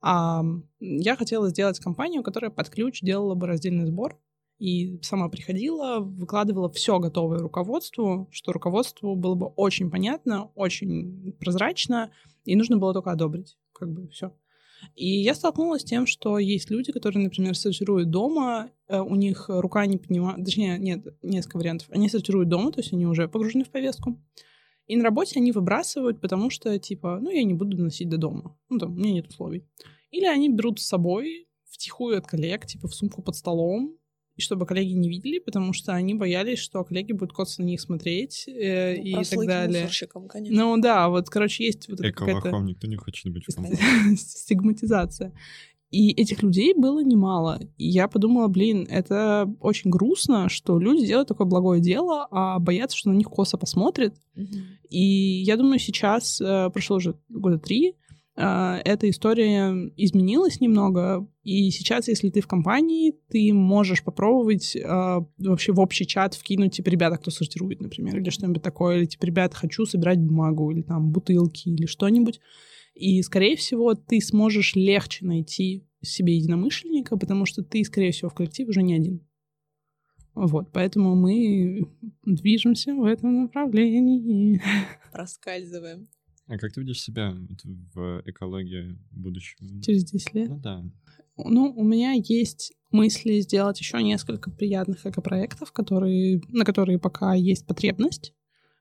А 0.00 0.42
я 0.78 1.16
хотела 1.16 1.48
сделать 1.50 1.78
компанию, 1.80 2.22
которая 2.22 2.50
под 2.50 2.70
ключ 2.70 3.00
делала 3.02 3.34
бы 3.34 3.46
раздельный 3.46 3.86
сбор, 3.86 4.18
и 4.58 4.98
сама 5.02 5.28
приходила, 5.28 5.98
выкладывала 6.00 6.70
все 6.70 6.98
готовое 6.98 7.40
руководству, 7.40 8.28
что 8.30 8.52
руководству 8.52 9.14
было 9.14 9.34
бы 9.34 9.46
очень 9.46 9.90
понятно, 9.90 10.46
очень 10.54 11.32
прозрачно, 11.38 12.10
и 12.46 12.56
нужно 12.56 12.78
было 12.78 12.94
только 12.94 13.10
одобрить, 13.10 13.58
как 13.72 13.92
бы 13.92 14.08
все. 14.08 14.32
И 14.94 15.06
я 15.22 15.34
столкнулась 15.34 15.82
с 15.82 15.84
тем, 15.84 16.06
что 16.06 16.38
есть 16.38 16.70
люди, 16.70 16.92
которые, 16.92 17.24
например, 17.24 17.56
сортируют 17.56 18.10
дома, 18.10 18.70
э, 18.88 19.00
у 19.00 19.14
них 19.14 19.46
рука 19.48 19.86
не 19.86 19.98
поднимает, 19.98 20.44
точнее, 20.44 20.78
нет, 20.78 21.06
несколько 21.22 21.56
вариантов. 21.56 21.88
Они 21.90 22.08
сортируют 22.08 22.48
дома, 22.48 22.72
то 22.72 22.80
есть 22.80 22.92
они 22.92 23.06
уже 23.06 23.28
погружены 23.28 23.64
в 23.64 23.70
повестку. 23.70 24.20
И 24.86 24.96
на 24.96 25.04
работе 25.04 25.40
они 25.40 25.50
выбрасывают, 25.52 26.20
потому 26.20 26.50
что, 26.50 26.78
типа, 26.78 27.18
ну, 27.20 27.30
я 27.30 27.42
не 27.42 27.54
буду 27.54 27.76
доносить 27.76 28.08
до 28.08 28.18
дома. 28.18 28.56
Ну, 28.68 28.78
там, 28.78 28.92
у 28.92 28.96
меня 28.96 29.12
нет 29.12 29.28
условий. 29.28 29.64
Или 30.10 30.26
они 30.26 30.48
берут 30.48 30.80
с 30.80 30.86
собой 30.86 31.48
втихую 31.64 32.18
от 32.18 32.26
коллег, 32.26 32.66
типа, 32.66 32.86
в 32.86 32.94
сумку 32.94 33.22
под 33.22 33.34
столом, 33.34 33.96
и 34.36 34.40
чтобы 34.42 34.66
коллеги 34.66 34.92
не 34.92 35.08
видели, 35.08 35.38
потому 35.38 35.72
что 35.72 35.92
они 35.92 36.14
боялись, 36.14 36.58
что 36.58 36.84
коллеги 36.84 37.12
будут 37.12 37.32
коться 37.32 37.62
на 37.62 37.66
них 37.66 37.80
смотреть 37.80 38.44
э, 38.46 38.96
ну, 38.96 39.20
и 39.20 39.24
так 39.24 39.46
далее. 39.46 39.88
конечно. 40.28 40.56
Ну 40.56 40.80
да, 40.80 41.08
вот, 41.08 41.28
короче, 41.28 41.64
есть 41.64 41.88
вот 41.88 42.00
какая-то... 42.00 42.50
никто 42.60 42.86
не 42.86 42.96
хочет 42.96 43.32
быть 43.32 43.44
стигматизация. 44.18 45.32
И 45.90 46.10
этих 46.10 46.42
людей 46.42 46.74
было 46.74 47.02
немало. 47.02 47.60
И 47.78 47.88
я 47.88 48.08
подумала, 48.08 48.48
блин, 48.48 48.86
это 48.90 49.50
очень 49.60 49.88
грустно, 49.88 50.48
что 50.48 50.78
люди 50.78 51.06
делают 51.06 51.28
такое 51.28 51.46
благое 51.46 51.80
дело, 51.80 52.26
а 52.30 52.58
боятся, 52.58 52.96
что 52.96 53.10
на 53.10 53.14
них 53.14 53.28
косо 53.28 53.56
посмотрят. 53.56 54.14
Mm-hmm. 54.36 54.88
И 54.90 55.42
я 55.44 55.56
думаю, 55.56 55.78
сейчас, 55.78 56.40
э, 56.40 56.70
прошло 56.70 56.96
уже 56.96 57.14
года 57.28 57.58
три, 57.58 57.94
эта 58.36 59.08
история 59.08 59.72
изменилась 59.96 60.60
немного, 60.60 61.26
и 61.42 61.70
сейчас, 61.70 62.06
если 62.06 62.28
ты 62.28 62.42
в 62.42 62.46
компании, 62.46 63.14
ты 63.30 63.52
можешь 63.54 64.04
попробовать 64.04 64.76
э, 64.76 64.82
вообще 65.38 65.72
в 65.72 65.80
общий 65.80 66.06
чат 66.06 66.34
вкинуть, 66.34 66.74
типа, 66.74 66.90
ребята, 66.90 67.16
кто 67.16 67.30
сортирует, 67.30 67.80
например, 67.80 68.18
или 68.18 68.28
что-нибудь 68.28 68.62
такое, 68.62 68.98
или, 68.98 69.06
типа, 69.06 69.24
ребята, 69.24 69.56
хочу 69.56 69.86
собирать 69.86 70.20
бумагу, 70.20 70.70
или 70.70 70.82
там 70.82 71.10
бутылки, 71.12 71.70
или 71.70 71.86
что-нибудь. 71.86 72.40
И, 72.94 73.22
скорее 73.22 73.56
всего, 73.56 73.94
ты 73.94 74.20
сможешь 74.20 74.74
легче 74.74 75.24
найти 75.24 75.86
себе 76.02 76.36
единомышленника, 76.36 77.16
потому 77.16 77.46
что 77.46 77.62
ты, 77.62 77.84
скорее 77.84 78.12
всего, 78.12 78.28
в 78.28 78.34
коллективе 78.34 78.68
уже 78.68 78.82
не 78.82 78.94
один. 78.94 79.26
Вот, 80.34 80.70
поэтому 80.72 81.14
мы 81.14 81.88
движемся 82.24 82.94
в 82.94 83.04
этом 83.04 83.44
направлении. 83.44 84.60
Проскальзываем. 85.10 86.08
А 86.46 86.58
как 86.58 86.72
ты 86.72 86.80
видишь 86.80 87.02
себя 87.02 87.36
в 87.94 88.22
экологии 88.24 88.98
будущего? 89.10 89.82
Через 89.82 90.04
10 90.04 90.34
лет? 90.34 90.48
Ну 90.48 90.58
да. 90.58 90.84
Ну, 91.36 91.72
у 91.76 91.84
меня 91.84 92.12
есть 92.12 92.72
мысли 92.90 93.40
сделать 93.40 93.80
еще 93.80 94.02
несколько 94.02 94.50
приятных 94.50 95.04
экопроектов, 95.04 95.72
которые, 95.72 96.40
на 96.48 96.64
которые 96.64 96.98
пока 96.98 97.34
есть 97.34 97.66
потребность. 97.66 98.32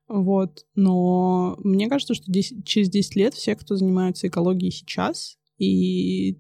Вот. 0.07 0.66
Но 0.76 1.57
мне 1.63 1.89
кажется, 1.89 2.13
что 2.13 2.32
10, 2.32 2.66
через 2.66 2.89
10 2.89 3.16
лет 3.16 3.34
все, 3.34 3.55
кто 3.55 3.76
занимается 3.76 4.28
экологией 4.28 4.72
сейчас 4.72 5.38
и 5.57 6.38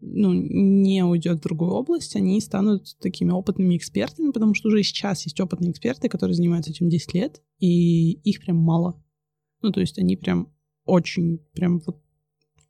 ну, 0.00 0.32
не 0.32 1.02
уйдет 1.04 1.38
в 1.38 1.42
другую 1.42 1.72
область, 1.72 2.14
они 2.16 2.40
станут 2.40 2.96
такими 3.00 3.30
опытными 3.30 3.76
экспертами, 3.76 4.30
потому 4.30 4.54
что 4.54 4.68
уже 4.68 4.82
сейчас 4.82 5.24
есть 5.24 5.40
опытные 5.40 5.72
эксперты, 5.72 6.08
которые 6.08 6.34
занимаются 6.34 6.70
этим 6.70 6.88
10 6.88 7.14
лет, 7.14 7.42
и 7.58 8.12
их 8.12 8.40
прям 8.40 8.56
мало. 8.56 9.02
Ну, 9.62 9.72
то 9.72 9.80
есть 9.80 9.98
они 9.98 10.16
прям 10.16 10.52
очень, 10.88 11.38
прям 11.52 11.80
вот, 11.86 12.00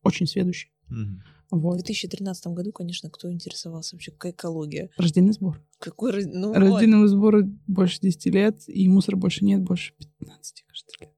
очень 0.02 0.26
сведущий. 0.26 0.70
Mm-hmm. 0.90 1.20
Вот. 1.50 1.74
В 1.74 1.84
2013 1.84 2.48
году, 2.48 2.72
конечно, 2.72 3.08
кто 3.08 3.32
интересовался 3.32 3.96
вообще, 3.96 4.10
какая 4.10 4.32
экология? 4.32 4.90
Рожденный 4.96 5.32
сбор. 5.32 5.60
Какой 5.78 6.24
ну, 6.26 6.52
Рожденному 6.52 7.04
вот. 7.04 7.08
сбору 7.08 7.42
больше 7.66 8.00
10 8.02 8.26
лет, 8.26 8.62
и 8.66 8.88
мусора 8.88 9.16
больше 9.16 9.44
нет, 9.44 9.62
больше 9.62 9.94
15, 9.98 10.64
кажется, 10.66 10.96
лет. 11.00 11.10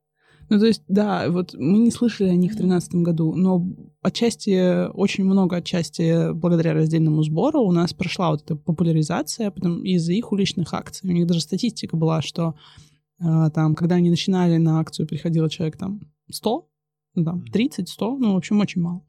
Ну, 0.48 0.58
то 0.58 0.66
есть, 0.66 0.82
да, 0.88 1.30
вот 1.30 1.54
мы 1.54 1.78
не 1.78 1.92
слышали 1.92 2.28
о 2.28 2.34
них 2.34 2.52
в 2.52 2.56
2013 2.56 2.94
году, 2.96 3.34
но 3.34 3.64
отчасти, 4.02 4.88
очень 4.90 5.24
много 5.24 5.56
отчасти 5.56 6.32
благодаря 6.32 6.74
раздельному 6.74 7.22
сбору 7.22 7.62
у 7.62 7.72
нас 7.72 7.94
прошла 7.94 8.30
вот 8.30 8.42
эта 8.42 8.56
популяризация 8.56 9.52
потом 9.52 9.84
из-за 9.84 10.12
их 10.12 10.32
уличных 10.32 10.74
акций. 10.74 11.08
У 11.08 11.12
них 11.12 11.28
даже 11.28 11.40
статистика 11.40 11.96
была, 11.96 12.20
что 12.20 12.56
э, 13.20 13.50
там, 13.54 13.76
когда 13.76 13.96
они 13.96 14.10
начинали 14.10 14.56
на 14.56 14.80
акцию, 14.80 15.06
приходило 15.06 15.48
человек 15.48 15.76
там 15.76 16.00
100, 16.28 16.68
ну, 17.20 17.24
там, 17.24 17.46
30, 17.46 17.88
100, 17.88 18.18
ну, 18.18 18.34
в 18.34 18.36
общем, 18.36 18.60
очень 18.60 18.80
мало. 18.80 19.02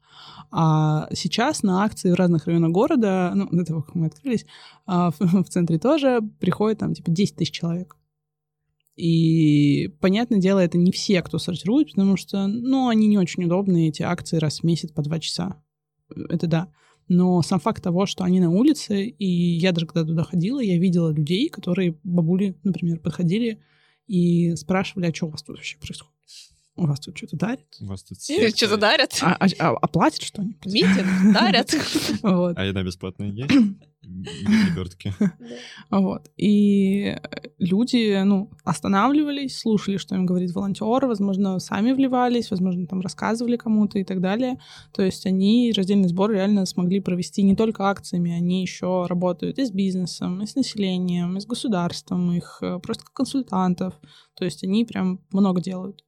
А 0.50 1.08
сейчас 1.12 1.62
на 1.62 1.84
акции 1.84 2.10
в 2.10 2.14
разных 2.14 2.46
районах 2.46 2.70
города, 2.70 3.32
ну, 3.34 3.48
до 3.50 3.64
того, 3.64 3.82
как 3.82 3.94
мы 3.94 4.06
открылись, 4.06 4.46
а 4.86 5.10
в, 5.10 5.20
в 5.44 5.48
центре 5.48 5.78
тоже 5.78 6.20
приходит 6.40 6.78
там, 6.78 6.94
типа, 6.94 7.10
10 7.10 7.36
тысяч 7.36 7.52
человек. 7.52 7.96
И, 8.96 9.88
понятное 10.00 10.38
дело, 10.38 10.58
это 10.58 10.76
не 10.76 10.92
все, 10.92 11.22
кто 11.22 11.38
сортирует, 11.38 11.92
потому 11.92 12.16
что, 12.16 12.46
ну, 12.46 12.88
они 12.88 13.06
не 13.06 13.18
очень 13.18 13.44
удобные, 13.44 13.88
эти 13.88 14.02
акции 14.02 14.36
раз 14.36 14.60
в 14.60 14.64
месяц 14.64 14.90
по 14.90 15.02
два 15.02 15.18
часа. 15.18 15.62
Это 16.28 16.46
да. 16.46 16.68
Но 17.08 17.42
сам 17.42 17.58
факт 17.58 17.82
того, 17.82 18.06
что 18.06 18.24
они 18.24 18.38
на 18.40 18.50
улице, 18.50 19.04
и 19.04 19.26
я 19.26 19.72
даже 19.72 19.86
когда 19.86 20.06
туда 20.06 20.24
ходила, 20.24 20.60
я 20.60 20.78
видела 20.78 21.10
людей, 21.10 21.48
которые, 21.48 21.98
бабули, 22.04 22.54
например, 22.62 23.00
подходили 23.00 23.60
и 24.06 24.54
спрашивали, 24.56 25.06
а 25.06 25.14
что 25.14 25.26
у 25.26 25.30
вас 25.30 25.42
тут 25.42 25.56
вообще 25.56 25.78
происходит? 25.78 26.11
У 26.74 26.86
вас 26.86 27.00
тут 27.00 27.16
что-то 27.16 27.36
дарят? 27.36 27.66
У 27.80 27.86
вас 27.86 28.02
тут 28.02 28.18
Что-то 28.56 28.76
дарят? 28.78 29.18
А, 29.22 29.34
а, 29.34 29.46
а- 29.58 29.76
а 29.80 29.86
платят 29.88 30.22
что-нибудь? 30.22 30.64
Митинг 30.64 31.34
дарят. 31.34 31.74
Вот. 32.22 32.56
А 32.56 32.64
еда 32.64 32.82
бесплатная 32.82 33.30
есть? 33.30 33.50
Лебедки. 34.02 35.14
Вот. 35.90 36.30
И 36.36 37.16
люди, 37.58 38.20
ну, 38.24 38.50
останавливались, 38.64 39.58
слушали, 39.58 39.98
что 39.98 40.14
им 40.14 40.24
говорит 40.24 40.52
волонтер, 40.52 41.06
возможно, 41.06 41.58
сами 41.58 41.92
вливались, 41.92 42.50
возможно, 42.50 42.86
там 42.86 43.00
рассказывали 43.00 43.56
кому-то 43.56 43.98
и 43.98 44.04
так 44.04 44.20
далее. 44.20 44.58
То 44.92 45.02
есть 45.02 45.26
они 45.26 45.72
раздельный 45.76 46.08
сбор 46.08 46.32
реально 46.32 46.64
смогли 46.66 47.00
провести 47.00 47.42
не 47.42 47.54
только 47.54 47.88
акциями, 47.88 48.32
они 48.32 48.62
еще 48.62 49.04
работают 49.06 49.58
и 49.58 49.66
с 49.66 49.70
бизнесом, 49.70 50.42
и 50.42 50.46
с 50.46 50.54
населением, 50.54 51.36
и 51.36 51.40
с 51.40 51.46
государством, 51.46 52.32
их 52.32 52.58
э, 52.62 52.78
просто 52.78 53.04
как 53.04 53.12
консультантов. 53.12 53.94
То 54.34 54.44
есть 54.44 54.64
они 54.64 54.84
прям 54.84 55.20
много 55.30 55.60
делают. 55.60 56.02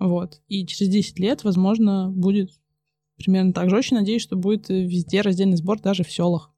Вот. 0.00 0.40
И 0.48 0.66
через 0.66 0.90
10 0.90 1.18
лет, 1.20 1.44
возможно, 1.44 2.10
будет 2.10 2.50
примерно 3.16 3.52
так 3.52 3.70
же. 3.70 3.76
Очень 3.76 3.98
надеюсь, 3.98 4.22
что 4.22 4.34
будет 4.34 4.70
э, 4.70 4.82
везде 4.82 5.20
раздельный 5.20 5.58
сбор, 5.58 5.78
даже 5.80 6.02
в 6.02 6.10
селах. 6.10 6.50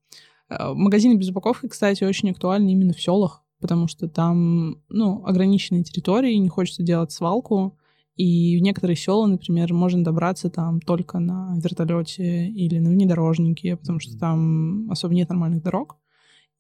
Э, 0.49 0.73
Магазины 0.73 1.17
без 1.19 1.29
упаковки, 1.29 1.67
кстати, 1.67 2.05
очень 2.05 2.31
актуальны 2.31 2.71
именно 2.71 2.93
в 2.95 3.03
селах, 3.03 3.43
потому 3.61 3.89
что 3.89 4.09
там, 4.09 4.81
ну, 4.89 5.27
ограниченные 5.27 5.83
территории, 5.83 6.35
не 6.37 6.49
хочется 6.49 6.85
делать 6.85 7.11
свалку, 7.11 7.77
и 8.15 8.59
в 8.59 8.63
некоторые 8.63 8.97
села, 8.97 9.27
например, 9.27 9.73
можно 9.73 10.05
добраться 10.05 10.51
там 10.51 10.81
только 10.81 11.19
на 11.19 11.57
вертолете 11.57 12.47
или 12.47 12.79
на 12.79 12.91
внедорожнике, 12.91 13.77
потому 13.77 13.99
что 13.99 14.17
там 14.19 14.91
особо 14.91 15.15
нет 15.15 15.31
нормальных 15.31 15.63
дорог. 15.63 15.97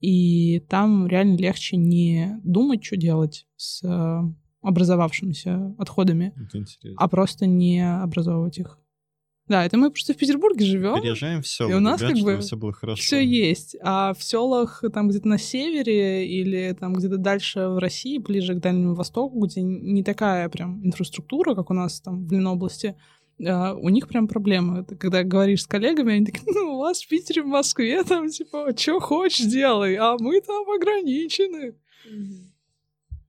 И 0.01 0.61
там 0.69 1.07
реально 1.07 1.37
легче 1.37 1.77
не 1.77 2.41
думать, 2.43 2.83
что 2.83 2.97
делать 2.97 3.47
с 3.57 3.85
э, 3.85 4.23
образовавшимися 4.63 5.75
отходами, 5.79 6.33
интересно. 6.55 6.93
а 6.97 7.09
просто 7.09 7.47
не 7.47 7.81
образовывать 7.81 8.59
их. 8.59 8.79
Да, 9.49 9.65
это 9.65 9.77
мы 9.77 9.91
просто 9.91 10.15
в 10.15 10.17
Петербурге 10.17 10.65
живем. 10.65 11.01
Переезжаем 11.01 11.43
в 11.43 11.49
село, 11.49 11.71
И 11.71 11.75
у 11.75 11.81
нас 11.81 12.01
ребят, 12.01 12.15
как 12.15 12.25
бы 12.25 12.39
все 12.39 12.57
было 12.57 12.73
хорошо. 12.73 13.03
Все 13.03 13.25
есть. 13.25 13.77
А 13.83 14.15
в 14.15 14.23
селах 14.23 14.85
там 14.95 15.09
где-то 15.09 15.29
на 15.29 15.37
севере 15.37 16.27
или 16.27 16.75
там 16.79 16.95
где-то 16.95 17.19
дальше 17.19 17.67
в 17.69 17.79
России, 17.79 18.19
ближе 18.19 18.55
к 18.55 18.61
Дальнему 18.61 18.95
Востоку, 18.95 19.45
где 19.45 19.61
не 19.63 20.05
такая 20.05 20.49
прям 20.49 20.85
инфраструктура, 20.87 21.55
как 21.55 21.71
у 21.71 21.75
нас 21.75 22.01
там 22.01 22.25
в 22.27 22.33
Ленобласти, 22.33 22.95
а, 23.45 23.75
у 23.75 23.89
них 23.89 24.09
прям 24.09 24.29
проблемы. 24.29 24.85
Ты 24.85 24.97
когда 24.97 25.25
говоришь 25.25 25.63
с 25.63 25.67
коллегами, 25.67 26.15
они 26.15 26.27
такие, 26.27 26.45
ну, 26.55 26.77
у 26.77 26.79
вас 26.79 27.03
в 27.03 27.09
Питере, 27.09 27.43
в 27.43 27.47
Москве, 27.47 28.05
там, 28.05 28.29
типа, 28.29 28.73
что 28.77 29.01
хочешь, 29.01 29.47
делай, 29.47 29.97
а 29.97 30.17
мы 30.19 30.41
там 30.41 30.71
ограничены. 30.71 31.75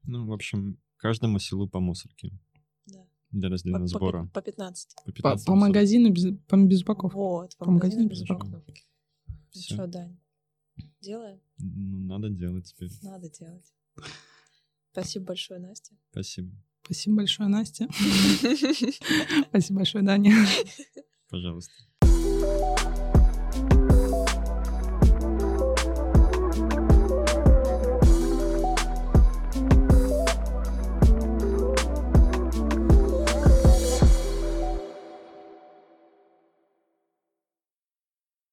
Ну, 0.06 0.28
в 0.28 0.34
общем, 0.34 0.78
каждому 1.04 1.38
селу 1.38 1.68
по 1.68 1.82
мусорке. 1.82 2.32
Да. 2.86 3.06
Для 3.32 3.50
раздельного 3.50 3.88
сбора. 3.88 4.30
По 4.34 4.42
15. 4.42 4.96
По 4.96 5.04
По, 5.04 5.12
15 5.12 5.46
по 5.46 5.52
мусорок. 5.52 5.68
магазину 5.68 6.10
без, 6.12 6.26
по, 6.48 6.56
без 6.56 6.82
упаковки. 6.82 7.16
Вот, 7.16 7.58
по 7.58 7.66
По 7.66 7.72
магазину 7.72 8.04
магазину 8.04 8.10
без 8.10 8.22
упаковки. 8.22 8.84
Ну 9.28 9.62
что, 9.62 9.88
Дань, 9.88 10.18
делаем? 11.02 11.42
Ну, 11.58 12.06
надо 12.08 12.30
делать 12.30 12.68
теперь. 12.68 12.90
Надо 13.02 13.30
делать. 13.30 13.74
Спасибо 14.94 15.26
большое, 15.26 15.60
Настя. 15.60 15.94
Спасибо. 16.12 16.52
Спасибо 16.84 17.16
большое, 17.18 17.50
Настя. 17.50 17.88
Спасибо 19.50 19.80
большое, 19.80 20.04
Даня. 20.06 20.34
Пожалуйста. 21.30 21.74